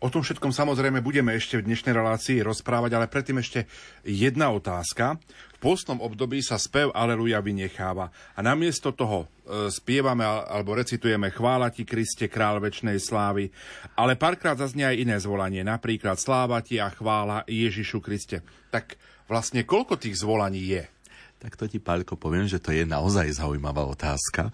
O 0.00 0.08
tom 0.08 0.24
všetkom 0.24 0.52
samozrejme 0.54 1.04
budeme 1.04 1.36
ešte 1.36 1.60
v 1.60 1.66
dnešnej 1.68 1.94
relácii 1.94 2.40
rozprávať, 2.40 2.96
ale 2.96 3.10
predtým 3.10 3.38
ešte 3.40 3.68
jedna 4.06 4.50
otázka. 4.52 5.20
V 5.56 5.58
postnom 5.60 6.00
období 6.00 6.40
sa 6.40 6.56
spev 6.56 6.88
Aleluja 6.96 7.44
vynecháva 7.44 8.08
a 8.32 8.40
namiesto 8.40 8.96
toho 8.96 9.28
e, 9.44 9.68
spievame 9.68 10.24
alebo 10.24 10.72
recitujeme 10.72 11.28
Chvála 11.28 11.68
ti 11.68 11.84
Kriste, 11.84 12.32
král 12.32 12.64
väčšnej 12.64 12.96
slávy, 12.96 13.52
ale 13.92 14.16
párkrát 14.16 14.56
zaznie 14.56 14.88
aj 14.88 14.96
iné 14.96 15.16
zvolanie, 15.20 15.60
napríklad 15.60 16.16
Sláva 16.16 16.64
ti 16.64 16.80
a 16.80 16.88
chvála 16.88 17.44
Ježišu 17.44 18.00
Kriste. 18.00 18.40
Tak 18.72 18.96
vlastne 19.28 19.68
koľko 19.68 20.00
tých 20.00 20.16
zvolaní 20.16 20.64
je? 20.64 20.84
Tak 21.40 21.56
to 21.56 21.64
ti, 21.64 21.80
Paľko, 21.80 22.20
poviem, 22.20 22.44
že 22.44 22.60
to 22.60 22.68
je 22.68 22.84
naozaj 22.84 23.32
zaujímavá 23.32 23.88
otázka. 23.88 24.52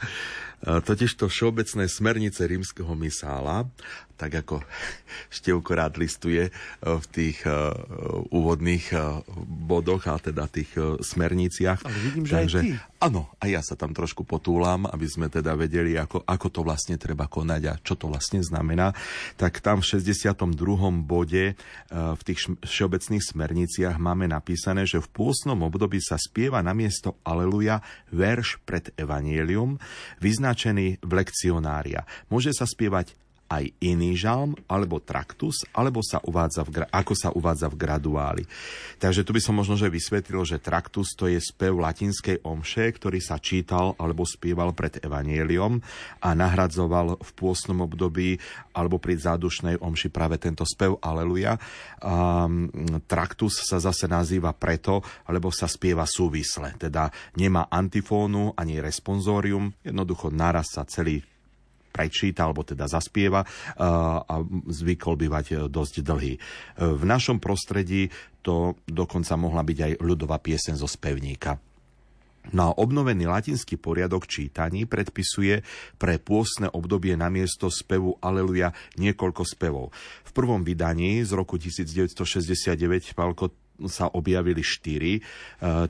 E, 0.67 0.83
totiž 0.83 1.15
to 1.15 1.31
všeobecné 1.31 1.87
smernice 1.87 2.43
rímskeho 2.43 2.91
misála, 2.99 3.71
tak 4.19 4.43
ako 4.43 4.65
Števko 5.37 5.71
rád 5.79 5.95
listuje 6.03 6.49
e, 6.49 6.53
v 6.83 7.07
tých 7.13 7.45
uh, 7.45 7.71
úvodných 8.33 8.91
uh, 8.97 9.21
bodoch, 9.45 10.09
a 10.09 10.17
teda 10.19 10.49
tých 10.49 10.73
smerniciach. 11.05 11.85
Ale 11.85 11.99
vidím, 12.01 12.25
že 12.27 12.35
Takže, 12.35 12.59
aj 12.59 12.65
ty. 12.65 12.71
Áno, 12.97 13.29
a 13.37 13.45
ja 13.45 13.61
sa 13.61 13.77
tam 13.77 13.93
trošku 13.93 14.25
potúlam, 14.25 14.89
aby 14.89 15.05
sme 15.05 15.29
teda 15.29 15.53
vedeli, 15.53 16.01
ako, 16.01 16.25
ako 16.25 16.47
to 16.49 16.61
vlastne 16.65 16.97
treba 16.97 17.29
konať 17.29 17.63
a 17.69 17.75
čo 17.77 17.93
to 17.93 18.09
vlastne 18.09 18.41
znamená. 18.41 18.97
Tak 19.37 19.61
tam 19.61 19.85
v 19.85 20.01
62. 20.01 20.33
bode 21.05 21.61
v 21.93 22.23
tých 22.25 22.57
všeobecných 22.65 23.21
smerniciach 23.21 24.01
máme 24.01 24.33
napísané, 24.33 24.89
že 24.89 25.05
v 25.05 25.13
pôsnom 25.13 25.61
období 25.69 26.01
sa 26.01 26.17
spieva 26.17 26.65
namiesto 26.65 27.21
Aleluja 27.21 27.85
verš 28.17 28.65
pred 28.65 28.89
Evangelium, 28.97 29.77
vyznačený 30.57 31.05
v 31.05 31.13
lekcionária. 31.13 32.09
Môže 32.33 32.57
sa 32.57 32.65
spievať 32.65 33.13
aj 33.47 33.71
iný 33.79 34.19
žalm, 34.19 34.59
alebo 34.67 34.99
traktus, 34.99 35.63
alebo 35.71 36.03
sa 36.03 36.19
uvádza 36.27 36.67
v, 36.67 36.83
ako 36.91 37.15
sa 37.15 37.31
uvádza 37.31 37.71
v 37.71 37.79
graduáli. 37.79 38.45
Takže 38.99 39.23
tu 39.23 39.31
by 39.31 39.41
som 39.43 39.55
možno 39.55 39.79
že 39.79 39.93
vysvetlil, 39.93 40.43
že 40.43 40.59
traktus 40.59 41.15
to 41.15 41.31
je 41.31 41.39
spev 41.39 41.79
latinskej 41.79 42.43
omše, 42.43 42.91
ktorý 42.97 43.23
sa 43.23 43.39
čítal 43.39 43.95
alebo 44.01 44.27
spieval 44.27 44.75
pred 44.75 44.99
evanieliom 44.99 45.79
a 46.25 46.29
nahradzoval 46.35 47.23
v 47.23 47.31
pôsnom 47.39 47.87
období 47.87 48.41
alebo 48.75 48.99
pri 48.99 49.15
zádušnej 49.21 49.79
omši 49.79 50.09
práve 50.11 50.41
tento 50.43 50.67
spev 50.67 50.99
Aleluja. 50.99 51.61
Um, 52.03 52.67
traktus 53.07 53.63
sa 53.63 53.79
zase 53.79 54.11
nazýva 54.11 54.51
preto, 54.57 55.05
lebo 55.31 55.55
sa 55.55 55.71
spieva 55.71 56.09
súvisle, 56.09 56.75
teda 56.81 57.13
nemá 57.39 57.71
antifónu 57.71 58.57
ani 58.59 58.83
responsorium, 58.83 59.71
jednoducho 59.85 60.33
naraz 60.33 60.75
sa 60.75 60.83
celý 60.89 61.36
prečíta 61.97 62.45
alebo 62.45 62.61
teda 62.61 62.85
zaspieva 62.85 63.41
a 63.81 64.35
zvykol 64.69 65.17
bývať 65.17 65.47
e, 65.49 65.55
dosť 65.73 66.05
dlhý. 66.05 66.35
E, 66.37 66.41
v 66.85 67.05
našom 67.09 67.41
prostredí 67.41 68.13
to 68.45 68.77
dokonca 68.85 69.33
mohla 69.41 69.65
byť 69.65 69.79
aj 69.81 69.93
ľudová 70.05 70.37
piesen 70.45 70.77
zo 70.77 70.85
spevníka. 70.85 71.57
No 72.55 72.71
a 72.71 72.77
obnovený 72.79 73.27
latinský 73.27 73.75
poriadok 73.75 74.31
čítaní 74.31 74.87
predpisuje 74.87 75.67
pre 75.99 76.23
pôstne 76.23 76.71
obdobie 76.71 77.19
na 77.19 77.27
miesto 77.27 77.67
spevu 77.67 78.23
Aleluja 78.23 78.71
niekoľko 79.01 79.43
spevov. 79.43 79.91
V 80.23 80.31
prvom 80.31 80.63
vydaní 80.63 81.27
z 81.27 81.35
roku 81.35 81.59
1969 81.59 83.19
Palko 83.19 83.51
sa 83.85 84.09
objavili 84.17 84.65
štyri 84.65 85.21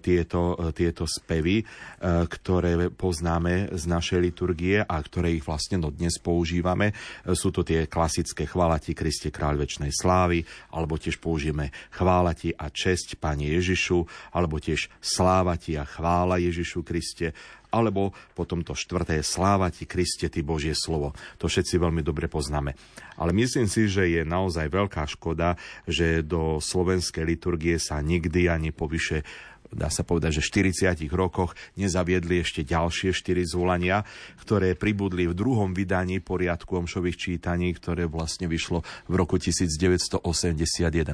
tieto, 0.02 0.58
tieto 0.74 1.06
spevy, 1.06 1.62
ktoré 2.02 2.90
poznáme 2.90 3.70
z 3.70 3.84
našej 3.86 4.18
liturgie 4.18 4.82
a 4.82 4.96
ktoré 4.98 5.38
ich 5.38 5.46
vlastne 5.46 5.78
no 5.78 5.94
dnes 5.94 6.18
používame. 6.18 6.90
Sú 7.38 7.54
to 7.54 7.62
tie 7.62 7.86
klasické 7.86 8.50
chvála 8.50 8.82
ti 8.82 8.90
Kriste 8.90 9.30
kráľ 9.30 9.62
väčšnej 9.62 9.94
slávy, 9.94 10.42
alebo 10.74 10.98
tiež 10.98 11.22
použijeme 11.22 11.70
chvála 11.94 12.34
ti 12.34 12.50
a 12.50 12.66
česť 12.66 13.22
Pane 13.22 13.46
Ježišu, 13.54 14.02
alebo 14.34 14.58
tiež 14.58 14.90
sláva 14.98 15.54
ti 15.54 15.78
a 15.78 15.86
chvála 15.86 16.42
Ježišu 16.42 16.82
Kriste, 16.82 17.30
alebo 17.76 18.16
potom 18.32 18.64
to 18.64 18.72
štvrté 18.72 19.20
sláva 19.20 19.68
ti 19.68 19.84
Kriste, 19.84 20.32
ty 20.32 20.40
Božie 20.40 20.72
slovo. 20.72 21.12
To 21.36 21.52
všetci 21.52 21.76
veľmi 21.76 22.00
dobre 22.00 22.32
poznáme. 22.32 22.72
Ale 23.20 23.36
myslím 23.36 23.68
si, 23.68 23.84
že 23.84 24.08
je 24.08 24.24
naozaj 24.24 24.72
veľká 24.72 25.04
škoda, 25.04 25.60
že 25.84 26.24
do 26.24 26.56
slovenskej 26.56 27.28
liturgie 27.28 27.76
sa 27.76 28.00
nikdy 28.00 28.48
ani 28.48 28.72
povyše 28.72 29.24
dá 29.72 29.88
sa 29.88 30.02
povedať, 30.02 30.40
že 30.40 30.44
v 30.44 30.72
40 30.74 31.10
rokoch 31.14 31.54
nezaviedli 31.78 32.42
ešte 32.42 32.66
ďalšie 32.66 33.14
štyri 33.14 33.42
zvolania, 33.46 34.02
ktoré 34.42 34.74
pribudli 34.78 35.26
v 35.26 35.34
druhom 35.34 35.72
vydaní 35.72 36.18
poriadku 36.20 36.78
omšových 36.82 37.16
čítaní, 37.16 37.72
ktoré 37.74 38.06
vlastne 38.10 38.46
vyšlo 38.50 38.82
v 39.10 39.14
roku 39.14 39.38
1981, 39.38 40.20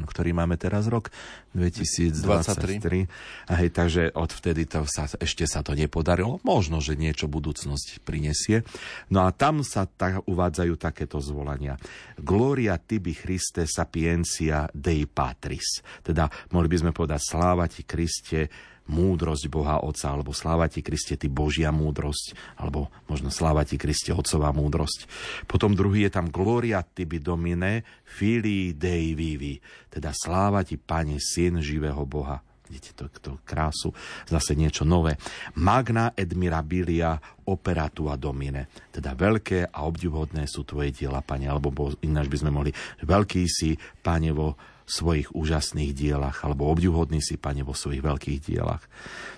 ktorý 0.03 0.31
máme 0.33 0.57
teraz 0.57 0.89
rok 0.89 1.13
2023. 1.53 3.09
A 3.49 3.53
hej, 3.61 3.71
takže 3.71 4.13
odvtedy 4.17 4.65
to 4.65 4.89
sa, 4.89 5.09
ešte 5.21 5.45
sa 5.45 5.61
to 5.61 5.77
nepodarilo. 5.77 6.41
Možno, 6.43 6.81
že 6.81 6.97
niečo 6.97 7.29
budúcnosť 7.29 8.01
prinesie. 8.05 8.65
No 9.13 9.29
a 9.29 9.35
tam 9.35 9.61
sa 9.61 9.85
tak 9.85 10.25
uvádzajú 10.25 10.75
takéto 10.81 11.21
zvolania. 11.21 11.77
Gloria 12.17 12.81
tibi 12.81 13.13
Christe 13.13 13.69
sapiencia 13.69 14.67
Dei 14.73 15.05
Patris. 15.05 15.85
Teda 16.01 16.27
mohli 16.51 16.69
by 16.73 16.77
sme 16.89 16.93
povedať 16.97 17.21
sláva 17.21 17.69
ti 17.69 17.85
Kriste, 17.85 18.42
múdrosť 18.91 19.47
Boha 19.47 19.79
Otca, 19.83 20.11
alebo 20.11 20.35
sláva 20.35 20.67
ti 20.67 20.83
Kriste, 20.83 21.15
ty 21.15 21.31
Božia 21.31 21.71
múdrosť, 21.71 22.59
alebo 22.59 22.91
možno 23.07 23.31
sláva 23.31 23.63
ti 23.63 23.79
Kriste, 23.79 24.11
Otcová 24.11 24.51
múdrosť. 24.51 25.07
Potom 25.47 25.79
druhý 25.79 26.11
je 26.11 26.13
tam 26.19 26.33
Gloria 26.33 26.83
tibi 26.83 27.23
domine 27.23 27.87
filii 28.03 28.75
Dei 28.75 29.15
vivi, 29.15 29.63
teda 29.87 30.11
sláva 30.11 30.67
ti 30.67 30.81
Pane, 30.81 31.23
Syn 31.23 31.63
živého 31.63 32.03
Boha. 32.03 32.43
Vidíte 32.73 32.97
to, 32.97 33.05
to 33.21 33.33
krásu, 33.45 33.93
zase 34.25 34.57
niečo 34.57 34.89
nové. 34.89 35.21
Magna 35.61 36.17
et 36.17 36.33
mirabilia 36.33 37.21
operatua 37.45 38.17
domine. 38.17 38.73
Teda 38.89 39.13
veľké 39.13 39.69
a 39.69 39.85
obdivhodné 39.85 40.49
sú 40.49 40.65
tvoje 40.65 40.89
diela, 40.97 41.21
Pane, 41.21 41.53
alebo 41.53 41.93
ináč 42.01 42.33
by 42.33 42.39
sme 42.41 42.51
mohli, 42.51 42.73
veľký 43.05 43.45
si, 43.45 43.77
Pane, 44.01 44.33
vo 44.33 44.57
svojich 44.87 45.33
úžasných 45.33 45.93
dielach, 45.95 46.43
alebo 46.45 46.69
obdivuhodný 46.71 47.23
si, 47.23 47.39
Pane, 47.39 47.63
vo 47.67 47.75
svojich 47.75 48.03
veľkých 48.03 48.41
dielach. 48.43 48.85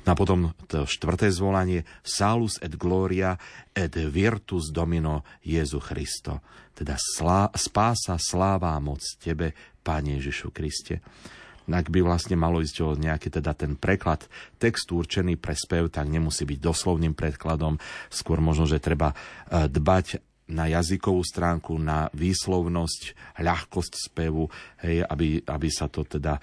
No 0.04 0.12
a 0.12 0.18
potom 0.18 0.52
to 0.68 0.88
štvrté 0.88 1.30
zvolanie 1.30 1.84
Salus 2.04 2.60
et 2.60 2.74
gloria 2.74 3.36
et 3.72 3.92
virtus 3.92 4.70
domino 4.70 5.24
Jezu 5.44 5.80
Christo. 5.80 6.40
Teda 6.74 6.98
slá, 6.98 7.48
spása, 7.54 8.18
sláva 8.18 8.76
moc 8.82 9.00
Tebe, 9.22 9.54
Pane 9.80 10.18
Ježišu 10.20 10.50
Kriste 10.50 11.00
ak 11.64 11.88
by 11.88 12.04
vlastne 12.04 12.36
malo 12.36 12.60
ísť 12.60 12.76
o 12.84 12.92
nejaký 12.92 13.32
teda 13.40 13.56
ten 13.56 13.80
preklad 13.80 14.28
textu 14.60 15.00
určený 15.00 15.40
pre 15.40 15.56
spev, 15.56 15.88
tak 15.88 16.12
nemusí 16.12 16.44
byť 16.44 16.58
doslovným 16.60 17.16
predkladom. 17.16 17.80
Skôr 18.12 18.44
možno, 18.44 18.68
že 18.68 18.84
treba 18.84 19.16
e, 19.48 19.64
dbať 19.72 20.20
na 20.44 20.68
jazykovú 20.68 21.24
stránku, 21.24 21.80
na 21.80 22.12
výslovnosť, 22.12 23.16
ľahkosť 23.40 23.92
spevu, 23.96 24.52
hej, 24.84 25.00
aby, 25.00 25.40
aby 25.40 25.68
sa 25.72 25.88
to 25.88 26.04
teda 26.04 26.36
e, 26.36 26.40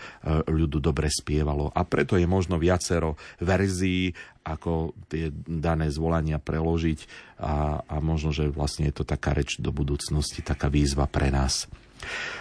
ľudu 0.49 0.81
dobre 0.81 1.05
spievalo. 1.05 1.69
A 1.69 1.85
preto 1.85 2.17
je 2.17 2.25
možno 2.25 2.57
viacero 2.57 3.13
verzií, 3.37 4.09
ako 4.41 4.97
tie 5.05 5.29
dané 5.45 5.93
zvolania 5.93 6.41
preložiť 6.41 7.05
a, 7.37 7.85
a 7.85 7.95
možno, 8.01 8.33
že 8.33 8.49
vlastne 8.49 8.89
je 8.89 8.95
to 8.97 9.05
taká 9.05 9.37
reč 9.37 9.61
do 9.61 9.69
budúcnosti, 9.69 10.41
taká 10.41 10.65
výzva 10.65 11.05
pre 11.05 11.29
nás. 11.29 11.69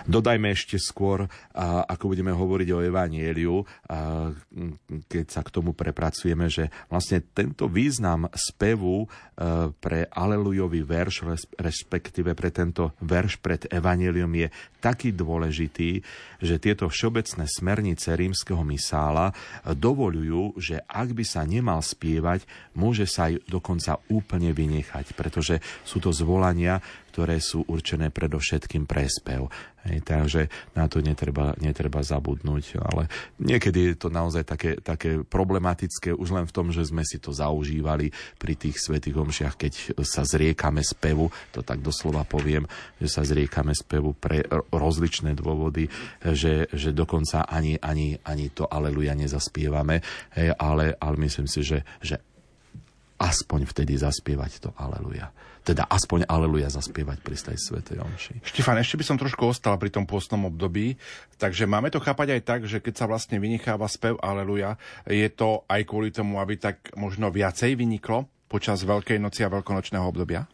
Dodajme 0.09 0.53
ešte 0.53 0.81
skôr, 0.81 1.29
ako 1.87 2.12
budeme 2.12 2.33
hovoriť 2.33 2.68
o 2.73 2.83
Evanieliu, 2.83 3.57
keď 5.07 5.27
sa 5.29 5.40
k 5.44 5.53
tomu 5.53 5.77
prepracujeme, 5.77 6.51
že 6.51 6.73
vlastne 6.88 7.23
tento 7.31 7.70
význam 7.70 8.27
spevu 8.33 9.05
e, 9.05 9.07
pre 9.77 10.09
Alelujový 10.11 10.83
verš, 10.83 11.29
respektíve 11.59 12.35
pre 12.35 12.51
tento 12.51 12.96
verš 13.05 13.38
pred 13.38 13.68
Evanielium 13.70 14.33
je 14.35 14.49
taký 14.81 15.12
dôležitý, 15.12 16.01
že 16.40 16.57
tieto 16.57 16.88
všeobecné 16.88 17.44
smernice 17.44 18.16
rímskeho 18.16 18.64
misála 18.64 19.37
dovolujú, 19.64 20.57
že 20.57 20.81
ak 20.88 21.12
by 21.12 21.25
sa 21.25 21.44
nemal 21.44 21.85
spievať, 21.85 22.49
môže 22.73 23.05
sa 23.05 23.29
aj 23.29 23.44
dokonca 23.44 24.01
úplne 24.09 24.57
vynechať, 24.57 25.12
pretože 25.12 25.61
sú 25.85 26.01
to 26.01 26.11
zvolania, 26.11 26.81
ktoré 27.11 27.42
sú 27.42 27.66
určené 27.66 28.14
predovšetkým 28.14 28.87
pre 28.87 29.11
spev. 29.11 29.51
Hej, 29.81 30.05
takže 30.05 30.53
na 30.77 30.92
to 30.92 31.01
netreba, 31.01 31.57
netreba 31.57 32.05
zabudnúť. 32.05 32.77
Ale 32.85 33.09
niekedy 33.40 33.92
je 33.92 33.96
to 33.96 34.12
naozaj 34.12 34.44
také, 34.44 34.77
také 34.77 35.25
problematické 35.25 36.12
už 36.12 36.37
len 36.37 36.44
v 36.44 36.53
tom, 36.53 36.68
že 36.68 36.85
sme 36.85 37.01
si 37.01 37.16
to 37.16 37.33
zaužívali 37.33 38.12
pri 38.37 38.61
tých 38.61 38.77
svetých 38.77 39.16
omšiach, 39.16 39.57
keď 39.57 39.96
sa 40.05 40.29
zriekame 40.29 40.85
spevu, 40.85 41.33
to 41.49 41.64
tak 41.64 41.81
doslova 41.81 42.29
poviem, 42.29 42.68
že 43.01 43.09
sa 43.09 43.25
zriekame 43.25 43.73
spevu 43.73 44.12
pre 44.12 44.44
rozličné 44.68 45.33
dôvody, 45.33 45.88
že, 46.20 46.68
že 46.77 46.92
dokonca 46.92 47.49
ani, 47.49 47.81
ani, 47.81 48.20
ani 48.20 48.53
to 48.53 48.68
aleluja 48.68 49.16
nezaspievame, 49.16 50.05
hej, 50.37 50.53
ale, 50.61 50.92
ale 51.01 51.16
myslím 51.25 51.49
si, 51.49 51.64
že, 51.64 51.88
že 52.05 52.20
aspoň 53.16 53.64
vtedy 53.64 53.96
zaspievať 53.96 54.61
to 54.61 54.70
aleluja 54.77 55.33
teda 55.70 55.87
aspoň 55.87 56.26
aleluja 56.26 56.66
zaspievať 56.74 57.22
pri 57.22 57.37
tej 57.38 57.59
svetej 57.59 58.02
omši. 58.02 58.42
Štefan, 58.42 58.83
ešte 58.83 58.98
by 58.98 59.04
som 59.06 59.16
trošku 59.16 59.46
ostal 59.46 59.78
pri 59.78 59.94
tom 59.94 60.02
pôstnom 60.02 60.50
období, 60.50 60.98
takže 61.38 61.70
máme 61.70 61.94
to 61.94 62.02
chápať 62.02 62.35
aj 62.35 62.42
tak, 62.42 62.61
že 62.66 62.83
keď 62.83 62.94
sa 62.98 63.06
vlastne 63.06 63.38
vynecháva 63.38 63.87
spev 63.87 64.18
aleluja, 64.18 64.74
je 65.06 65.30
to 65.30 65.62
aj 65.70 65.87
kvôli 65.87 66.11
tomu, 66.11 66.42
aby 66.42 66.59
tak 66.59 66.90
možno 66.98 67.30
viacej 67.30 67.78
vyniklo 67.78 68.26
počas 68.50 68.83
Veľkej 68.83 69.22
noci 69.22 69.46
a 69.46 69.52
veľkonočného 69.54 70.02
obdobia? 70.02 70.50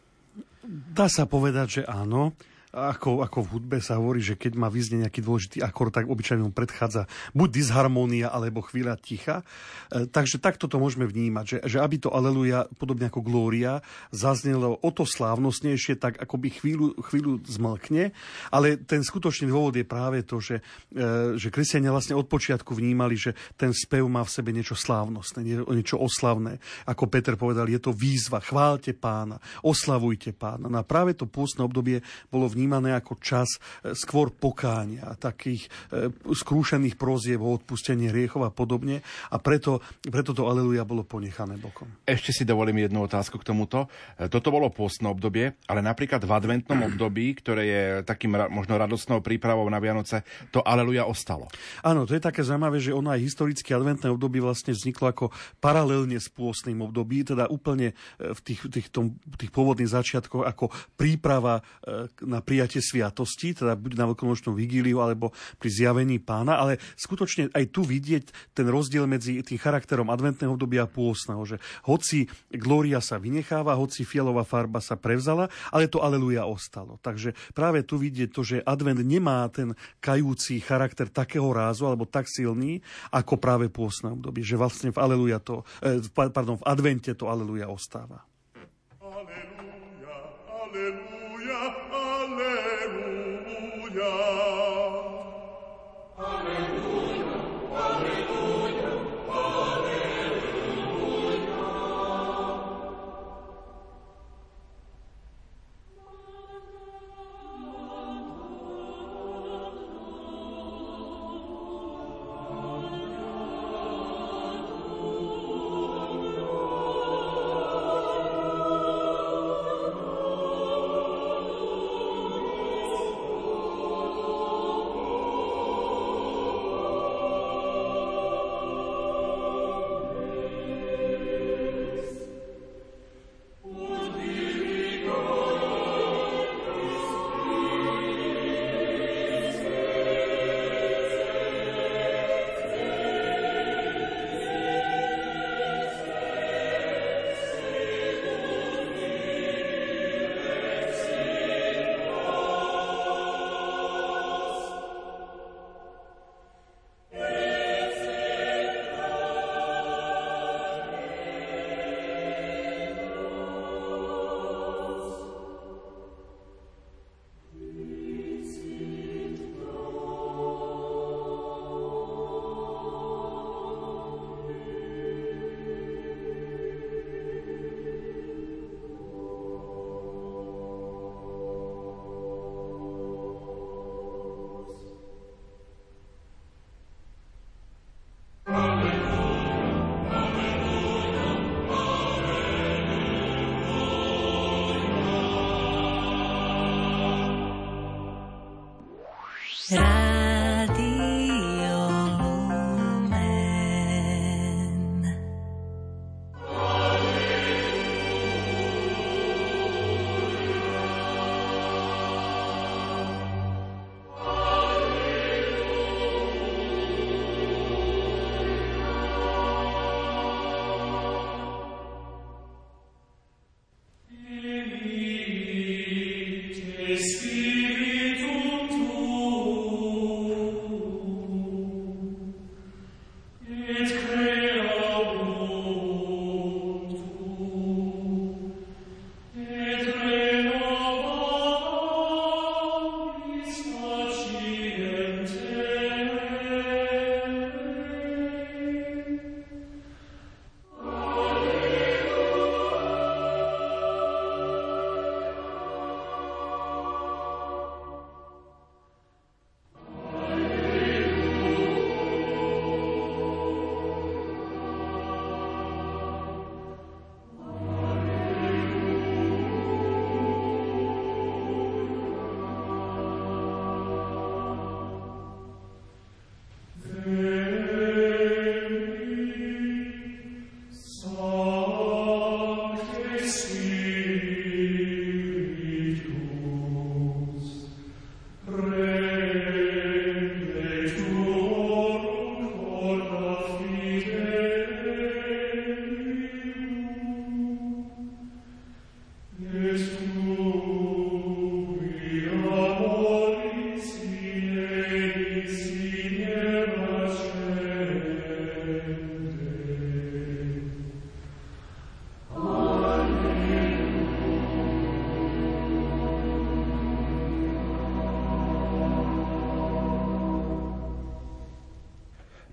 Dá 0.67 1.09
sa 1.09 1.25
povedať, 1.25 1.81
že 1.81 1.83
áno 1.89 2.37
ako, 2.77 3.25
ako 3.25 3.41
v 3.41 3.51
hudbe 3.57 3.77
sa 3.81 3.97
hovorí, 3.97 4.21
že 4.21 4.37
keď 4.37 4.53
má 4.53 4.69
vyznieť 4.69 5.09
nejaký 5.09 5.21
dôležitý 5.25 5.57
akord, 5.65 5.89
tak 5.89 6.05
obyčajne 6.05 6.45
mu 6.45 6.53
predchádza 6.53 7.09
buď 7.33 7.49
disharmónia, 7.49 8.29
alebo 8.29 8.61
chvíľa 8.61 9.01
ticha. 9.01 9.41
E, 9.89 10.05
takže 10.05 10.37
takto 10.37 10.69
to 10.69 10.77
môžeme 10.77 11.09
vnímať, 11.09 11.45
že, 11.45 11.57
že 11.65 11.77
aby 11.81 11.97
to 11.97 12.13
aleluja, 12.13 12.69
podobne 12.77 13.09
ako 13.09 13.25
glória, 13.25 13.81
zaznelo 14.13 14.77
o 14.77 14.89
to 14.93 15.09
slávnostnejšie, 15.09 15.97
tak 15.97 16.21
ako 16.21 16.37
by 16.37 16.47
chvíľu, 16.53 16.87
chvíľu 17.01 17.41
zmlkne, 17.49 18.13
ale 18.53 18.77
ten 18.85 19.01
skutočný 19.01 19.49
dôvod 19.49 19.73
je 19.73 19.85
práve 19.87 20.21
to, 20.21 20.37
že, 20.37 20.61
e, 20.93 21.33
že 21.35 21.49
kresťania 21.49 21.89
vlastne 21.89 22.13
od 22.13 22.29
počiatku 22.29 22.77
vnímali, 22.77 23.17
že 23.17 23.33
ten 23.57 23.73
spev 23.73 24.05
má 24.05 24.21
v 24.21 24.33
sebe 24.37 24.53
niečo 24.53 24.77
slávnostné, 24.77 25.41
niečo 25.65 25.97
oslavné. 25.97 26.61
Ako 26.85 27.09
Peter 27.09 27.33
povedal, 27.33 27.65
je 27.73 27.81
to 27.81 27.89
výzva, 27.89 28.37
chválte 28.37 28.93
pána, 28.93 29.41
oslavujte 29.65 30.37
pána. 30.37 30.69
No 30.69 30.77
a 30.77 30.85
práve 30.85 31.17
to 31.17 31.25
pôstne 31.25 31.65
obdobie 31.65 32.05
bolo 32.29 32.45
vnímané 32.45 32.66
ako 32.71 33.17
čas 33.23 33.57
e, 33.57 33.93
skôr 33.95 34.33
pokánia, 34.33 35.15
takých 35.15 35.67
e, 35.91 36.11
skrúšených 36.11 36.99
prozieb 36.99 37.39
o 37.39 37.55
odpustenie 37.55 38.11
hriechov 38.11 38.43
a 38.43 38.51
podobne. 38.51 39.01
A 39.31 39.39
preto, 39.39 39.79
preto 40.03 40.35
to 40.35 40.45
aleluja 40.47 40.83
bolo 40.83 41.07
ponechané 41.07 41.55
bokom. 41.55 41.87
Ešte 42.03 42.31
si 42.33 42.43
dovolím 42.43 42.83
jednu 42.83 43.05
otázku 43.05 43.39
k 43.39 43.47
tomuto. 43.47 43.87
E, 44.19 44.27
toto 44.27 44.51
bolo 44.51 44.71
postné 44.73 45.07
obdobie, 45.07 45.55
ale 45.69 45.79
napríklad 45.79 46.23
v 46.23 46.31
adventnom 46.31 46.79
období, 46.93 47.37
ktoré 47.39 47.63
je 47.67 47.83
takým 48.03 48.33
možno 48.51 48.75
radostnou 48.75 49.23
prípravou 49.23 49.65
na 49.67 49.79
Vianoce, 49.79 50.23
to 50.51 50.59
aleluja 50.63 51.05
ostalo. 51.05 51.47
Áno, 51.83 52.03
to 52.03 52.15
je 52.15 52.23
také 52.23 52.43
zaujímavé, 52.43 52.81
že 52.81 52.95
ono 52.95 53.13
aj 53.13 53.21
historické 53.23 53.75
adventné 53.75 54.11
obdobie 54.11 54.43
vlastne 54.43 54.75
vzniklo 54.75 55.11
ako 55.11 55.25
paralelne 55.59 56.17
s 56.17 56.31
pôstnym 56.31 56.79
období, 56.83 57.23
teda 57.27 57.49
úplne 57.51 57.93
v 58.17 58.39
tých, 58.43 58.61
tých, 58.69 58.87
tom, 58.89 59.17
tých 59.35 59.51
pôvodných 59.51 59.89
začiatkoch 59.89 60.43
ako 60.47 60.71
príprava 60.95 61.61
na 62.23 62.39
prijatie 62.47 62.79
sviatosti, 62.79 63.51
teda 63.51 63.75
buď 63.75 63.99
na 63.99 64.07
veľkonočnú 64.07 64.55
vigíliu 64.55 65.03
alebo 65.03 65.35
pri 65.59 65.67
zjavení 65.67 66.23
pána, 66.23 66.55
ale 66.55 66.79
skutočne 66.95 67.51
aj 67.51 67.75
tu 67.75 67.83
vidieť 67.83 68.55
ten 68.55 68.63
rozdiel 68.71 69.03
medzi 69.03 69.43
tým 69.43 69.59
charakterom 69.59 70.07
adventného 70.07 70.55
obdobia 70.55 70.87
a 70.87 70.89
pôstneho, 70.89 71.43
že 71.43 71.59
hoci 71.83 72.31
glória 72.55 73.03
sa 73.03 73.19
vynecháva, 73.19 73.75
hoci 73.75 74.07
fialová 74.07 74.47
farba 74.47 74.79
sa 74.79 74.95
prevzala, 74.95 75.51
ale 75.75 75.91
to 75.91 75.99
aleluja 75.99 76.47
ostalo. 76.47 76.95
Takže 77.03 77.35
práve 77.51 77.83
tu 77.83 77.99
vidieť 77.99 78.31
to, 78.31 78.47
že 78.47 78.63
advent 78.63 79.03
nemá 79.03 79.43
ten 79.51 79.75
kajúci 79.99 80.63
charakter 80.63 81.11
takého 81.11 81.51
rázu 81.51 81.83
alebo 81.83 82.07
tak 82.07 82.31
silný, 82.31 82.79
ako 83.11 83.35
práve 83.35 83.67
pôstne 83.67 84.15
obdobie, 84.15 84.47
že 84.47 84.55
vlastne 84.55 84.95
v 84.95 85.01
aleluja 85.03 85.43
to, 85.43 85.67
eh, 85.83 85.99
pardon, 86.15 86.55
v 86.55 86.67
advente 86.69 87.11
to 87.11 87.27
aleluja 87.27 87.67
ostáva. 87.67 88.23
Aleluja, 89.01 89.43
aleluja. 89.59 91.16
Alleluia. 93.99 94.36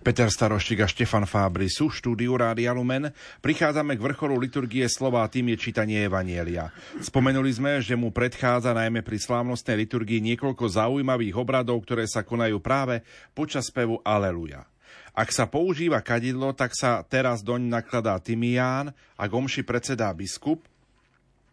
Peter 0.05 0.29
Staroštík 0.29 0.85
a 0.85 0.89
Štefan 0.89 1.25
Fábry 1.25 1.73
sú 1.73 1.89
v 1.89 1.97
štúdiu 1.97 2.37
Rádia 2.37 2.77
Lumen. 2.77 3.09
Prichádzame 3.41 3.97
k 3.97 4.05
vrcholu 4.05 4.37
liturgie 4.37 4.85
slova 4.85 5.25
a 5.25 5.33
tým 5.33 5.57
je 5.57 5.57
čítanie 5.57 6.05
Evanielia. 6.05 6.69
Spomenuli 7.01 7.49
sme, 7.49 7.81
že 7.81 7.97
mu 7.97 8.13
predchádza 8.13 8.77
najmä 8.77 9.01
pri 9.01 9.17
slávnostnej 9.17 9.89
liturgii 9.89 10.21
niekoľko 10.21 10.69
zaujímavých 10.69 11.41
obradov, 11.41 11.81
ktoré 11.89 12.05
sa 12.05 12.21
konajú 12.21 12.61
práve 12.61 13.01
počas 13.33 13.73
spevu 13.73 14.05
Aleluja. 14.05 14.69
Ak 15.17 15.33
sa 15.33 15.49
používa 15.49 16.05
kadidlo, 16.05 16.53
tak 16.53 16.77
sa 16.77 17.01
teraz 17.09 17.41
doň 17.41 17.65
nakladá 17.65 18.21
Timián 18.21 18.93
a 19.17 19.25
gomši 19.25 19.65
predsedá 19.65 20.13
biskup, 20.13 20.69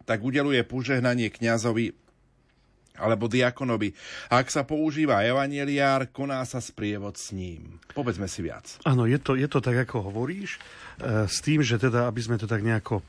tak 0.04 0.20
udeluje 0.20 0.60
požehnanie 0.68 1.32
kňazovi 1.32 1.96
alebo 3.02 3.26
diakonovi. 3.26 3.92
Ak 4.30 4.54
sa 4.54 4.62
používa 4.62 5.26
evaneliár, 5.26 6.14
koná 6.14 6.46
sa 6.46 6.62
sprievod 6.62 7.18
s 7.18 7.34
ním. 7.34 7.82
Povedzme 7.92 8.30
si 8.30 8.46
viac. 8.46 8.78
Áno, 8.86 9.10
je 9.10 9.18
to, 9.18 9.34
je 9.34 9.50
to 9.50 9.60
tak, 9.60 9.90
ako 9.90 10.14
hovoríš, 10.14 10.62
e, 11.02 11.26
s 11.26 11.42
tým, 11.42 11.66
že 11.66 11.82
teda, 11.82 12.06
aby 12.06 12.22
sme 12.22 12.38
to 12.38 12.46
tak 12.46 12.62
nejako 12.62 13.02
e, 13.02 13.04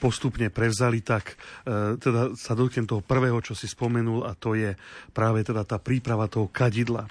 postupne 0.00 0.48
prevzali, 0.48 1.04
tak 1.04 1.36
e, 1.68 2.00
teda 2.00 2.34
sa 2.34 2.56
dotknem 2.56 2.88
toho 2.88 3.04
prvého, 3.04 3.38
čo 3.44 3.52
si 3.52 3.68
spomenul, 3.68 4.24
a 4.24 4.32
to 4.34 4.56
je 4.56 4.72
práve 5.12 5.44
teda 5.44 5.62
tá 5.68 5.76
príprava 5.76 6.26
toho 6.26 6.48
kadidla. 6.48 7.06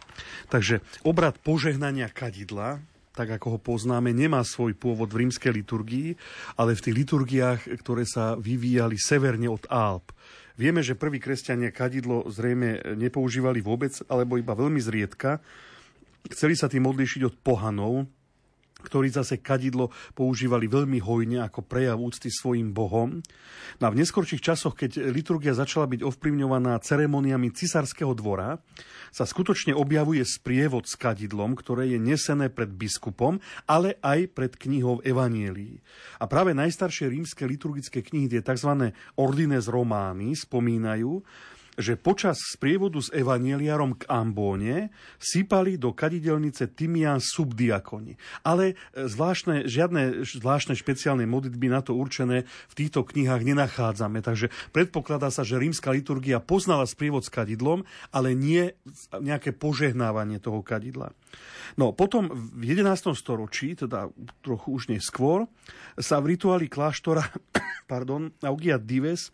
Takže 0.50 0.82
obrad 1.06 1.38
požehnania 1.40 2.10
kadidla, 2.12 2.82
tak 3.18 3.34
ako 3.34 3.58
ho 3.58 3.60
poznáme, 3.60 4.14
nemá 4.14 4.46
svoj 4.46 4.78
pôvod 4.78 5.10
v 5.10 5.26
rímskej 5.26 5.50
liturgii, 5.50 6.14
ale 6.54 6.78
v 6.78 6.84
tých 6.86 6.96
liturgiách, 7.02 7.62
ktoré 7.82 8.06
sa 8.06 8.38
vyvíjali 8.38 8.94
severne 9.02 9.50
od 9.50 9.66
Alp. 9.74 10.14
Vieme, 10.58 10.82
že 10.82 10.98
prví 10.98 11.22
kresťania 11.22 11.70
kadidlo 11.70 12.26
zrejme 12.34 12.98
nepoužívali 12.98 13.62
vôbec, 13.62 13.94
alebo 14.10 14.42
iba 14.42 14.58
veľmi 14.58 14.82
zriedka. 14.82 15.38
Chceli 16.34 16.58
sa 16.58 16.66
tým 16.66 16.90
odlíšiť 16.90 17.22
od 17.30 17.36
pohanov, 17.46 18.10
ktorí 18.78 19.10
zase 19.10 19.42
kadidlo 19.42 19.90
používali 20.14 20.70
veľmi 20.70 21.02
hojne 21.02 21.42
ako 21.42 21.66
prejav 21.66 21.98
úcty 21.98 22.30
svojim 22.30 22.72
bohom. 22.72 23.26
No 23.82 23.84
a 23.84 23.94
v 23.94 24.00
neskorších 24.02 24.44
časoch, 24.44 24.78
keď 24.78 25.10
liturgia 25.10 25.58
začala 25.58 25.90
byť 25.90 26.06
ovplyvňovaná 26.06 26.78
ceremoniami 26.82 27.50
cisárskeho 27.52 28.14
dvora, 28.14 28.62
sa 29.10 29.26
skutočne 29.26 29.74
objavuje 29.74 30.22
sprievod 30.22 30.86
s 30.86 30.94
kadidlom, 30.94 31.58
ktoré 31.58 31.90
je 31.90 32.00
nesené 32.00 32.54
pred 32.54 32.70
biskupom, 32.70 33.42
ale 33.66 33.98
aj 34.06 34.30
pred 34.32 34.54
knihou 34.54 35.02
Evanielii. 35.02 35.82
A 36.22 36.30
práve 36.30 36.54
najstaršie 36.54 37.10
rímske 37.10 37.44
liturgické 37.50 38.06
knihy, 38.06 38.30
tie 38.30 38.42
tzv. 38.46 38.94
Ordines 39.18 39.66
Romány, 39.66 40.38
spomínajú, 40.38 41.26
že 41.78 41.94
počas 41.94 42.42
sprievodu 42.42 42.98
s 42.98 43.14
evanieliarom 43.14 44.02
k 44.02 44.10
Ambóne 44.10 44.90
sypali 45.22 45.78
do 45.78 45.94
kadidelnice 45.94 46.74
Timian 46.74 47.22
subdiakoni. 47.22 48.18
Ale 48.42 48.74
e, 48.74 49.06
zvláštne, 49.06 49.70
žiadne 49.70 50.26
zvláštne 50.26 50.74
špeciálne 50.74 51.30
modlitby 51.30 51.70
na 51.70 51.86
to 51.86 51.94
určené 51.94 52.50
v 52.50 52.74
týchto 52.74 53.06
knihách 53.06 53.46
nenachádzame. 53.46 54.26
Takže 54.26 54.50
predpokladá 54.74 55.30
sa, 55.30 55.46
že 55.46 55.62
rímska 55.62 55.94
liturgia 55.94 56.42
poznala 56.42 56.90
sprievod 56.90 57.22
s 57.22 57.30
kadidlom, 57.30 57.86
ale 58.10 58.34
nie 58.34 58.74
nejaké 59.14 59.54
požehnávanie 59.54 60.42
toho 60.42 60.66
kadidla. 60.66 61.14
No 61.78 61.94
potom 61.94 62.34
v 62.34 62.74
11. 62.74 63.14
storočí, 63.14 63.78
teda 63.78 64.10
trochu 64.42 64.82
už 64.82 64.84
neskôr, 64.90 65.46
sa 66.02 66.18
v 66.18 66.34
rituáli 66.34 66.66
kláštora 66.66 67.22
pardon, 67.92 68.34
Augia 68.42 68.82
Dives 68.82 69.30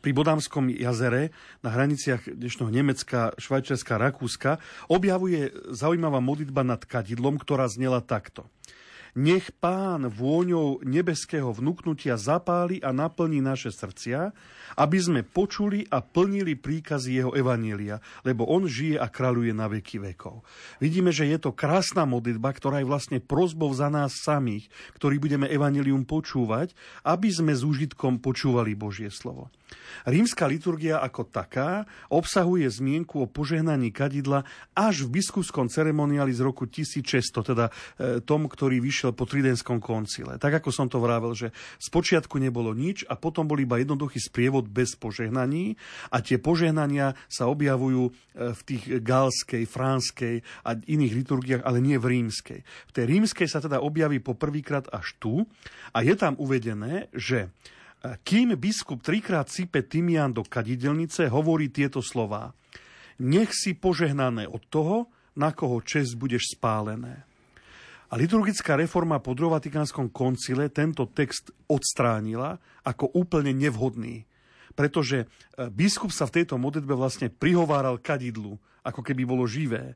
pri 0.00 0.10
Bodámskom 0.16 0.72
jazere 0.72 1.34
na 1.60 1.72
hraniciach 1.72 2.24
dnešného 2.24 2.70
Nemecka, 2.72 3.36
Švajčiarska, 3.36 4.00
Rakúska 4.00 4.56
objavuje 4.88 5.52
zaujímavá 5.72 6.24
modlitba 6.24 6.64
nad 6.64 6.80
kadidlom, 6.84 7.36
ktorá 7.36 7.68
znela 7.68 8.00
takto. 8.00 8.48
Nech 9.18 9.50
pán 9.58 10.06
vôňou 10.06 10.78
nebeského 10.86 11.50
vnúknutia 11.50 12.14
zapáli 12.14 12.78
a 12.78 12.94
naplní 12.94 13.42
naše 13.42 13.74
srdcia, 13.74 14.30
aby 14.78 14.98
sme 15.02 15.20
počuli 15.26 15.82
a 15.90 15.98
plnili 15.98 16.54
príkazy 16.54 17.18
jeho 17.18 17.34
evanília, 17.34 17.98
lebo 18.22 18.46
on 18.46 18.70
žije 18.70 18.94
a 18.94 19.10
kráľuje 19.10 19.50
na 19.50 19.66
veky 19.66 19.98
vekov. 19.98 20.46
Vidíme, 20.78 21.10
že 21.10 21.26
je 21.26 21.34
to 21.42 21.50
krásna 21.50 22.06
modlitba, 22.06 22.54
ktorá 22.54 22.78
je 22.78 22.86
vlastne 22.86 23.18
prozbou 23.18 23.74
za 23.74 23.90
nás 23.90 24.22
samých, 24.22 24.70
ktorí 24.94 25.18
budeme 25.18 25.50
evanílium 25.50 26.06
počúvať, 26.06 26.78
aby 27.02 27.26
sme 27.26 27.58
s 27.58 27.66
úžitkom 27.66 28.22
počúvali 28.22 28.78
Božie 28.78 29.10
slovo. 29.10 29.50
Rímska 30.08 30.48
liturgia 30.48 31.02
ako 31.02 31.28
taká 31.28 31.84
obsahuje 32.08 32.64
zmienku 32.70 33.20
o 33.20 33.26
požehnaní 33.28 33.92
kadidla 33.92 34.46
až 34.72 35.04
v 35.04 35.20
biskupskom 35.20 35.68
ceremoniáli 35.68 36.32
z 36.32 36.40
roku 36.40 36.64
1600, 36.64 37.50
teda 37.52 37.66
e, 37.68 37.72
tom, 38.24 38.48
ktorý 38.48 38.80
vyšiel 38.80 39.07
po 39.12 39.28
Tridenskom 39.28 39.78
koncile. 39.78 40.40
Tak 40.40 40.62
ako 40.62 40.70
som 40.72 40.86
to 40.88 40.98
vravel, 40.98 41.36
že 41.36 41.52
spočiatku 41.78 42.40
nebolo 42.40 42.72
nič 42.72 43.04
a 43.06 43.14
potom 43.14 43.44
bol 43.44 43.60
iba 43.60 43.78
jednoduchý 43.78 44.18
sprievod 44.18 44.66
bez 44.66 44.96
požehnaní 44.96 45.76
a 46.10 46.24
tie 46.24 46.40
požehnania 46.40 47.14
sa 47.28 47.46
objavujú 47.46 48.02
e, 48.08 48.12
v 48.56 48.60
tých 48.64 48.82
galskej, 49.04 49.64
franskej 49.68 50.40
a 50.64 50.74
iných 50.74 51.12
liturgiách, 51.24 51.62
ale 51.62 51.78
nie 51.84 52.00
v 52.00 52.18
rímskej. 52.18 52.60
V 52.64 52.92
tej 52.92 53.04
rímskej 53.04 53.46
sa 53.46 53.60
teda 53.60 53.84
objaví 53.84 54.18
po 54.18 54.34
prvýkrát 54.34 54.88
až 54.90 55.14
tu 55.20 55.44
a 55.92 56.00
je 56.00 56.14
tam 56.16 56.34
uvedené, 56.40 57.12
že 57.12 57.52
kým 57.98 58.54
biskup 58.54 59.02
trikrát 59.02 59.50
sype 59.50 59.82
Timian 59.82 60.30
do 60.30 60.46
kadidelnice, 60.46 61.26
hovorí 61.26 61.68
tieto 61.68 61.98
slová. 61.98 62.54
Nech 63.18 63.50
si 63.50 63.74
požehnané 63.74 64.46
od 64.46 64.62
toho, 64.70 65.10
na 65.34 65.50
koho 65.50 65.82
čest 65.82 66.14
budeš 66.14 66.54
spálené. 66.54 67.27
A 68.08 68.16
liturgická 68.16 68.72
reforma 68.72 69.20
po 69.20 69.36
Vatikánskom 69.36 70.08
koncile 70.08 70.72
tento 70.72 71.04
text 71.12 71.52
odstránila 71.68 72.56
ako 72.80 73.12
úplne 73.12 73.52
nevhodný. 73.52 74.24
Pretože 74.72 75.24
e, 75.24 75.26
biskup 75.68 76.08
sa 76.08 76.24
v 76.24 76.40
tejto 76.40 76.56
modlitbe 76.56 76.96
vlastne 76.96 77.28
prihováral 77.28 78.00
kadidlu, 78.00 78.56
ako 78.80 79.04
keby 79.04 79.28
bolo 79.28 79.44
živé. 79.44 79.92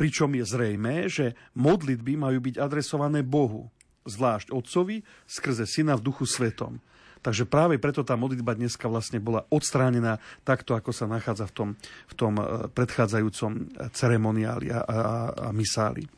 Pričom 0.00 0.32
je 0.32 0.48
zrejmé, 0.48 1.12
že 1.12 1.36
modlitby 1.52 2.16
majú 2.16 2.40
byť 2.40 2.56
adresované 2.56 3.20
Bohu, 3.20 3.68
zvlášť 4.08 4.56
Otcovi, 4.56 5.04
skrze 5.28 5.68
Syna 5.68 6.00
v 6.00 6.08
duchu 6.08 6.24
svetom. 6.24 6.80
Takže 7.20 7.44
práve 7.44 7.76
preto 7.76 8.00
tá 8.00 8.16
modlitba 8.16 8.56
dneska 8.56 8.88
vlastne 8.88 9.20
bola 9.20 9.44
odstránená 9.52 10.22
takto, 10.46 10.72
ako 10.72 10.94
sa 10.94 11.04
nachádza 11.04 11.50
v 11.50 11.52
tom, 11.52 11.68
v 12.08 12.14
tom 12.16 12.32
e, 12.40 12.44
predchádzajúcom 12.72 13.76
ceremoniáli 13.92 14.72
a, 14.72 14.80
a, 14.80 14.98
a 15.36 15.48
misáli. 15.52 16.08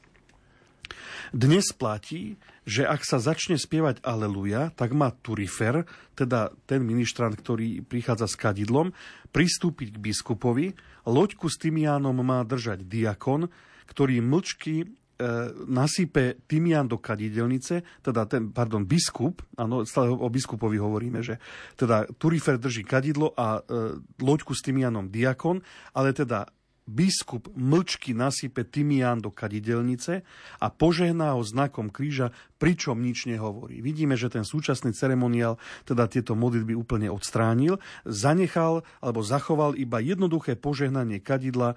Dnes 1.34 1.70
platí, 1.76 2.40
že 2.68 2.84
ak 2.84 3.04
sa 3.04 3.20
začne 3.20 3.56
spievať 3.56 4.04
Aleluja, 4.04 4.72
tak 4.76 4.92
má 4.92 5.12
Turifer, 5.12 5.88
teda 6.12 6.52
ten 6.68 6.84
ministrant, 6.84 7.32
ktorý 7.32 7.84
prichádza 7.84 8.28
s 8.28 8.36
kadidlom, 8.36 8.92
pristúpiť 9.32 9.96
k 9.96 10.02
biskupovi, 10.02 10.66
loďku 11.08 11.48
s 11.48 11.56
Timiánom 11.60 12.16
má 12.20 12.44
držať 12.44 12.84
diakon, 12.84 13.48
ktorý 13.88 14.20
mlčky 14.20 14.88
E, 15.18 15.50
nasype 15.66 16.46
tymian 16.46 16.86
do 16.86 17.02
kadidelnice, 17.02 17.82
teda 18.06 18.30
ten, 18.30 18.54
pardon, 18.54 18.86
biskup, 18.86 19.42
áno, 19.58 19.82
stále 19.82 20.14
o 20.14 20.30
biskupovi 20.30 20.78
hovoríme, 20.78 21.26
že 21.26 21.42
teda 21.74 22.06
Turifer 22.22 22.54
drží 22.54 22.86
kadidlo 22.86 23.34
a 23.34 23.58
e, 23.58 23.98
loďku 24.22 24.54
s 24.54 24.62
tymianom 24.62 25.10
diakon, 25.10 25.58
ale 25.98 26.14
teda 26.14 26.46
biskup 26.88 27.52
mlčky 27.52 28.16
nasype 28.16 28.64
tymián 28.64 29.20
do 29.20 29.28
kadidelnice 29.28 30.24
a 30.58 30.66
požehná 30.72 31.36
ho 31.36 31.44
znakom 31.44 31.92
kríža, 31.92 32.32
pričom 32.56 32.98
nič 32.98 33.28
nehovorí. 33.28 33.84
Vidíme, 33.84 34.16
že 34.16 34.32
ten 34.32 34.42
súčasný 34.42 34.96
ceremoniál 34.96 35.60
teda 35.84 36.08
tieto 36.08 36.32
modlitby 36.32 36.72
úplne 36.72 37.12
odstránil, 37.12 37.76
zanechal 38.08 38.82
alebo 39.04 39.20
zachoval 39.20 39.76
iba 39.76 40.00
jednoduché 40.00 40.56
požehnanie 40.56 41.20
kadidla 41.20 41.76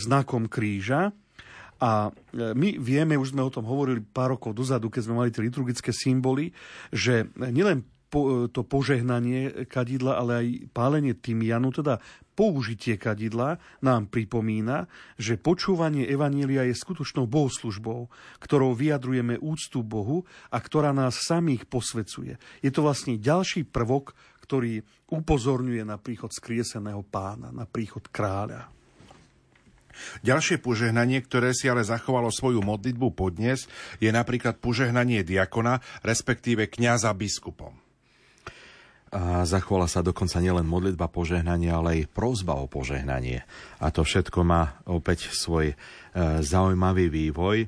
znakom 0.00 0.48
kríža, 0.48 1.12
a 1.78 2.10
e, 2.10 2.58
my 2.58 2.74
vieme, 2.82 3.14
už 3.14 3.38
sme 3.38 3.46
o 3.46 3.54
tom 3.54 3.62
hovorili 3.62 4.02
pár 4.02 4.34
rokov 4.34 4.50
dozadu, 4.50 4.90
keď 4.90 5.02
sme 5.06 5.14
mali 5.14 5.30
tie 5.30 5.46
liturgické 5.46 5.94
symboly, 5.94 6.50
že 6.90 7.30
nielen 7.38 7.86
po, 8.08 8.48
to 8.48 8.64
požehnanie 8.64 9.68
kadidla, 9.68 10.16
ale 10.16 10.32
aj 10.40 10.46
pálenie 10.72 11.12
tymianu, 11.12 11.68
teda 11.70 12.00
použitie 12.32 12.96
kadidla 12.96 13.60
nám 13.84 14.08
pripomína, 14.08 14.88
že 15.20 15.36
počúvanie 15.36 16.06
Evanília 16.08 16.64
je 16.64 16.78
skutočnou 16.78 17.28
bohoslužbou, 17.28 18.08
ktorou 18.40 18.72
vyjadrujeme 18.78 19.36
úctu 19.42 19.84
Bohu 19.84 20.24
a 20.48 20.58
ktorá 20.62 20.94
nás 20.94 21.20
samých 21.26 21.66
posvecuje. 21.66 22.40
Je 22.64 22.70
to 22.72 22.86
vlastne 22.86 23.20
ďalší 23.20 23.66
prvok, 23.66 24.14
ktorý 24.46 24.80
upozorňuje 25.12 25.82
na 25.84 26.00
príchod 26.00 26.32
skrieseného 26.32 27.04
pána, 27.04 27.52
na 27.52 27.68
príchod 27.68 28.06
kráľa. 28.08 28.70
Ďalšie 30.22 30.62
požehnanie, 30.62 31.18
ktoré 31.26 31.50
si 31.50 31.66
ale 31.66 31.82
zachovalo 31.82 32.30
svoju 32.30 32.62
modlitbu 32.62 33.18
podnes, 33.18 33.66
je 33.98 34.10
napríklad 34.14 34.62
požehnanie 34.62 35.26
diakona, 35.26 35.82
respektíve 36.06 36.70
kňaza 36.70 37.10
biskupom. 37.18 37.87
Zachovala 39.44 39.88
sa 39.88 40.04
dokonca 40.04 40.36
nielen 40.36 40.68
modlitba 40.68 41.08
požehnania, 41.08 41.80
ale 41.80 42.04
aj 42.04 42.12
prozba 42.12 42.60
o 42.60 42.68
požehnanie. 42.68 43.40
A 43.80 43.88
to 43.88 44.04
všetko 44.04 44.44
má 44.44 44.84
opäť 44.84 45.32
svoj 45.32 45.72
e, 45.72 45.76
zaujímavý 46.44 47.08
vývoj. 47.08 47.64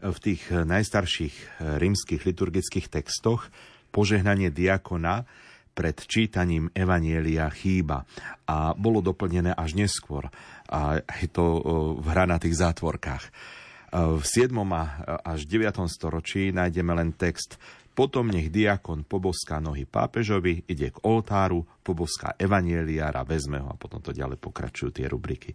V 0.00 0.18
tých 0.24 0.48
najstarších 0.48 1.34
e, 1.36 1.44
rímskych 1.76 2.24
liturgických 2.24 2.88
textoch 2.88 3.52
požehnanie 3.92 4.48
diakona 4.48 5.28
pred 5.76 6.00
čítaním 6.00 6.72
Evanielia 6.72 7.52
chýba 7.52 8.08
a 8.48 8.72
bolo 8.72 9.04
doplnené 9.04 9.52
až 9.52 9.76
neskôr. 9.76 10.32
A 10.72 11.04
je 11.20 11.28
to 11.28 11.44
e, 11.44 11.60
v 12.00 12.06
hranatých 12.08 12.56
zátvorkách. 12.56 13.24
V 13.90 14.22
7. 14.22 14.54
až 15.26 15.50
9. 15.50 15.66
storočí 15.90 16.54
nájdeme 16.54 16.94
len 16.94 17.10
text 17.10 17.58
potom 18.00 18.32
nech 18.32 18.48
diakon 18.48 19.04
poboská 19.04 19.60
nohy 19.60 19.84
pápežovi, 19.84 20.64
ide 20.64 20.88
k 20.88 21.04
oltáru, 21.04 21.68
poboská 21.84 22.32
evanieliára, 22.40 23.28
vezme 23.28 23.60
ho 23.60 23.68
a 23.68 23.76
potom 23.76 24.00
to 24.00 24.16
ďalej 24.16 24.40
pokračujú 24.40 24.88
tie 24.88 25.04
rubriky. 25.04 25.52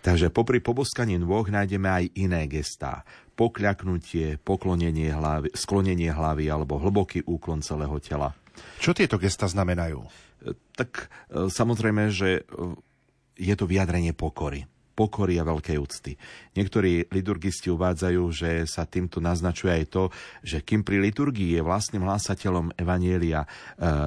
Takže 0.00 0.32
popri 0.32 0.64
poboskaní 0.64 1.20
nôh 1.20 1.44
nájdeme 1.44 1.84
aj 1.84 2.04
iné 2.16 2.48
gestá. 2.48 3.04
Pokľaknutie, 3.36 4.40
poklonenie 4.40 5.12
hlavy, 5.12 5.52
sklonenie 5.52 6.16
hlavy 6.16 6.48
alebo 6.48 6.80
hlboký 6.80 7.28
úklon 7.28 7.60
celého 7.60 8.00
tela. 8.00 8.32
Čo 8.80 8.96
tieto 8.96 9.20
gesta 9.20 9.44
znamenajú? 9.44 10.00
Tak 10.72 10.90
e, 10.96 11.06
samozrejme, 11.52 12.08
že 12.08 12.40
e, 12.40 12.42
je 13.36 13.52
to 13.52 13.68
vyjadrenie 13.68 14.16
pokory 14.16 14.64
pokory 14.96 15.36
a 15.36 15.44
veľkej 15.44 15.76
úcty. 15.76 16.16
Niektorí 16.56 17.12
liturgisti 17.12 17.68
uvádzajú, 17.68 18.22
že 18.32 18.64
sa 18.64 18.88
týmto 18.88 19.20
naznačuje 19.20 19.68
aj 19.68 19.84
to, 19.92 20.08
že 20.40 20.64
kým 20.64 20.80
pri 20.80 21.04
liturgii 21.04 21.52
je 21.52 21.60
vlastným 21.60 22.08
hlásateľom 22.08 22.72
Evanielia 22.80 23.44
e, 23.44 23.48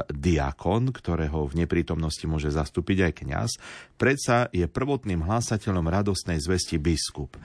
diakon, 0.09 0.89
ktorého 0.89 1.45
v 1.45 1.63
neprítomnosti 1.63 2.25
môže 2.25 2.49
zastúpiť 2.49 3.05
aj 3.05 3.13
kňaz, 3.21 3.49
predsa 4.01 4.49
je 4.49 4.65
prvotným 4.65 5.21
hlásateľom 5.21 5.85
radostnej 5.85 6.41
zvesti 6.41 6.81
biskup. 6.81 7.37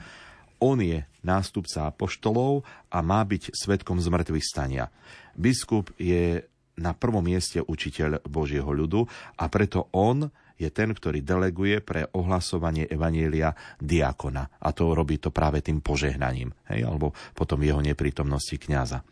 On 0.57 0.81
je 0.81 1.05
nástupca 1.21 1.93
apoštolov 1.93 2.65
a 2.89 3.05
má 3.05 3.21
byť 3.21 3.53
svetkom 3.53 4.01
zmrtvých 4.01 4.45
stania. 4.45 4.89
Biskup 5.37 5.93
je 6.01 6.41
na 6.75 6.91
prvom 6.91 7.23
mieste 7.23 7.63
učiteľ 7.63 8.23
Božieho 8.27 8.67
ľudu 8.67 9.07
a 9.39 9.45
preto 9.47 9.87
on 9.95 10.27
je 10.55 10.69
ten, 10.71 10.95
ktorý 10.95 11.21
deleguje 11.21 11.83
pre 11.83 12.07
ohlasovanie 12.15 12.87
Evanielia 12.87 13.53
diakona. 13.79 14.47
A 14.63 14.71
to 14.71 14.95
robí 14.95 15.19
to 15.19 15.31
práve 15.31 15.59
tým 15.59 15.83
požehnaním, 15.83 16.55
hej, 16.71 16.87
alebo 16.87 17.11
potom 17.35 17.59
jeho 17.63 17.83
neprítomnosti 17.83 18.55
kňaza. 18.55 19.03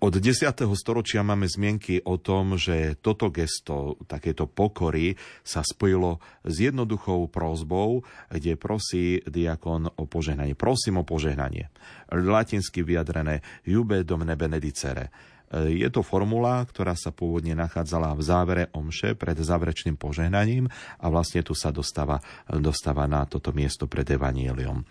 Od 0.00 0.16
10. 0.16 0.48
storočia 0.80 1.20
máme 1.20 1.44
zmienky 1.44 2.00
o 2.08 2.16
tom, 2.16 2.56
že 2.56 2.96
toto 3.04 3.28
gesto, 3.28 4.00
takéto 4.08 4.48
pokory 4.48 5.12
sa 5.44 5.60
spojilo 5.60 6.24
s 6.40 6.56
jednoduchou 6.56 7.28
prozbou, 7.28 8.00
kde 8.32 8.56
prosí 8.56 9.20
diakon 9.28 9.92
o 9.92 10.08
požehnanie. 10.08 10.56
Prosím 10.56 11.04
o 11.04 11.04
požehnanie. 11.04 11.68
Latinsky 12.08 12.80
vyjadrené 12.80 13.44
Jube 13.68 14.00
domne 14.00 14.40
benedicere 14.40 15.12
je 15.50 15.88
to 15.90 16.06
formula, 16.06 16.62
ktorá 16.62 16.94
sa 16.94 17.10
pôvodne 17.10 17.58
nachádzala 17.58 18.14
v 18.14 18.22
závere 18.22 18.64
omše 18.70 19.18
pred 19.18 19.34
záverečným 19.34 19.98
požehnaním 19.98 20.70
a 21.02 21.06
vlastne 21.10 21.42
tu 21.42 21.58
sa 21.58 21.74
dostáva, 21.74 22.22
dostáva 22.46 23.10
na 23.10 23.26
toto 23.26 23.50
miesto 23.50 23.90
pred 23.90 24.06
Evanieliom. 24.06 24.86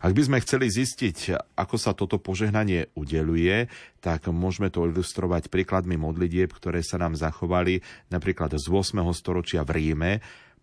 Ak 0.00 0.16
by 0.16 0.22
sme 0.24 0.40
chceli 0.40 0.72
zistiť, 0.72 1.36
ako 1.60 1.76
sa 1.76 1.92
toto 1.92 2.16
požehnanie 2.16 2.88
udeluje, 2.96 3.68
tak 4.00 4.32
môžeme 4.32 4.72
to 4.72 4.88
ilustrovať 4.88 5.52
príkladmi 5.52 6.00
modlitieb, 6.00 6.48
ktoré 6.56 6.80
sa 6.80 6.96
nám 6.96 7.12
zachovali 7.12 7.84
napríklad 8.08 8.56
z 8.56 8.64
8. 8.64 9.04
storočia 9.12 9.60
v 9.66 9.70
Ríme, 9.76 10.12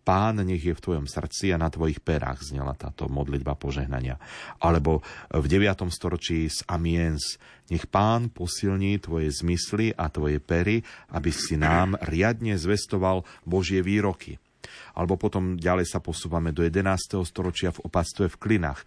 Pán 0.06 0.38
nech 0.46 0.62
je 0.62 0.78
v 0.78 0.84
tvojom 0.86 1.10
srdci 1.10 1.50
a 1.50 1.58
na 1.58 1.74
tvojich 1.74 1.98
perách 1.98 2.46
znela 2.46 2.78
táto 2.78 3.10
modlitba 3.10 3.58
požehnania. 3.58 4.22
Alebo 4.62 5.02
v 5.34 5.46
9. 5.50 5.90
storočí 5.90 6.46
z 6.46 6.62
Amiens 6.70 7.42
nech 7.74 7.90
pán 7.90 8.30
posilní 8.30 9.02
tvoje 9.02 9.34
zmysly 9.34 9.98
a 9.98 10.06
tvoje 10.14 10.38
pery, 10.38 10.86
aby 11.10 11.34
si 11.34 11.58
nám 11.58 11.98
riadne 12.06 12.54
zvestoval 12.54 13.26
Božie 13.50 13.82
výroky. 13.82 14.38
Alebo 14.94 15.18
potom 15.18 15.58
ďalej 15.58 15.90
sa 15.90 15.98
posúvame 15.98 16.54
do 16.54 16.62
11. 16.62 17.26
storočia 17.26 17.74
v 17.74 17.90
opatstve 17.90 18.30
v 18.30 18.40
Klinách. 18.40 18.82
E, 18.82 18.86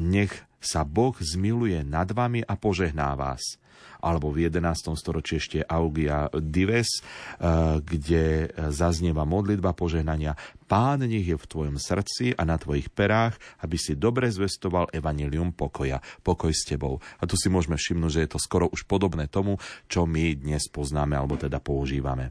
nech 0.00 0.32
sa 0.58 0.82
Boh 0.88 1.12
zmiluje 1.12 1.84
nad 1.84 2.08
vami 2.08 2.40
a 2.40 2.56
požehná 2.56 3.12
vás 3.14 3.60
alebo 4.02 4.30
v 4.30 4.48
11. 4.48 4.94
storočí 4.94 5.38
ešte 5.38 5.62
Augia 5.66 6.30
Dives, 6.32 7.00
eh, 7.00 7.82
kde 7.82 8.50
zaznieva 8.70 9.26
modlitba 9.26 9.74
požehnania. 9.74 10.38
Pán 10.68 11.00
nech 11.02 11.24
je 11.24 11.36
v 11.38 11.48
tvojom 11.48 11.76
srdci 11.80 12.36
a 12.36 12.44
na 12.44 12.60
tvojich 12.60 12.92
perách, 12.92 13.40
aby 13.64 13.80
si 13.80 13.96
dobre 13.96 14.28
zvestoval 14.28 14.92
evanilium 14.92 15.56
pokoja. 15.56 16.04
Pokoj 16.20 16.52
s 16.52 16.68
tebou. 16.68 17.00
A 17.18 17.24
tu 17.24 17.34
si 17.40 17.48
môžeme 17.48 17.80
všimnúť, 17.80 18.12
že 18.12 18.22
je 18.28 18.30
to 18.36 18.40
skoro 18.42 18.68
už 18.68 18.84
podobné 18.84 19.26
tomu, 19.32 19.56
čo 19.88 20.04
my 20.04 20.36
dnes 20.36 20.68
poznáme 20.68 21.16
alebo 21.16 21.40
teda 21.40 21.58
používame. 21.58 22.30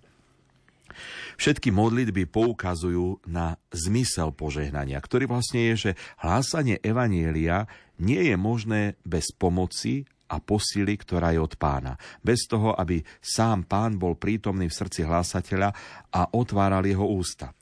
Všetky 1.38 1.70
modlitby 1.70 2.26
poukazujú 2.30 3.22
na 3.30 3.62
zmysel 3.70 4.34
požehnania, 4.34 4.98
ktorý 4.98 5.30
vlastne 5.30 5.70
je, 5.74 5.74
že 5.90 5.92
hlásanie 6.18 6.82
Evanielia 6.82 7.70
nie 8.02 8.34
je 8.34 8.36
možné 8.38 8.98
bez 9.06 9.30
pomoci 9.34 10.10
a 10.28 10.44
posily, 10.44 11.00
ktorá 11.00 11.32
je 11.32 11.40
od 11.40 11.56
pána. 11.56 11.96
Bez 12.20 12.46
toho, 12.46 12.76
aby 12.76 13.00
sám 13.20 13.64
pán 13.66 13.96
bol 13.96 14.20
prítomný 14.20 14.68
v 14.68 14.78
srdci 14.78 15.08
hlásateľa 15.08 15.70
a 16.12 16.22
otváral 16.36 16.84
jeho 16.84 17.08
ústa. 17.08 17.56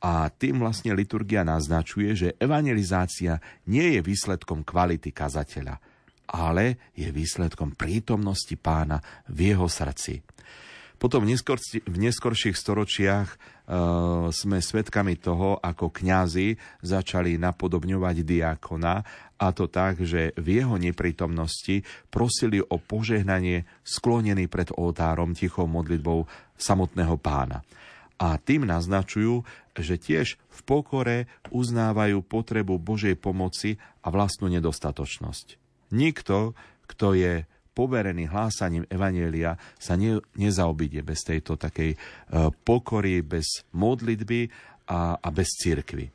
A 0.00 0.32
tým 0.32 0.64
vlastne 0.64 0.96
liturgia 0.96 1.44
naznačuje, 1.44 2.16
že 2.16 2.28
evangelizácia 2.40 3.36
nie 3.68 3.96
je 3.96 4.00
výsledkom 4.00 4.64
kvality 4.64 5.12
kazateľa, 5.12 5.76
ale 6.32 6.92
je 6.96 7.08
výsledkom 7.12 7.76
prítomnosti 7.76 8.56
pána 8.56 8.96
v 9.28 9.52
jeho 9.52 9.68
srdci. 9.68 10.24
Potom 11.00 11.24
v, 11.24 11.32
neskor, 11.32 11.56
v 11.64 11.96
neskorších 11.96 12.52
storočiach 12.52 13.28
e, 13.32 13.36
sme 14.28 14.60
svedkami 14.60 15.16
toho, 15.16 15.56
ako 15.56 15.88
kňazi 15.88 16.60
začali 16.84 17.40
napodobňovať 17.40 18.16
diakona 18.20 19.00
a 19.40 19.46
to 19.56 19.64
tak, 19.72 20.04
že 20.04 20.36
v 20.36 20.60
jeho 20.60 20.76
neprítomnosti 20.76 21.88
prosili 22.12 22.60
o 22.60 22.76
požehnanie 22.76 23.64
sklonený 23.80 24.52
pred 24.52 24.68
oltárom 24.76 25.32
tichou 25.32 25.64
modlitbou 25.64 26.28
samotného 26.60 27.16
pána. 27.16 27.64
A 28.20 28.36
tým 28.36 28.68
naznačujú, 28.68 29.40
že 29.80 29.96
tiež 29.96 30.36
v 30.36 30.60
pokore 30.68 31.24
uznávajú 31.48 32.20
potrebu 32.20 32.76
Božej 32.76 33.16
pomoci 33.16 33.80
a 34.04 34.12
vlastnú 34.12 34.52
nedostatočnosť. 34.52 35.56
Nikto, 35.96 36.52
kto 36.84 37.16
je 37.16 37.48
poverený 37.80 38.28
hlásaním 38.28 38.84
Evanielia, 38.92 39.56
sa 39.80 39.96
ne, 39.96 40.20
nezaobíde 40.36 41.00
bez 41.00 41.24
tejto 41.24 41.56
takej 41.56 41.96
e, 41.96 41.98
pokory, 42.60 43.24
bez 43.24 43.64
modlitby 43.72 44.52
a, 44.84 45.16
a 45.16 45.28
bez 45.32 45.56
cirkvy. 45.56 46.12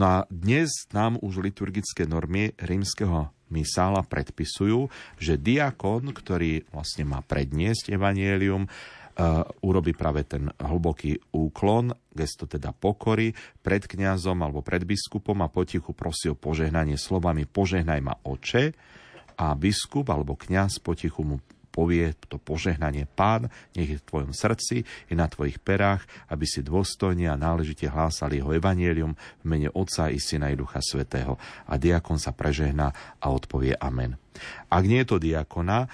No 0.00 0.04
a 0.08 0.16
dnes 0.32 0.88
nám 0.96 1.20
už 1.20 1.44
liturgické 1.44 2.08
normy 2.08 2.56
rímskeho 2.56 3.28
misála 3.52 4.00
predpisujú, 4.08 4.88
že 5.20 5.36
diakon, 5.36 6.16
ktorý 6.16 6.64
vlastne 6.72 7.04
má 7.08 7.24
predniesť 7.24 7.94
evanielium, 7.94 8.66
uh, 8.66 9.46
urobí 9.64 9.96
práve 9.96 10.26
ten 10.26 10.50
hlboký 10.60 11.16
úklon, 11.32 11.94
gesto 12.12 12.44
teda 12.44 12.74
pokory, 12.74 13.32
pred 13.62 13.86
kňazom 13.86 14.36
alebo 14.42 14.60
pred 14.60 14.84
biskupom 14.84 15.38
a 15.40 15.48
potichu 15.48 15.94
prosí 15.94 16.28
o 16.28 16.36
požehnanie 16.36 16.98
slovami 16.98 17.48
požehnaj 17.48 18.00
ma 18.02 18.18
oče, 18.20 18.74
a 19.36 19.52
biskup 19.52 20.08
alebo 20.08 20.34
kňaz 20.34 20.80
potichu 20.80 21.22
mu 21.22 21.36
povie 21.76 22.16
to 22.32 22.40
požehnanie 22.40 23.04
Pán, 23.04 23.52
nech 23.76 23.92
je 23.92 24.00
v 24.00 24.08
tvojom 24.08 24.32
srdci, 24.32 24.88
je 24.88 25.14
na 25.14 25.28
tvojich 25.28 25.60
perách, 25.60 26.08
aby 26.32 26.48
si 26.48 26.64
dôstojne 26.64 27.28
a 27.28 27.36
náležite 27.36 27.84
hlásali 27.84 28.40
jeho 28.40 28.56
evanielium 28.56 29.12
v 29.12 29.44
mene 29.44 29.68
Otca 29.76 30.08
i 30.08 30.16
Syna 30.16 30.48
i 30.48 30.56
Ducha 30.56 30.80
Svetého. 30.80 31.36
A 31.68 31.76
diakon 31.76 32.16
sa 32.16 32.32
prežehná 32.32 32.96
a 33.20 33.26
odpovie 33.28 33.76
Amen. 33.76 34.16
Ak 34.72 34.88
nie 34.88 35.04
je 35.04 35.08
to 35.12 35.20
diakona, 35.20 35.84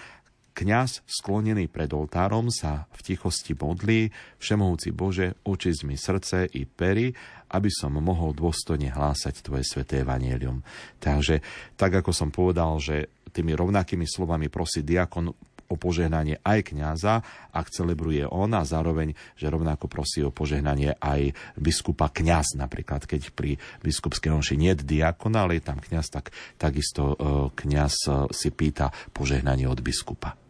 Kňaz 0.53 1.01
sklonený 1.09 1.73
pred 1.73 1.89
oltárom 1.97 2.53
sa 2.53 2.85
v 2.93 3.01
tichosti 3.01 3.57
modlí, 3.57 4.13
Všemohúci 4.37 4.93
Bože, 4.93 5.41
očist 5.49 5.89
mi 5.89 5.97
srdce 5.97 6.45
i 6.53 6.69
pery, 6.69 7.09
aby 7.57 7.73
som 7.73 7.97
mohol 7.97 8.37
dôstojne 8.37 8.93
hlásať 8.93 9.41
Tvoje 9.41 9.65
sveté 9.65 10.05
evanielium. 10.05 10.61
Takže, 11.01 11.41
tak 11.81 12.05
ako 12.05 12.13
som 12.13 12.29
povedal, 12.29 12.77
že 12.85 13.09
tými 13.33 13.57
rovnakými 13.57 14.05
slovami 14.05 14.53
prosí 14.53 14.85
diakon 14.85 15.33
o 15.73 15.77
požehnanie 15.81 16.37
aj 16.45 16.69
kňaza, 16.69 17.25
ak 17.49 17.73
celebruje 17.73 18.29
on 18.29 18.53
a 18.53 18.61
zároveň, 18.69 19.17
že 19.41 19.49
rovnako 19.49 19.89
prosí 19.89 20.21
o 20.21 20.29
požehnanie 20.29 21.01
aj 21.01 21.33
biskupa 21.57 22.13
kňaz. 22.13 22.61
Napríklad, 22.61 23.09
keď 23.09 23.33
pri 23.33 23.57
biskupskej 23.81 24.37
omši 24.37 24.61
nie 24.61 24.77
je 24.77 24.85
diakona, 24.85 25.49
ale 25.49 25.57
je 25.59 25.65
tam 25.65 25.81
kňaz, 25.81 26.13
tak 26.13 26.29
takisto 26.61 27.17
e, 27.17 27.17
kňaz 27.57 27.95
e, 28.05 28.11
si 28.37 28.53
pýta 28.53 28.93
požehnanie 29.17 29.65
od 29.65 29.81
biskupa. 29.81 30.42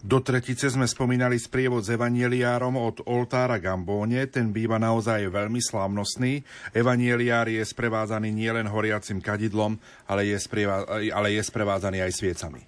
Do 0.00 0.24
tretice 0.24 0.72
sme 0.72 0.88
spomínali 0.88 1.36
sprievod 1.36 1.84
s 1.84 1.92
evanieliárom 1.92 2.76
od 2.76 3.04
oltára 3.04 3.60
Gambóne. 3.60 4.24
Ten 4.32 4.48
býva 4.48 4.80
naozaj 4.80 5.28
veľmi 5.28 5.60
slávnostný. 5.60 6.40
Evanieliár 6.72 7.52
je 7.52 7.60
sprevádzaný 7.60 8.32
nielen 8.32 8.68
horiacim 8.68 9.20
kadidlom, 9.20 9.76
ale 10.08 10.30
je, 10.32 10.38
sprieva, 10.40 10.88
ale 10.88 11.36
je 11.36 11.42
sprevádzaný 11.44 12.00
aj 12.00 12.12
sviecami. 12.16 12.62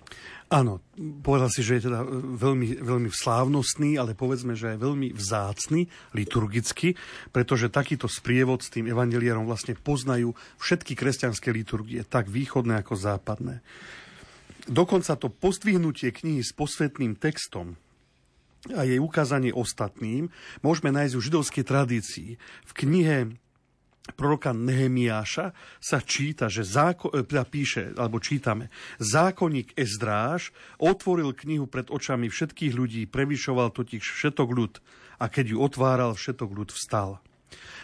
Áno, 0.53 0.84
povedal 1.24 1.48
si, 1.48 1.64
že 1.64 1.80
je 1.80 1.88
teda 1.88 2.05
veľmi, 2.36 2.84
veľmi 2.84 3.09
slávnostný, 3.09 3.96
ale 3.96 4.12
povedzme, 4.12 4.53
že 4.53 4.76
je 4.76 4.84
veľmi 4.84 5.16
vzácný, 5.16 5.88
liturgicky, 6.12 6.92
pretože 7.32 7.72
takýto 7.72 8.05
sprievod 8.05 8.61
s 8.61 8.68
tým 8.68 8.92
evangelierom 8.92 9.48
vlastne 9.48 9.72
poznajú 9.72 10.36
všetky 10.61 10.92
kresťanské 10.92 11.48
liturgie, 11.48 12.05
tak 12.05 12.28
východné 12.28 12.84
ako 12.84 13.00
západné. 13.00 13.64
Dokonca 14.70 15.18
to 15.18 15.26
postvihnutie 15.26 16.14
knihy 16.14 16.42
s 16.42 16.54
posvetným 16.54 17.18
textom 17.18 17.74
a 18.70 18.86
jej 18.86 19.02
ukázanie 19.02 19.50
ostatným 19.50 20.30
môžeme 20.62 20.94
nájsť 20.94 21.14
v 21.18 21.24
židovskej 21.26 21.64
tradícii. 21.66 22.28
V 22.62 22.72
knihe 22.78 23.34
proroka 24.14 24.54
Nehemiáša 24.54 25.54
sa 25.82 25.98
číta, 26.02 26.46
že 26.46 26.66
záko, 26.66 27.10
e, 27.10 27.26
teda 27.26 27.42
píše, 27.46 27.94
alebo 27.94 28.22
čítame, 28.22 28.70
zákonník 28.98 29.74
Ezdráž 29.74 30.54
otvoril 30.78 31.34
knihu 31.34 31.66
pred 31.70 31.90
očami 31.90 32.30
všetkých 32.30 32.74
ľudí, 32.74 33.02
prevyšoval 33.10 33.74
totiž 33.74 34.02
všetok 34.02 34.48
ľud 34.50 34.78
a 35.22 35.30
keď 35.30 35.54
ju 35.54 35.58
otváral, 35.62 36.14
všetok 36.14 36.50
ľud 36.50 36.70
vstal. 36.74 37.22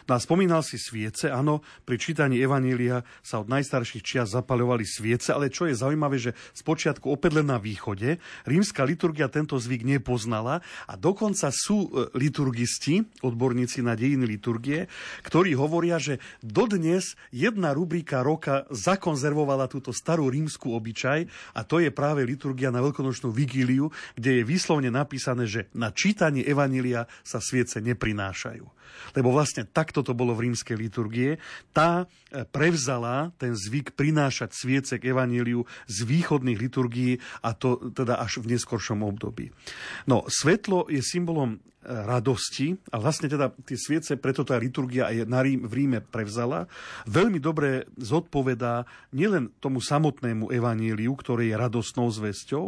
No 0.09 0.17
spomínal 0.17 0.65
si 0.65 0.81
sviece, 0.81 1.29
áno, 1.29 1.61
pri 1.85 2.01
čítaní 2.01 2.41
Evanília 2.41 3.05
sa 3.21 3.45
od 3.45 3.53
najstarších 3.53 4.01
čias 4.01 4.33
zapaľovali 4.33 4.81
sviece, 4.89 5.37
ale 5.37 5.53
čo 5.53 5.69
je 5.69 5.77
zaujímavé, 5.77 6.17
že 6.17 6.33
spočiatku 6.57 7.13
opäť 7.13 7.37
len 7.37 7.53
na 7.53 7.61
východe, 7.61 8.17
rímska 8.49 8.89
liturgia 8.89 9.29
tento 9.29 9.61
zvyk 9.61 9.85
nepoznala 9.85 10.65
a 10.89 10.97
dokonca 10.97 11.53
sú 11.53 11.93
e, 11.93 12.09
liturgisti, 12.17 13.05
odborníci 13.21 13.85
na 13.85 13.93
dejiny 13.93 14.25
liturgie, 14.25 14.89
ktorí 15.29 15.53
hovoria, 15.53 16.01
že 16.01 16.25
dodnes 16.41 17.13
jedna 17.29 17.77
rubrika 17.77 18.25
roka 18.25 18.65
zakonzervovala 18.73 19.69
túto 19.69 19.93
starú 19.93 20.33
rímsku 20.33 20.73
obyčaj 20.73 21.53
a 21.53 21.61
to 21.69 21.85
je 21.85 21.93
práve 21.93 22.25
liturgia 22.25 22.73
na 22.73 22.81
veľkonočnú 22.81 23.29
vigíliu, 23.29 23.93
kde 24.17 24.41
je 24.41 24.49
výslovne 24.49 24.89
napísané, 24.89 25.45
že 25.45 25.69
na 25.77 25.93
čítanie 25.93 26.49
Evanília 26.49 27.05
sa 27.21 27.45
sviece 27.45 27.85
neprinášajú. 27.85 28.79
Lebo 29.13 29.33
vlastne 29.33 29.69
takto 29.69 29.98
toto 29.99 30.15
bolo 30.15 30.39
v 30.39 30.47
rímskej 30.51 30.79
liturgie, 30.79 31.43
tá 31.75 32.07
e, 32.31 32.47
prevzala 32.47 33.35
ten 33.35 33.59
zvyk 33.59 33.99
prinášať 33.99 34.55
sviece 34.55 34.95
k 35.03 35.11
evaníliu 35.11 35.67
z 35.91 35.99
východných 36.07 36.59
liturgií 36.63 37.19
a 37.43 37.51
to 37.59 37.91
teda 37.91 38.23
až 38.23 38.39
v 38.39 38.55
neskoršom 38.55 39.03
období. 39.03 39.51
No, 40.07 40.23
svetlo 40.31 40.87
je 40.87 41.03
symbolom 41.03 41.59
e, 41.59 41.59
radosti 41.91 42.79
a 42.95 43.03
vlastne 43.03 43.27
teda 43.27 43.51
tie 43.67 43.75
sviece, 43.75 44.15
preto 44.15 44.47
tá 44.47 44.55
liturgia 44.55 45.11
aj 45.11 45.27
na 45.27 45.43
Rím, 45.43 45.67
v 45.67 45.73
Ríme 45.75 45.99
prevzala, 45.99 46.71
veľmi 47.11 47.43
dobre 47.43 47.91
zodpovedá 47.99 48.87
nielen 49.11 49.51
tomu 49.59 49.83
samotnému 49.83 50.55
evaníliu, 50.55 51.19
ktoré 51.19 51.51
je 51.51 51.59
radostnou 51.59 52.07
zväzťou, 52.15 52.65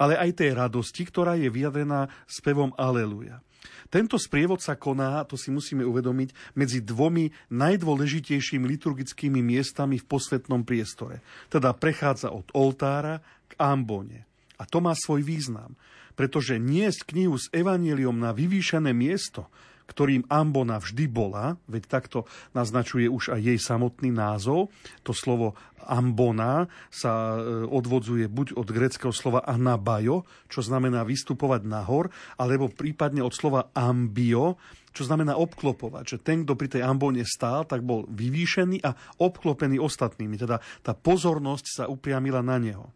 ale 0.00 0.16
aj 0.16 0.38
tej 0.38 0.56
radosti, 0.56 1.04
ktorá 1.04 1.36
je 1.36 1.52
vyjadrená 1.52 2.08
spevom 2.24 2.72
Aleluja. 2.78 3.44
Tento 3.92 4.16
sprievod 4.16 4.62
sa 4.62 4.78
koná, 4.78 5.20
to 5.26 5.36
si 5.36 5.52
musíme 5.52 5.84
uvedomiť, 5.84 6.56
medzi 6.56 6.80
dvomi 6.80 7.28
najdôležitejšími 7.52 8.64
liturgickými 8.64 9.40
miestami 9.44 10.00
v 10.00 10.08
posvetnom 10.08 10.64
priestore. 10.64 11.20
Teda 11.52 11.76
prechádza 11.76 12.32
od 12.32 12.48
oltára 12.56 13.20
k 13.50 13.52
ambone. 13.60 14.24
A 14.60 14.68
to 14.68 14.80
má 14.84 14.92
svoj 14.96 15.24
význam, 15.24 15.76
pretože 16.16 16.60
niesť 16.60 17.16
knihu 17.16 17.36
s 17.40 17.48
evaníliom 17.52 18.16
na 18.16 18.36
vyvýšené 18.36 18.92
miesto, 18.92 19.48
ktorým 19.90 20.22
Ambona 20.30 20.78
vždy 20.78 21.10
bola, 21.10 21.58
veď 21.66 21.82
takto 21.90 22.30
naznačuje 22.54 23.10
už 23.10 23.34
aj 23.34 23.40
jej 23.42 23.58
samotný 23.58 24.14
názov. 24.14 24.70
To 25.02 25.10
slovo 25.10 25.58
Ambona 25.90 26.70
sa 26.86 27.34
e, 27.34 27.66
odvodzuje 27.66 28.30
buď 28.30 28.54
od 28.54 28.68
greckého 28.70 29.10
slova 29.10 29.42
anabajo, 29.42 30.22
čo 30.46 30.62
znamená 30.62 31.02
vystupovať 31.02 31.66
nahor, 31.66 32.14
alebo 32.38 32.70
prípadne 32.70 33.24
od 33.26 33.34
slova 33.34 33.74
ambio, 33.74 34.54
čo 34.94 35.02
znamená 35.02 35.34
obklopovať. 35.34 36.04
Že 36.06 36.18
ten, 36.22 36.38
kto 36.46 36.52
pri 36.54 36.68
tej 36.70 36.82
ambone 36.86 37.26
stál, 37.26 37.66
tak 37.66 37.82
bol 37.82 38.06
vyvýšený 38.06 38.86
a 38.86 38.94
obklopený 39.18 39.82
ostatnými. 39.82 40.38
Teda 40.38 40.62
tá 40.86 40.94
pozornosť 40.94 41.66
sa 41.66 41.84
upriamila 41.90 42.42
na 42.44 42.58
neho. 42.62 42.86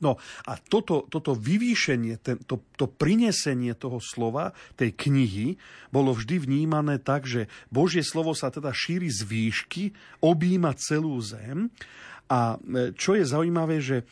No 0.00 0.16
a 0.48 0.56
toto, 0.56 1.04
toto 1.10 1.36
vyvýšenie, 1.36 2.16
ten, 2.24 2.40
to, 2.48 2.64
to 2.80 2.88
prinesenie 2.88 3.76
toho 3.76 4.00
slova, 4.00 4.56
tej 4.78 4.96
knihy, 4.96 5.60
bolo 5.92 6.16
vždy 6.16 6.40
vnímané 6.40 6.96
tak, 6.96 7.28
že 7.28 7.52
Božie 7.68 8.00
slovo 8.00 8.32
sa 8.32 8.48
teda 8.48 8.72
šíri 8.72 9.12
z 9.12 9.20
výšky, 9.28 9.84
objíma 10.24 10.72
celú 10.80 11.20
zem 11.20 11.68
a 12.32 12.56
e, 12.56 12.96
čo 12.96 13.12
je 13.12 13.28
zaujímavé, 13.28 13.84
že 13.84 14.00
e, 14.00 14.04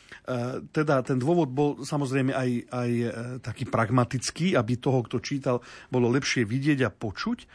teda 0.68 1.00
ten 1.00 1.16
dôvod 1.16 1.48
bol 1.48 1.70
samozrejme 1.80 2.36
aj, 2.36 2.50
aj 2.68 2.90
e, 2.92 3.08
taký 3.40 3.64
pragmatický, 3.64 4.52
aby 4.60 4.76
toho, 4.76 5.00
kto 5.08 5.24
čítal, 5.24 5.64
bolo 5.88 6.12
lepšie 6.12 6.44
vidieť 6.44 6.84
a 6.84 6.92
počuť. 6.92 7.48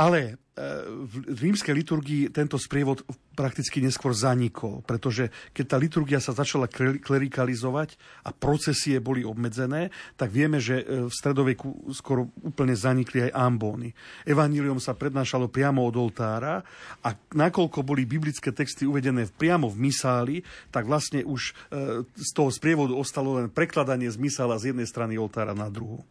Ale 0.00 0.40
v 0.54 1.38
rímskej 1.50 1.74
liturgii 1.74 2.22
tento 2.30 2.54
sprievod 2.62 3.02
prakticky 3.34 3.82
neskôr 3.82 4.14
zanikol, 4.14 4.86
pretože 4.86 5.34
keď 5.50 5.64
tá 5.66 5.76
liturgia 5.82 6.22
sa 6.22 6.30
začala 6.30 6.70
klerikalizovať 7.02 7.98
a 8.22 8.30
procesie 8.30 9.02
boli 9.02 9.26
obmedzené, 9.26 9.90
tak 10.14 10.30
vieme, 10.30 10.62
že 10.62 10.78
e, 10.78 11.10
v 11.10 11.12
stredoveku 11.12 11.90
skoro 11.90 12.30
úplne 12.46 12.78
zanikli 12.78 13.26
aj 13.26 13.34
ambóny. 13.34 13.90
Evangelium 14.22 14.78
sa 14.78 14.94
prednášalo 14.94 15.50
priamo 15.50 15.82
od 15.82 15.98
oltára 15.98 16.62
a 17.02 17.08
nakoľko 17.34 17.82
boli 17.82 18.06
biblické 18.06 18.54
texty 18.54 18.86
uvedené 18.86 19.26
priamo 19.26 19.66
v 19.66 19.90
misáli, 19.90 20.36
tak 20.70 20.86
vlastne 20.86 21.26
už 21.26 21.50
e, 21.50 22.06
z 22.14 22.30
toho 22.30 22.54
sprievodu 22.54 22.94
ostalo 22.94 23.42
len 23.42 23.50
prekladanie 23.50 24.06
z 24.06 24.22
misála 24.22 24.54
z 24.62 24.70
jednej 24.70 24.86
strany 24.86 25.18
oltára 25.18 25.50
na 25.50 25.66
druhú. 25.66 26.06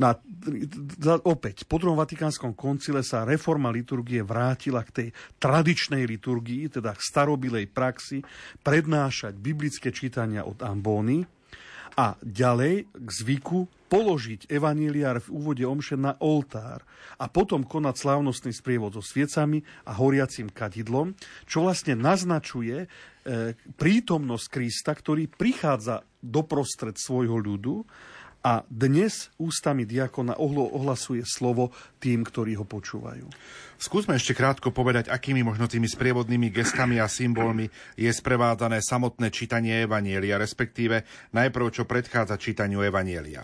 No 0.00 0.12
a 0.12 0.16
opäť, 1.26 1.68
po 1.68 1.76
druhom 1.76 1.98
Vatikánskom 1.98 2.56
koncile 2.56 3.04
sa 3.04 3.26
reforma 3.26 3.71
liturgie 3.72 4.20
vrátila 4.20 4.84
k 4.84 4.90
tej 4.92 5.08
tradičnej 5.40 6.04
liturgii, 6.04 6.68
teda 6.68 6.92
k 6.92 7.00
starobilej 7.00 7.72
praxi, 7.72 8.20
prednášať 8.60 9.32
biblické 9.40 9.88
čítania 9.90 10.44
od 10.44 10.60
Ambóny 10.60 11.24
a 11.96 12.16
ďalej 12.24 12.88
k 12.88 13.08
zvyku 13.08 13.68
položiť 13.92 14.48
evaníliár 14.48 15.20
v 15.20 15.32
úvode 15.36 15.64
omše 15.68 16.00
na 16.00 16.16
oltár 16.24 16.80
a 17.20 17.28
potom 17.28 17.60
konať 17.60 17.94
slávnostný 18.00 18.52
sprievod 18.56 18.96
so 18.96 19.04
sviecami 19.04 19.60
a 19.84 19.92
horiacim 20.00 20.48
kadidlom, 20.48 21.12
čo 21.44 21.68
vlastne 21.68 21.92
naznačuje 21.92 22.76
e, 22.80 22.86
prítomnosť 23.76 24.46
Krista, 24.48 24.96
ktorý 24.96 25.28
prichádza 25.28 26.08
doprostred 26.24 26.96
svojho 26.96 27.36
ľudu 27.36 27.84
a 28.42 28.66
dnes 28.66 29.30
ústami 29.38 29.86
diakona 29.86 30.34
ohlasuje 30.36 31.22
slovo 31.22 31.70
tým, 32.02 32.26
ktorí 32.26 32.58
ho 32.58 32.66
počúvajú. 32.66 33.30
Skúsme 33.78 34.18
ešte 34.18 34.34
krátko 34.34 34.74
povedať, 34.74 35.10
akými 35.10 35.42
možno 35.46 35.66
tými 35.66 35.86
sprievodnými 35.86 36.50
gestami 36.50 37.02
a 37.02 37.10
symbolmi 37.10 37.70
je 37.98 38.10
sprevádzané 38.10 38.82
samotné 38.82 39.30
čítanie 39.30 39.86
Evanielia, 39.86 40.38
respektíve 40.38 41.02
najprv, 41.34 41.66
čo 41.70 41.86
predchádza 41.86 42.38
čítaniu 42.38 42.82
Evanielia 42.82 43.42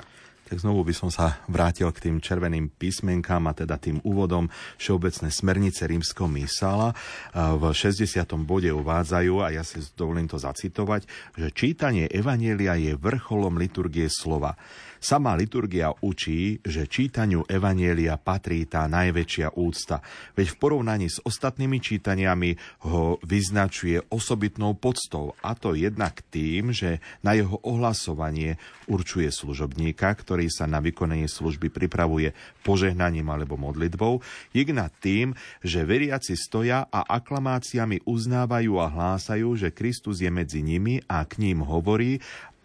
tak 0.48 0.64
znovu 0.64 0.80
by 0.80 0.96
som 0.96 1.12
sa 1.12 1.44
vrátil 1.44 1.92
k 1.92 2.08
tým 2.08 2.24
červeným 2.24 2.72
písmenkám 2.72 3.44
a 3.44 3.52
teda 3.52 3.76
tým 3.76 4.00
úvodom 4.00 4.48
Všeobecné 4.80 5.28
smernice 5.28 5.84
rímskeho 5.84 6.24
mísala. 6.24 6.96
V 7.36 7.68
60. 7.68 8.24
bode 8.48 8.72
uvádzajú, 8.72 9.44
a 9.44 9.52
ja 9.52 9.60
si 9.60 9.84
dovolím 9.92 10.24
to 10.24 10.40
zacitovať, 10.40 11.04
že 11.36 11.52
čítanie 11.52 12.08
Evanielia 12.08 12.80
je 12.80 12.96
vrcholom 12.96 13.60
liturgie 13.60 14.08
slova. 14.08 14.56
Sama 14.98 15.38
liturgia 15.38 15.94
učí, 16.02 16.58
že 16.66 16.90
čítaniu 16.90 17.46
Evanielia 17.46 18.18
patrí 18.18 18.66
tá 18.66 18.90
najväčšia 18.90 19.54
úcta, 19.54 20.02
veď 20.34 20.46
v 20.54 20.56
porovnaní 20.58 21.06
s 21.06 21.22
ostatnými 21.22 21.78
čítaniami 21.78 22.58
ho 22.90 23.22
vyznačuje 23.22 24.02
osobitnou 24.10 24.74
podstou, 24.74 25.38
a 25.38 25.54
to 25.54 25.78
jednak 25.78 26.18
tým, 26.34 26.74
že 26.74 26.98
na 27.22 27.38
jeho 27.38 27.62
ohlasovanie 27.62 28.58
určuje 28.90 29.30
služobníka, 29.30 30.10
ktorý 30.18 30.50
sa 30.50 30.66
na 30.66 30.82
vykonanie 30.82 31.30
služby 31.30 31.70
pripravuje 31.70 32.34
požehnaním 32.66 33.30
alebo 33.30 33.54
modlitbou, 33.54 34.18
jednak 34.50 34.90
tým, 34.98 35.38
že 35.62 35.86
veriaci 35.86 36.34
stoja 36.34 36.90
a 36.90 37.06
aklamáciami 37.06 38.02
uznávajú 38.02 38.72
a 38.82 38.90
hlásajú, 38.90 39.54
že 39.54 39.70
Kristus 39.70 40.18
je 40.18 40.30
medzi 40.32 40.58
nimi 40.58 40.98
a 41.06 41.22
k 41.22 41.38
ním 41.38 41.62
hovorí 41.62 42.18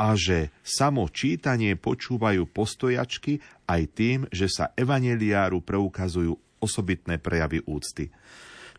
a 0.04 0.20
že 0.20 0.52
samo 0.60 1.08
čítanie 1.08 1.80
počúvajú 1.80 2.44
postojačky 2.52 3.40
aj 3.72 3.82
tým, 3.96 4.20
že 4.28 4.52
sa 4.52 4.76
evaneliáru 4.76 5.64
preukazujú 5.64 6.36
osobitné 6.60 7.24
prejavy 7.24 7.64
úcty. 7.64 8.12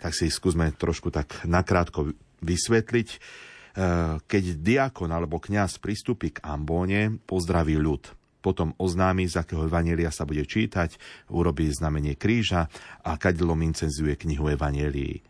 Tak 0.05 0.13
si 0.13 0.29
skúsme 0.29 0.77
trošku 0.77 1.09
tak 1.09 1.49
nakrátko 1.49 2.13
vysvetliť. 2.45 3.09
keď 4.29 4.45
diakon 4.61 5.11
alebo 5.11 5.41
kňaz 5.41 5.81
pristúpi 5.81 6.37
k 6.37 6.45
ambóne, 6.45 7.19
pozdraví 7.25 7.75
ľud 7.81 8.13
potom 8.45 8.77
oznámi, 8.77 9.25
z 9.25 9.41
akého 9.41 9.65
evanielia 9.65 10.13
sa 10.13 10.29
bude 10.29 10.45
čítať, 10.45 11.01
urobí 11.33 11.65
znamenie 11.73 12.13
kríža 12.13 12.69
a 13.01 13.17
kadilom 13.17 13.57
incenzuje 13.65 14.21
knihu 14.21 14.53
evanielii. 14.53 15.25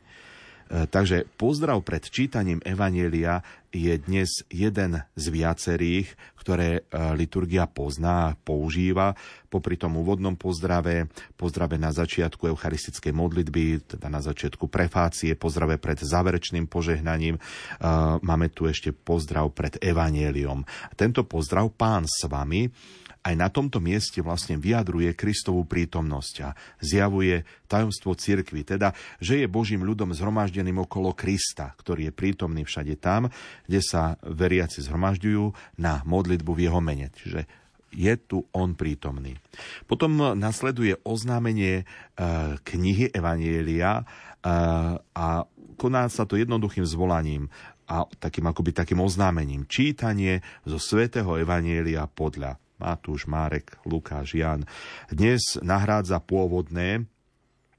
E, 0.64 0.88
takže 0.88 1.28
pozdrav 1.36 1.84
pred 1.84 2.08
čítaním 2.08 2.60
Evanielia 2.64 3.44
je 3.74 3.90
dnes 3.98 4.46
jeden 4.48 5.02
z 5.18 5.24
viacerých, 5.28 6.08
ktoré 6.40 6.80
e, 6.80 6.80
liturgia 7.18 7.68
pozná 7.68 8.32
a 8.32 8.36
používa. 8.38 9.12
Popri 9.50 9.76
tom 9.76 9.98
úvodnom 10.00 10.38
pozdrave, 10.38 11.10
pozdrave 11.36 11.76
na 11.76 11.92
začiatku 11.92 12.48
eucharistickej 12.48 13.12
modlitby, 13.12 13.96
teda 13.98 14.08
na 14.08 14.24
začiatku 14.24 14.66
prefácie, 14.70 15.36
pozdrave 15.36 15.76
pred 15.76 16.00
záverečným 16.00 16.70
požehnaním. 16.70 17.36
E, 17.36 17.40
máme 18.24 18.48
tu 18.54 18.64
ešte 18.64 18.94
pozdrav 18.94 19.52
pred 19.52 19.76
Evanieliom. 19.82 20.64
Tento 20.96 21.28
pozdrav 21.28 21.68
pán 21.76 22.08
s 22.08 22.24
vami 22.24 22.70
aj 23.24 23.34
na 23.34 23.48
tomto 23.48 23.80
mieste 23.80 24.20
vlastne 24.20 24.60
vyjadruje 24.60 25.16
Kristovú 25.16 25.64
prítomnosť 25.64 26.34
a 26.44 26.52
zjavuje 26.84 27.48
tajomstvo 27.64 28.12
cirkvy, 28.12 28.68
teda, 28.68 28.92
že 29.16 29.40
je 29.40 29.48
Božím 29.48 29.80
ľudom 29.82 30.12
zhromaždeným 30.12 30.84
okolo 30.84 31.16
Krista, 31.16 31.72
ktorý 31.80 32.12
je 32.12 32.12
prítomný 32.12 32.68
všade 32.68 33.00
tam, 33.00 33.32
kde 33.64 33.80
sa 33.80 34.20
veriaci 34.20 34.84
zhromažďujú 34.84 35.76
na 35.80 36.04
modlitbu 36.04 36.52
v 36.52 36.62
jeho 36.68 36.80
mene. 36.84 37.08
Čiže 37.16 37.48
je 37.94 38.12
tu 38.20 38.44
on 38.52 38.76
prítomný. 38.76 39.38
Potom 39.86 40.34
nasleduje 40.34 40.98
oznámenie 41.06 41.82
e, 41.82 41.84
knihy 42.60 43.14
Evanielia 43.14 44.02
e, 44.02 44.04
a 44.98 45.26
koná 45.78 46.10
sa 46.10 46.26
to 46.26 46.34
jednoduchým 46.34 46.82
zvolaním 46.84 47.46
a 47.86 48.02
takým 48.18 48.50
akoby 48.50 48.74
takým 48.74 48.98
oznámením. 48.98 49.68
Čítanie 49.70 50.42
zo 50.66 50.80
svätého 50.82 51.38
Evanielia 51.38 52.10
podľa 52.10 52.58
Matúš, 52.84 53.24
Márek, 53.24 53.80
Lukáš, 53.88 54.36
Jan. 54.36 54.68
Dnes 55.08 55.56
nahrádza 55.64 56.20
pôvodné 56.20 57.08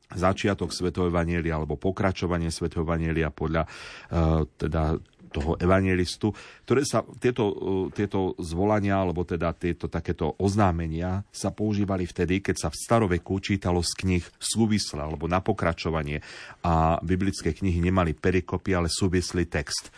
začiatok 0.10 0.74
Svetého 0.74 1.14
Evanielia 1.14 1.62
alebo 1.62 1.78
pokračovanie 1.78 2.50
Svetého 2.50 2.82
Evanielia 2.82 3.30
podľa 3.30 3.70
uh, 3.70 4.50
teda 4.58 4.98
toho 5.36 5.60
evangelistu, 5.60 6.32
ktoré 6.64 6.88
sa, 6.88 7.04
tieto, 7.20 7.44
uh, 7.52 7.86
tieto 7.92 8.40
zvolania, 8.40 9.04
alebo 9.04 9.28
teda 9.28 9.52
tieto 9.52 9.92
takéto 9.92 10.32
oznámenia 10.40 11.28
sa 11.30 11.52
používali 11.52 12.08
vtedy, 12.08 12.40
keď 12.40 12.56
sa 12.56 12.70
v 12.72 12.80
staroveku 12.80 13.44
čítalo 13.44 13.84
z 13.84 13.92
knih 14.00 14.26
súvisle 14.40 15.04
alebo 15.04 15.28
na 15.28 15.44
pokračovanie 15.44 16.24
a 16.64 16.98
biblické 17.04 17.52
knihy 17.52 17.84
nemali 17.84 18.16
perikopy, 18.16 18.72
ale 18.74 18.88
súvislý 18.88 19.46
text. 19.52 19.92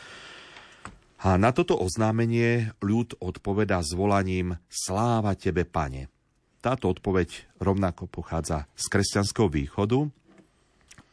A 1.17 1.33
na 1.41 1.49
toto 1.49 1.73
oznámenie 1.73 2.77
ľud 2.77 3.17
odpovedá 3.17 3.81
zvolaním 3.81 4.61
Sláva 4.69 5.33
tebe, 5.33 5.65
pane. 5.65 6.13
Táto 6.61 6.93
odpoveď 6.93 7.57
rovnako 7.57 8.05
pochádza 8.05 8.69
z 8.77 8.85
kresťanského 8.91 9.49
východu 9.49 10.09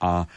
a 0.05 0.28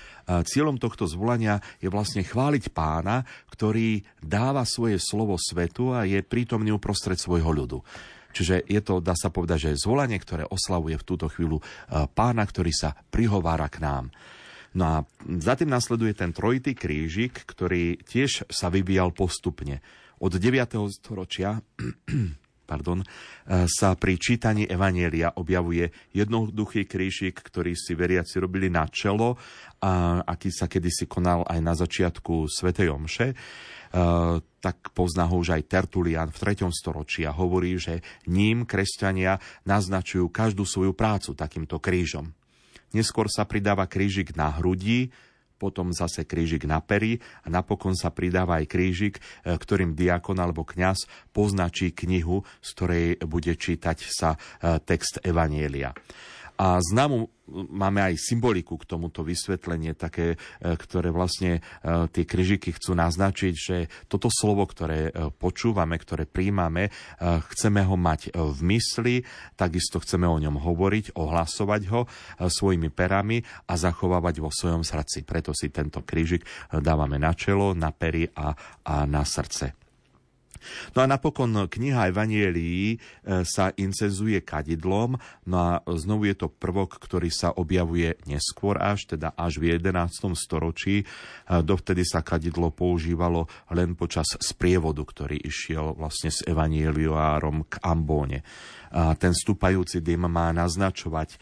cieľom 0.48 0.80
tohto 0.80 1.04
zvolania 1.04 1.60
je 1.84 1.92
vlastne 1.92 2.24
chváliť 2.24 2.72
pána, 2.72 3.28
ktorý 3.52 4.08
dáva 4.24 4.64
svoje 4.64 5.04
slovo 5.04 5.36
svetu 5.36 5.92
a 5.92 6.08
je 6.08 6.24
prítomný 6.24 6.72
uprostred 6.72 7.20
svojho 7.20 7.52
ľudu. 7.52 7.84
Čiže 8.32 8.64
je 8.70 8.80
to, 8.80 9.04
dá 9.04 9.18
sa 9.18 9.34
povedať, 9.34 9.68
že 9.68 9.82
zvolanie, 9.84 10.16
ktoré 10.22 10.46
oslavuje 10.46 10.96
v 10.96 11.08
túto 11.08 11.28
chvíľu 11.28 11.60
pána, 12.16 12.46
ktorý 12.46 12.72
sa 12.72 12.94
prihovára 13.12 13.68
k 13.68 13.84
nám. 13.84 14.14
No 14.78 14.84
a 14.86 14.98
za 15.42 15.58
tým 15.58 15.74
nasleduje 15.74 16.14
ten 16.14 16.30
trojitý 16.30 16.78
krížik, 16.78 17.50
ktorý 17.50 17.98
tiež 18.06 18.46
sa 18.46 18.70
vyvíjal 18.70 19.10
postupne. 19.10 19.82
Od 20.22 20.30
9. 20.30 20.94
storočia 20.94 21.58
pardon, 22.68 23.00
sa 23.48 23.96
pri 23.96 24.20
čítaní 24.20 24.68
Evanielia 24.68 25.32
objavuje 25.40 25.88
jednoduchý 26.12 26.84
krížik, 26.84 27.40
ktorý 27.40 27.72
si 27.74 27.96
veriaci 27.96 28.44
robili 28.44 28.68
na 28.68 28.84
čelo, 28.92 29.40
a 29.80 30.20
aký 30.28 30.52
sa 30.52 30.68
kedysi 30.68 31.08
konal 31.08 31.48
aj 31.48 31.60
na 31.64 31.74
začiatku 31.74 32.52
Svetej 32.52 32.92
Omše. 32.92 33.28
Uh, 33.88 34.44
tak 34.60 34.92
pozná 34.92 35.32
ho 35.32 35.40
už 35.40 35.56
aj 35.56 35.72
Tertulian 35.72 36.28
v 36.28 36.60
3. 36.60 36.68
storočí 36.76 37.24
a 37.24 37.32
hovorí, 37.32 37.80
že 37.80 38.04
ním 38.28 38.68
kresťania 38.68 39.40
naznačujú 39.64 40.28
každú 40.28 40.68
svoju 40.68 40.92
prácu 40.92 41.32
takýmto 41.32 41.80
krížom. 41.80 42.36
Neskôr 42.96 43.28
sa 43.28 43.44
pridáva 43.44 43.88
krížik 43.90 44.36
na 44.38 44.52
hrudi, 44.56 45.12
potom 45.58 45.90
zase 45.90 46.24
krížik 46.24 46.70
na 46.70 46.78
pery 46.80 47.18
a 47.42 47.50
napokon 47.50 47.98
sa 47.98 48.14
pridáva 48.14 48.62
aj 48.62 48.70
krížik, 48.70 49.18
e, 49.18 49.58
ktorým 49.58 49.98
diakon 49.98 50.38
alebo 50.38 50.62
kňaz 50.62 51.10
poznačí 51.34 51.92
knihu, 51.92 52.46
z 52.62 52.70
ktorej 52.78 53.08
bude 53.26 53.58
čítať 53.58 53.98
sa 54.06 54.38
e, 54.38 54.78
text 54.86 55.20
Evanielia. 55.26 55.98
A 56.58 56.82
známu 56.82 57.30
máme 57.50 58.04
aj 58.04 58.20
symboliku 58.20 58.76
k 58.76 58.90
tomuto 58.90 59.24
vysvetlenie, 59.24 59.96
také, 59.96 60.36
e, 60.36 60.38
ktoré 60.76 61.14
vlastne 61.14 61.60
e, 61.60 62.10
tie 62.12 62.24
kryžiky 62.28 62.76
chcú 62.76 62.98
naznačiť, 62.98 63.54
že 63.56 63.78
toto 64.12 64.28
slovo, 64.28 64.68
ktoré 64.68 65.10
e, 65.10 65.32
počúvame, 65.32 65.96
ktoré 66.02 66.28
príjmame, 66.28 66.90
chceme 67.22 67.82
ho 67.86 67.96
mať 67.96 68.34
v 68.34 68.60
mysli, 68.74 69.16
takisto 69.56 70.02
chceme 70.02 70.28
o 70.28 70.38
ňom 70.38 70.60
hovoriť, 70.60 71.16
ohlasovať 71.16 71.82
ho 71.94 72.02
svojimi 72.42 72.90
perami 72.92 73.42
a 73.70 73.74
zachovávať 73.78 74.42
vo 74.44 74.52
svojom 74.52 74.84
srdci. 74.84 75.24
Preto 75.24 75.54
si 75.54 75.70
tento 75.70 76.04
krížik 76.04 76.44
dávame 76.70 77.22
na 77.22 77.32
čelo, 77.38 77.74
na 77.78 77.94
pery 77.94 78.28
a, 78.34 78.54
a 78.84 79.06
na 79.06 79.24
srdce. 79.24 79.87
No 80.96 81.04
a 81.04 81.10
napokon 81.10 81.68
kniha 81.68 82.10
Evanielii 82.10 82.96
e, 82.96 82.98
sa 83.44 83.72
incenzuje 83.76 84.42
kadidlom, 84.44 85.18
no 85.48 85.56
a 85.58 85.82
znovu 85.96 86.30
je 86.30 86.36
to 86.36 86.48
prvok, 86.48 87.00
ktorý 87.02 87.30
sa 87.34 87.54
objavuje 87.54 88.18
neskôr 88.30 88.78
až, 88.78 89.18
teda 89.18 89.34
až 89.36 89.60
v 89.62 89.78
11. 89.78 90.34
storočí. 90.38 91.04
E, 91.04 91.06
dovtedy 91.64 92.04
sa 92.04 92.22
kadidlo 92.22 92.70
používalo 92.72 93.50
len 93.74 93.94
počas 93.98 94.38
sprievodu, 94.40 95.04
ktorý 95.04 95.40
išiel 95.42 95.98
vlastne 95.98 96.30
s 96.34 96.46
Evanieliárom 96.46 97.68
k 97.68 97.82
Ambóne 97.84 98.46
ten 99.20 99.34
stúpajúci 99.36 100.00
dym 100.00 100.28
má 100.28 100.52
naznačovať 100.56 101.30
e, 101.34 101.38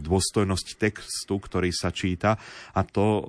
dôstojnosť 0.00 0.66
textu, 0.76 1.34
ktorý 1.40 1.72
sa 1.72 1.90
číta 1.90 2.36
a 2.76 2.80
to, 2.84 3.06
e, 3.06 3.22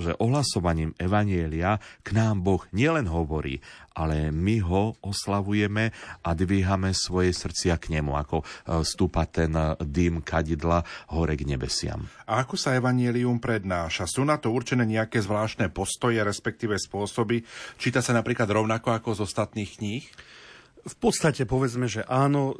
že 0.00 0.12
ohlasovaním 0.20 0.92
Evanielia 1.00 1.80
k 2.04 2.08
nám 2.14 2.44
Boh 2.44 2.62
nielen 2.72 3.08
hovorí, 3.08 3.60
ale 3.98 4.30
my 4.30 4.56
ho 4.62 4.94
oslavujeme 5.02 5.90
a 6.22 6.30
dvíhame 6.36 6.94
svoje 6.94 7.34
srdcia 7.34 7.74
k 7.80 7.98
nemu, 7.98 8.14
ako 8.14 8.36
e, 8.40 8.44
stúpa 8.86 9.26
ten 9.26 9.52
dym 9.82 10.22
kadidla 10.22 10.84
hore 11.10 11.34
k 11.34 11.48
nebesiam. 11.48 12.06
A 12.28 12.44
ako 12.44 12.54
sa 12.54 12.76
Evanielium 12.76 13.40
prednáša? 13.42 14.06
Sú 14.06 14.22
na 14.22 14.36
to 14.38 14.52
určené 14.52 14.86
nejaké 14.86 15.18
zvláštne 15.24 15.72
postoje, 15.72 16.20
respektíve 16.20 16.76
spôsoby? 16.76 17.42
Číta 17.80 18.04
sa 18.04 18.14
napríklad 18.14 18.46
rovnako 18.46 18.94
ako 18.94 19.18
z 19.18 19.20
ostatných 19.24 19.70
kníh? 19.80 20.04
V 20.88 20.96
podstate 20.96 21.44
povedzme, 21.44 21.90
že 21.90 22.06
áno, 22.06 22.56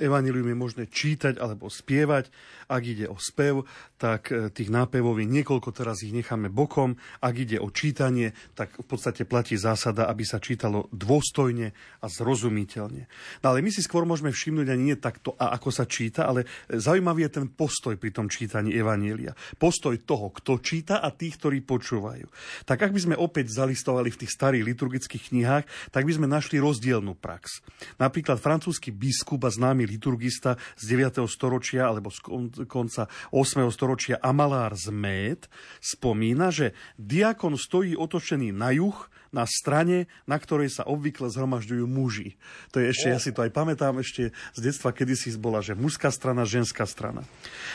Evangelium 0.00 0.48
je 0.50 0.58
možné 0.58 0.84
čítať 0.88 1.38
alebo 1.38 1.68
spievať. 1.68 2.32
Ak 2.66 2.82
ide 2.82 3.06
o 3.06 3.16
spev, 3.20 3.68
tak 3.96 4.32
e, 4.32 4.50
tých 4.50 4.72
nápevov 4.72 5.20
je 5.20 5.26
niekoľko, 5.28 5.70
teraz 5.72 6.02
ich 6.02 6.12
necháme 6.12 6.50
bokom. 6.50 6.98
Ak 7.22 7.36
ide 7.36 7.62
o 7.62 7.70
čítanie, 7.70 8.34
tak 8.56 8.74
v 8.76 8.86
podstate 8.86 9.28
platí 9.28 9.54
zásada, 9.54 10.08
aby 10.10 10.24
sa 10.26 10.42
čítalo 10.42 10.90
dôstojne 10.90 11.72
a 12.02 12.06
zrozumiteľne. 12.06 13.08
No 13.40 13.46
ale 13.52 13.62
my 13.62 13.70
si 13.70 13.80
skôr 13.84 14.04
môžeme 14.04 14.32
všimnúť 14.32 14.68
ani 14.72 14.82
nie 14.92 14.96
takto, 14.98 15.38
a 15.38 15.54
ako 15.56 15.70
sa 15.72 15.84
číta, 15.88 16.28
ale 16.28 16.48
zaujímavý 16.68 17.28
je 17.28 17.42
ten 17.42 17.46
postoj 17.48 17.94
pri 17.96 18.10
tom 18.12 18.26
čítaní 18.26 18.74
Evanielia. 18.74 19.32
Postoj 19.56 19.96
toho, 20.02 20.34
kto 20.34 20.58
číta 20.60 21.00
a 21.00 21.08
tých, 21.14 21.38
ktorí 21.40 21.62
počúvajú. 21.62 22.26
Tak 22.68 22.88
ak 22.88 22.92
by 22.92 23.00
sme 23.00 23.16
opäť 23.16 23.54
zalistovali 23.54 24.12
v 24.12 24.20
tých 24.26 24.34
starých 24.34 24.66
liturgických 24.66 25.32
knihách, 25.32 25.64
tak 25.90 26.02
by 26.04 26.12
sme 26.12 26.26
našli 26.28 26.60
rozdielnú 26.60 27.16
prax. 27.18 27.62
Napríklad 27.96 28.38
francúzsky 28.42 28.90
biskup 28.90 29.46
a 29.46 29.50
známy 29.66 29.82
liturgista 29.82 30.54
z 30.78 30.94
9. 30.94 31.26
storočia 31.26 31.90
alebo 31.90 32.06
z 32.14 32.22
konca 32.70 33.10
8. 33.34 33.66
storočia 33.74 34.14
Amalár 34.22 34.78
z 34.78 34.94
Mét 34.94 35.50
spomína, 35.82 36.54
že 36.54 36.70
diakon 36.94 37.58
stojí 37.58 37.98
otočený 37.98 38.54
na 38.54 38.70
juh, 38.70 38.94
na 39.34 39.42
strane, 39.42 40.06
na 40.22 40.38
ktorej 40.38 40.70
sa 40.70 40.86
obvykle 40.86 41.26
zhromažďujú 41.26 41.82
muži. 41.82 42.38
To 42.70 42.78
je 42.78 42.94
ešte, 42.94 43.06
ja 43.10 43.18
si 43.18 43.34
to 43.34 43.42
aj 43.42 43.50
pamätám 43.50 43.98
ešte 43.98 44.30
z 44.32 44.60
detstva, 44.62 44.94
kedy 44.94 45.18
si 45.18 45.34
bola, 45.34 45.58
že 45.58 45.74
mužská 45.74 46.14
strana, 46.14 46.46
ženská 46.46 46.86
strana. 46.86 47.26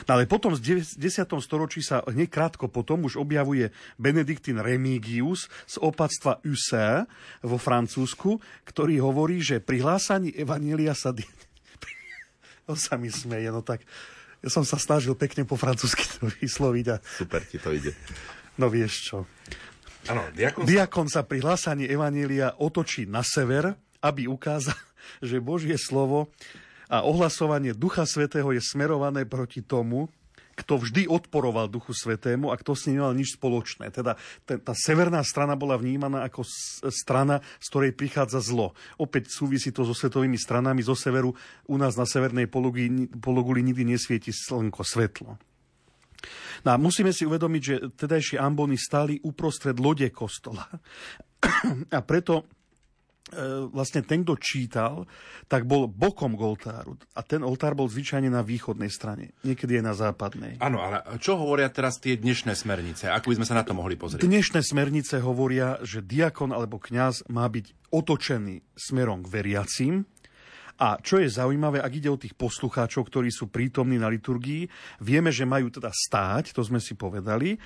No 0.07 0.15
ale 0.15 0.31
potom 0.31 0.55
v 0.55 0.63
10. 0.63 0.95
storočí 1.43 1.83
sa 1.83 2.07
hneď 2.07 2.31
krátko 2.31 2.71
potom 2.71 3.03
už 3.03 3.19
objavuje 3.19 3.75
Benediktín 3.99 4.63
Remigius 4.63 5.51
z 5.67 5.75
opatstva 5.83 6.39
Ussé 6.47 7.03
vo 7.43 7.59
Francúzsku, 7.59 8.39
ktorý 8.63 9.03
hovorí, 9.03 9.43
že 9.43 9.59
pri 9.59 9.83
hlásaní 9.83 10.31
Evanielia 10.31 10.95
sa 10.95 11.11
on 12.71 12.77
sa 12.77 12.97
mi 12.97 13.09
smeje, 13.09 13.49
no 13.49 13.65
tak 13.65 13.85
ja 14.41 14.49
som 14.49 14.65
sa 14.65 14.81
snažil 14.81 15.13
pekne 15.13 15.45
po 15.45 15.53
francúzsky 15.53 16.01
to 16.17 16.25
vysloviť. 16.41 16.85
A... 16.89 16.95
Super 17.01 17.45
ti 17.45 17.61
to 17.61 17.69
ide. 17.69 17.93
No 18.57 18.73
vieš 18.73 19.13
čo. 19.13 19.17
Ano, 20.09 20.25
diakon... 20.33 20.65
diakon 20.65 21.07
sa 21.07 21.21
pri 21.21 21.45
hlásaní 21.45 21.85
Evanília 21.85 22.57
otočí 22.57 23.05
na 23.05 23.21
sever, 23.21 23.77
aby 24.01 24.25
ukázal, 24.25 24.77
že 25.29 25.37
Božie 25.37 25.77
slovo 25.77 26.33
a 26.89 27.05
ohlasovanie 27.05 27.77
Ducha 27.77 28.03
Svetého 28.09 28.49
je 28.51 28.59
smerované 28.59 29.23
proti 29.29 29.61
tomu, 29.61 30.09
kto 30.61 30.77
vždy 30.77 31.09
odporoval 31.09 31.67
Duchu 31.67 31.97
Svetému 31.97 32.53
a 32.53 32.55
kto 32.55 32.77
s 32.77 32.85
ním 32.85 33.01
nemal 33.01 33.17
nič 33.17 33.35
spoločné. 33.35 33.89
Teda 33.89 34.13
tá 34.45 34.73
severná 34.77 35.25
strana 35.25 35.57
bola 35.57 35.81
vnímaná 35.81 36.21
ako 36.29 36.45
strana, 36.93 37.41
z 37.57 37.65
ktorej 37.73 37.91
prichádza 37.97 38.45
zlo. 38.45 38.77
Opäť 39.01 39.33
súvisí 39.33 39.73
to 39.73 39.81
so 39.81 39.97
svetovými 39.97 40.37
stranami. 40.37 40.85
Zo 40.85 40.93
severu 40.93 41.33
u 41.65 41.75
nás 41.81 41.97
na 41.97 42.05
severnej 42.05 42.45
pologuli, 42.45 43.09
pologuli 43.09 43.65
nikdy 43.65 43.97
nesvieti 43.97 44.29
slnko, 44.29 44.85
svetlo. 44.85 45.41
No 46.61 46.69
a 46.69 46.77
musíme 46.77 47.09
si 47.09 47.25
uvedomiť, 47.25 47.61
že 47.61 47.75
tedajšie 47.97 48.37
ambony 48.37 48.77
stáli 48.77 49.17
uprostred 49.25 49.81
lode 49.81 50.05
kostola. 50.13 50.69
A 51.97 51.99
preto 52.05 52.60
vlastne 53.71 54.01
ten, 54.03 54.25
kto 54.25 54.35
čítal, 54.41 55.07
tak 55.47 55.63
bol 55.63 55.87
bokom 55.87 56.35
k 56.35 56.41
oltáru. 56.41 56.97
A 57.15 57.21
ten 57.23 57.45
oltár 57.45 57.77
bol 57.77 57.87
zvyčajne 57.87 58.27
na 58.27 58.43
východnej 58.43 58.91
strane, 58.91 59.37
niekedy 59.45 59.79
aj 59.79 59.85
na 59.85 59.93
západnej. 59.95 60.53
Áno, 60.59 60.81
ale 60.83 61.05
čo 61.21 61.39
hovoria 61.39 61.71
teraz 61.71 62.01
tie 62.01 62.17
dnešné 62.19 62.57
smernice? 62.57 63.07
Ako 63.13 63.31
by 63.31 63.35
sme 63.41 63.47
sa 63.47 63.55
na 63.55 63.63
to 63.63 63.77
mohli 63.77 63.95
pozrieť? 63.95 64.25
Dnešné 64.25 64.59
smernice 64.65 65.21
hovoria, 65.23 65.79
že 65.85 66.03
diakon 66.03 66.51
alebo 66.51 66.81
kňaz 66.81 67.31
má 67.31 67.47
byť 67.47 67.93
otočený 67.93 68.65
smerom 68.75 69.23
k 69.23 69.31
veriacím, 69.31 69.95
a 70.81 70.97
čo 70.97 71.21
je 71.21 71.29
zaujímavé, 71.29 71.77
ak 71.77 71.93
ide 71.93 72.09
o 72.09 72.17
tých 72.17 72.33
poslucháčov, 72.33 73.05
ktorí 73.05 73.29
sú 73.29 73.53
prítomní 73.53 74.01
na 74.01 74.09
liturgii, 74.09 74.65
vieme, 74.97 75.29
že 75.29 75.45
majú 75.45 75.69
teda 75.69 75.93
stáť, 75.93 76.57
to 76.57 76.65
sme 76.65 76.81
si 76.81 76.97
povedali. 76.97 77.53
E, 77.53 77.57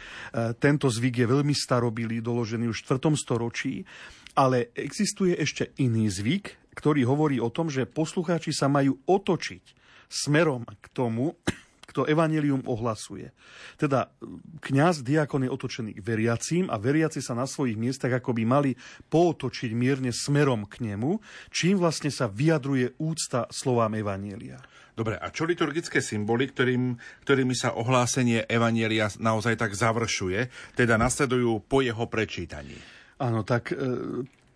tento 0.60 0.92
zvyk 0.92 1.24
je 1.24 1.28
veľmi 1.32 1.56
starobilý, 1.56 2.20
doložený 2.20 2.68
už 2.68 2.84
v 2.84 3.00
4. 3.00 3.16
storočí 3.16 3.88
ale 4.36 4.76
existuje 4.76 5.34
ešte 5.40 5.72
iný 5.80 6.12
zvyk, 6.12 6.76
ktorý 6.76 7.08
hovorí 7.08 7.40
o 7.40 7.50
tom, 7.50 7.72
že 7.72 7.88
poslucháči 7.88 8.52
sa 8.52 8.68
majú 8.68 9.00
otočiť 9.08 9.64
smerom 10.12 10.68
k 10.68 10.86
tomu, 10.92 11.40
kto 11.90 12.04
evanelium 12.04 12.68
ohlasuje. 12.68 13.32
Teda 13.80 14.12
kňaz, 14.60 15.00
diakon 15.00 15.48
je 15.48 15.54
otočený 15.56 15.92
k 15.96 16.04
veriacím 16.04 16.68
a 16.68 16.76
veriaci 16.76 17.24
sa 17.24 17.32
na 17.32 17.48
svojich 17.48 17.80
miestach 17.80 18.12
ako 18.12 18.36
by 18.36 18.44
mali 18.44 18.72
pootočiť 19.08 19.72
mierne 19.72 20.12
smerom 20.12 20.68
k 20.68 20.84
nemu, 20.92 21.24
čím 21.56 21.80
vlastne 21.80 22.12
sa 22.12 22.28
vyjadruje 22.28 23.00
úcta 23.00 23.48
slovám 23.48 23.96
evanielia. 23.96 24.60
Dobre, 24.96 25.20
a 25.20 25.28
čo 25.28 25.44
liturgické 25.44 26.00
symboly, 26.00 26.52
ktorým, 26.52 26.96
ktorými 27.28 27.52
sa 27.52 27.76
ohlásenie 27.76 28.48
evanielia 28.48 29.12
naozaj 29.20 29.60
tak 29.60 29.76
završuje, 29.76 30.72
teda 30.76 30.96
nasledujú 30.96 31.68
po 31.68 31.84
jeho 31.84 32.08
prečítaní? 32.08 32.80
Áno, 33.16 33.48
tak 33.48 33.72
e, 33.72 33.76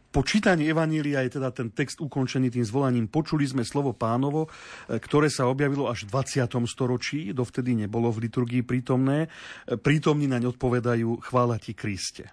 po 0.10 0.26
čítaní 0.26 0.68
Evanília 0.68 1.22
je 1.22 1.38
teda 1.38 1.54
ten 1.54 1.70
text 1.70 2.02
ukončený 2.02 2.50
tým 2.50 2.66
zvolaním 2.66 3.08
Počuli 3.08 3.46
sme 3.46 3.62
slovo 3.62 3.94
pánovo, 3.94 4.50
e, 4.50 4.98
ktoré 4.98 5.30
sa 5.32 5.48
objavilo 5.48 5.88
až 5.88 6.10
v 6.10 6.18
20. 6.18 6.50
storočí, 6.66 7.32
dovtedy 7.32 7.78
nebolo 7.78 8.10
v 8.12 8.28
liturgii 8.28 8.66
prítomné. 8.66 9.30
E, 9.30 9.78
prítomní 9.78 10.28
naň 10.28 10.52
odpovedajú 10.58 11.24
chvála 11.24 11.62
ti 11.62 11.78
Kriste, 11.78 12.28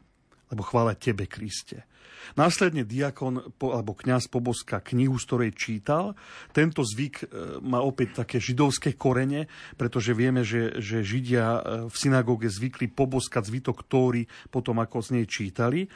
alebo 0.50 0.66
chvála 0.66 0.98
tebe 0.98 1.30
Kriste. 1.30 1.86
Následne 2.34 2.82
diakon 2.82 3.54
alebo 3.62 3.94
kňaz 3.94 4.26
poboska 4.26 4.82
knihu, 4.82 5.14
z 5.14 5.24
ktorej 5.30 5.52
čítal. 5.54 6.18
Tento 6.50 6.82
zvyk 6.82 7.14
e, 7.22 7.26
má 7.62 7.78
opäť 7.78 8.26
také 8.26 8.42
židovské 8.42 8.98
korene, 8.98 9.46
pretože 9.78 10.10
vieme, 10.10 10.42
že, 10.42 10.82
že 10.82 11.06
Židia 11.06 11.46
e, 11.46 11.60
v 11.86 11.94
synagóge 11.94 12.50
zvykli 12.50 12.90
poboskať 12.90 13.46
zvitok 13.46 13.86
Tóry 13.86 14.26
potom, 14.50 14.82
ako 14.82 14.98
z 15.04 15.08
nej 15.20 15.26
čítali. 15.30 15.86
E, 15.86 15.88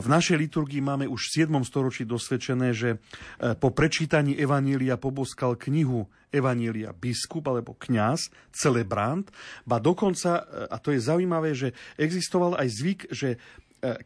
v 0.00 0.06
našej 0.08 0.40
liturgii 0.40 0.80
máme 0.80 1.04
už 1.04 1.28
v 1.28 1.44
7. 1.44 1.60
storočí 1.66 2.08
dosvedčené, 2.08 2.72
že 2.72 3.02
po 3.58 3.74
prečítaní 3.74 4.38
Evanília 4.38 4.96
poboskal 4.96 5.58
knihu 5.58 6.06
Evanília 6.34 6.90
biskup 6.90 7.46
alebo 7.46 7.78
kňaz, 7.78 8.34
celebrant, 8.50 9.30
ba 9.62 9.78
dokonca, 9.78 10.42
a 10.66 10.76
to 10.82 10.90
je 10.90 10.98
zaujímavé, 10.98 11.54
že 11.54 11.70
existoval 11.94 12.58
aj 12.58 12.68
zvyk, 12.74 13.00
že 13.14 13.38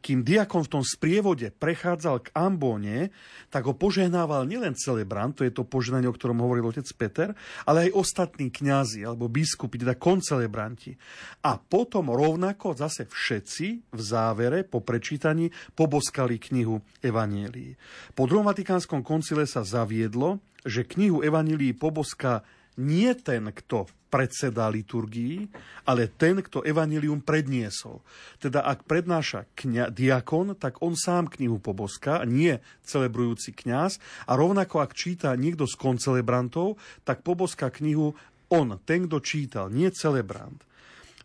kým 0.02 0.26
diakon 0.26 0.66
v 0.66 0.72
tom 0.78 0.82
sprievode 0.82 1.54
prechádzal 1.54 2.26
k 2.26 2.32
ambóne, 2.34 3.14
tak 3.48 3.70
ho 3.70 3.74
požehnával 3.78 4.44
nielen 4.44 4.74
celebrant, 4.74 5.38
to 5.38 5.46
je 5.46 5.54
to 5.54 5.62
požehnanie, 5.62 6.10
o 6.10 6.16
ktorom 6.16 6.42
hovoril 6.42 6.66
otec 6.66 6.88
Peter, 6.98 7.28
ale 7.62 7.88
aj 7.88 7.94
ostatní 7.94 8.50
kňazi 8.50 9.06
alebo 9.06 9.30
biskupy, 9.30 9.78
teda 9.78 9.94
koncelebranti. 9.94 10.98
A 11.46 11.56
potom 11.56 12.10
rovnako 12.10 12.74
zase 12.74 13.06
všetci 13.06 13.94
v 13.94 14.00
závere 14.00 14.66
po 14.66 14.82
prečítaní 14.82 15.54
poboskali 15.78 16.42
knihu 16.50 16.82
Evanielii. 16.98 17.78
Po 18.18 18.26
druhom 18.26 18.50
Vatikánskom 18.50 19.06
koncile 19.06 19.46
sa 19.46 19.62
zaviedlo, 19.62 20.42
že 20.66 20.82
knihu 20.84 21.22
Evanílii 21.22 21.72
poboská 21.78 22.42
nie 22.78 23.10
ten, 23.18 23.50
kto 23.50 23.90
predseda 24.08 24.68
liturgii, 24.72 25.48
ale 25.84 26.08
ten, 26.08 26.40
kto 26.40 26.64
evanilium 26.64 27.20
predniesol. 27.20 28.00
Teda 28.40 28.64
ak 28.64 28.88
prednáša 28.88 29.44
kňa, 29.56 29.92
diakon, 29.92 30.56
tak 30.56 30.80
on 30.80 30.96
sám 30.96 31.28
knihu 31.36 31.60
poboská, 31.60 32.24
nie 32.24 32.60
celebrujúci 32.88 33.52
kňaz. 33.52 34.00
A 34.26 34.34
rovnako 34.34 34.80
ak 34.80 34.96
číta 34.96 35.32
niekto 35.36 35.68
z 35.68 35.76
koncelebrantov, 35.76 36.80
tak 37.04 37.20
poboská 37.20 37.68
knihu 37.68 38.16
on, 38.48 38.80
ten, 38.88 39.04
kto 39.04 39.20
čítal, 39.20 39.68
nie 39.68 39.92
celebrant. 39.92 40.64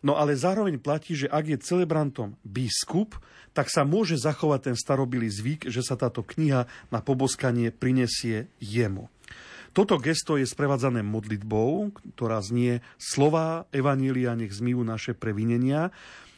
No 0.04 0.20
ale 0.20 0.36
zároveň 0.36 0.76
platí, 0.76 1.16
že 1.16 1.32
ak 1.32 1.48
je 1.48 1.64
celebrantom 1.64 2.36
biskup, 2.44 3.16
tak 3.56 3.72
sa 3.72 3.88
môže 3.88 4.20
zachovať 4.20 4.60
ten 4.68 4.76
starobilý 4.76 5.32
zvyk, 5.32 5.72
že 5.72 5.80
sa 5.80 5.96
táto 5.96 6.20
kniha 6.20 6.68
na 6.92 7.00
poboskanie 7.00 7.72
prinesie 7.72 8.52
jemu. 8.60 9.08
Toto 9.74 9.98
gesto 9.98 10.38
je 10.38 10.46
sprevádzané 10.46 11.02
modlitbou, 11.02 11.90
ktorá 12.14 12.38
znie 12.38 12.78
slova 12.94 13.66
Evanília 13.74 14.38
nech 14.38 14.54
zmývajú 14.54 14.86
naše 14.86 15.12
previnenia. 15.18 15.90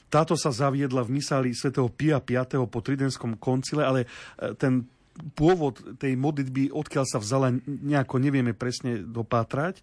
Táto 0.09 0.41
sa 0.41 0.49
zaviedla 0.49 1.05
v 1.05 1.21
misáli 1.21 1.53
svätého 1.53 1.93
Pia 1.93 2.17
V. 2.17 2.65
po 2.65 2.81
Tridenskom 2.81 3.37
koncile, 3.37 3.85
ale 3.85 4.01
e, 4.41 4.57
ten 4.57 4.89
pôvod 5.35 5.97
tej 5.97 6.15
modlitby, 6.17 6.73
odkiaľ 6.73 7.05
sa 7.09 7.19
vzala, 7.19 7.55
nejako 7.65 8.21
nevieme 8.21 8.53
presne 8.53 9.01
dopátrať. 9.01 9.81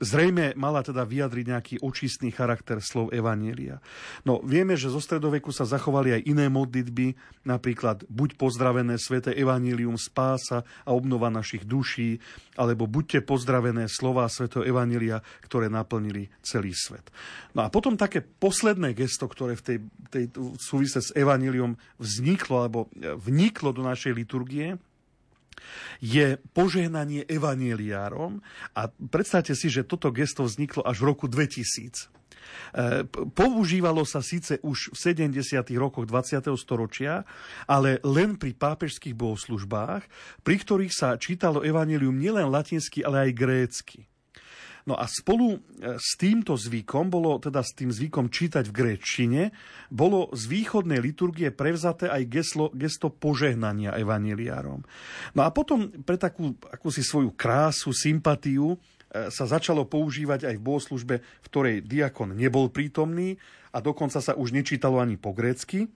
Zrejme 0.00 0.58
mala 0.58 0.82
teda 0.82 1.06
vyjadriť 1.06 1.44
nejaký 1.48 1.74
očistný 1.80 2.34
charakter 2.34 2.82
slov 2.82 3.14
Evanielia. 3.14 3.78
No 4.26 4.42
vieme, 4.42 4.74
že 4.74 4.90
zo 4.90 5.00
stredoveku 5.00 5.54
sa 5.54 5.64
zachovali 5.64 6.20
aj 6.20 6.26
iné 6.26 6.46
modlitby, 6.50 7.14
napríklad 7.46 8.04
buď 8.10 8.36
pozdravené 8.36 8.98
sveté 8.98 9.32
Evanielium 9.32 9.96
spása 9.96 10.66
a 10.84 10.90
obnova 10.92 11.30
našich 11.30 11.64
duší, 11.64 12.18
alebo 12.58 12.90
buďte 12.90 13.22
pozdravené 13.22 13.86
slova 13.86 14.26
svätého 14.28 14.66
Evanielia, 14.66 15.22
ktoré 15.46 15.70
naplnili 15.70 16.30
celý 16.42 16.74
svet. 16.74 17.08
No 17.54 17.66
a 17.66 17.70
potom 17.70 17.94
také 17.94 18.22
posledné 18.22 18.94
gesto, 18.98 19.30
ktoré 19.30 19.54
v 19.54 19.62
tej, 19.62 19.78
tej 20.10 20.24
súvise 20.58 20.98
s 20.98 21.14
Evanielium 21.14 21.78
vzniklo, 22.02 22.56
alebo 22.66 22.90
vniklo 23.22 23.70
do 23.70 23.86
našej 23.86 24.12
liturgie, 24.14 24.73
je 26.00 26.36
požehnanie 26.52 27.24
evanieliárom 27.26 28.40
a 28.76 28.88
predstavte 29.10 29.56
si, 29.56 29.70
že 29.70 29.86
toto 29.86 30.10
gesto 30.14 30.44
vzniklo 30.46 30.84
až 30.84 31.02
v 31.02 31.08
roku 31.08 31.26
2000. 31.26 32.14
E, 32.74 33.04
používalo 33.34 34.04
sa 34.04 34.20
síce 34.20 34.60
už 34.60 34.94
v 34.94 34.96
70. 34.96 35.64
rokoch 35.80 36.06
20. 36.06 36.44
storočia, 36.60 37.24
ale 37.64 37.98
len 38.04 38.36
pri 38.36 38.54
pápežských 38.54 39.16
bohoslužbách, 39.16 40.02
pri 40.44 40.56
ktorých 40.60 40.92
sa 40.94 41.16
čítalo 41.16 41.64
evanelium 41.64 42.14
nielen 42.14 42.50
latinsky, 42.50 43.02
ale 43.02 43.30
aj 43.30 43.32
grécky. 43.32 44.00
No 44.84 45.00
a 45.00 45.08
spolu 45.08 45.56
e, 45.56 45.58
s 45.96 46.20
týmto 46.20 46.60
zvykom, 46.60 47.08
bolo 47.08 47.40
teda 47.40 47.64
s 47.64 47.72
tým 47.72 47.88
zvykom 47.88 48.28
čítať 48.28 48.68
v 48.68 48.76
gréčine, 48.76 49.42
bolo 49.88 50.28
z 50.36 50.44
východnej 50.44 51.00
liturgie 51.00 51.48
prevzaté 51.48 52.12
aj 52.12 52.28
geslo, 52.28 52.68
gesto 52.76 53.08
požehnania 53.08 53.96
evaneliárom. 53.96 54.84
No 55.32 55.40
a 55.40 55.48
potom 55.48 55.88
pre 56.04 56.20
takú 56.20 56.52
akúsi 56.68 57.00
svoju 57.00 57.32
krásu, 57.32 57.96
sympatiu 57.96 58.76
e, 58.76 59.32
sa 59.32 59.48
začalo 59.48 59.88
používať 59.88 60.52
aj 60.52 60.54
v 60.60 60.64
bohoslužbe, 60.68 61.16
v 61.24 61.46
ktorej 61.48 61.76
diakon 61.80 62.36
nebol 62.36 62.68
prítomný 62.68 63.40
a 63.72 63.80
dokonca 63.80 64.20
sa 64.20 64.36
už 64.36 64.52
nečítalo 64.52 65.00
ani 65.00 65.16
po 65.16 65.32
grécky. 65.32 65.88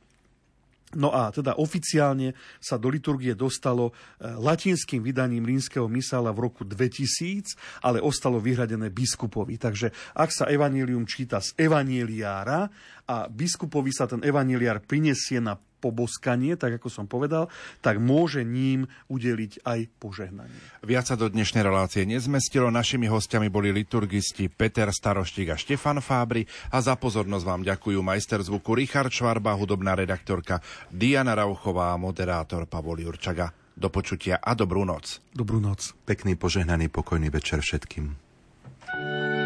No 0.96 1.12
a 1.12 1.28
teda 1.28 1.60
oficiálne 1.60 2.32
sa 2.56 2.80
do 2.80 2.88
liturgie 2.88 3.36
dostalo 3.36 3.92
e, 3.92 4.24
latinským 4.24 5.04
vydaním 5.04 5.44
rímskeho 5.44 5.84
misála 5.84 6.32
v 6.32 6.48
roku 6.48 6.64
2000, 6.64 7.84
ale 7.84 8.00
ostalo 8.00 8.40
vyhradené 8.40 8.88
biskupovi. 8.88 9.60
Takže 9.60 9.92
ak 10.16 10.30
sa 10.32 10.48
evanílium 10.48 11.04
číta 11.04 11.44
z 11.44 11.52
evaníliára 11.60 12.72
a 13.04 13.16
biskupovi 13.28 13.92
sa 13.92 14.08
ten 14.08 14.24
evaníliár 14.24 14.80
prinesie 14.80 15.44
na 15.44 15.60
poboskanie, 15.78 16.58
tak 16.58 16.82
ako 16.82 16.90
som 16.90 17.06
povedal, 17.06 17.46
tak 17.80 18.02
môže 18.02 18.42
ním 18.42 18.90
udeliť 19.08 19.62
aj 19.62 19.80
požehnanie. 20.02 20.58
Viac 20.82 21.08
sa 21.08 21.16
do 21.16 21.30
dnešnej 21.30 21.62
relácie 21.62 22.04
nezmestilo. 22.04 22.68
Našimi 22.68 23.06
hostiami 23.06 23.48
boli 23.48 23.70
liturgisti 23.70 24.50
Peter 24.50 24.90
Staroštík 24.90 25.54
a 25.54 25.56
Štefan 25.56 26.02
Fábry 26.02 26.44
a 26.74 26.82
za 26.82 26.98
pozornosť 26.98 27.44
vám 27.46 27.62
ďakujú 27.64 27.98
majster 28.02 28.42
zvuku 28.42 28.74
Richard 28.74 29.14
Švarba, 29.14 29.56
hudobná 29.56 29.94
redaktorka 29.94 30.60
Diana 30.90 31.38
Rauchová 31.38 31.94
a 31.94 32.00
moderátor 32.00 32.66
Pavol 32.66 33.00
Jurčaga. 33.02 33.54
Do 33.78 33.94
počutia 33.94 34.42
a 34.42 34.58
dobrú 34.58 34.82
noc. 34.82 35.22
Dobrú 35.30 35.62
noc. 35.62 35.94
Pekný, 36.02 36.34
požehnaný, 36.34 36.90
pokojný 36.90 37.30
večer 37.30 37.62
všetkým. 37.62 38.26
thank 38.88 39.32
you 39.32 39.37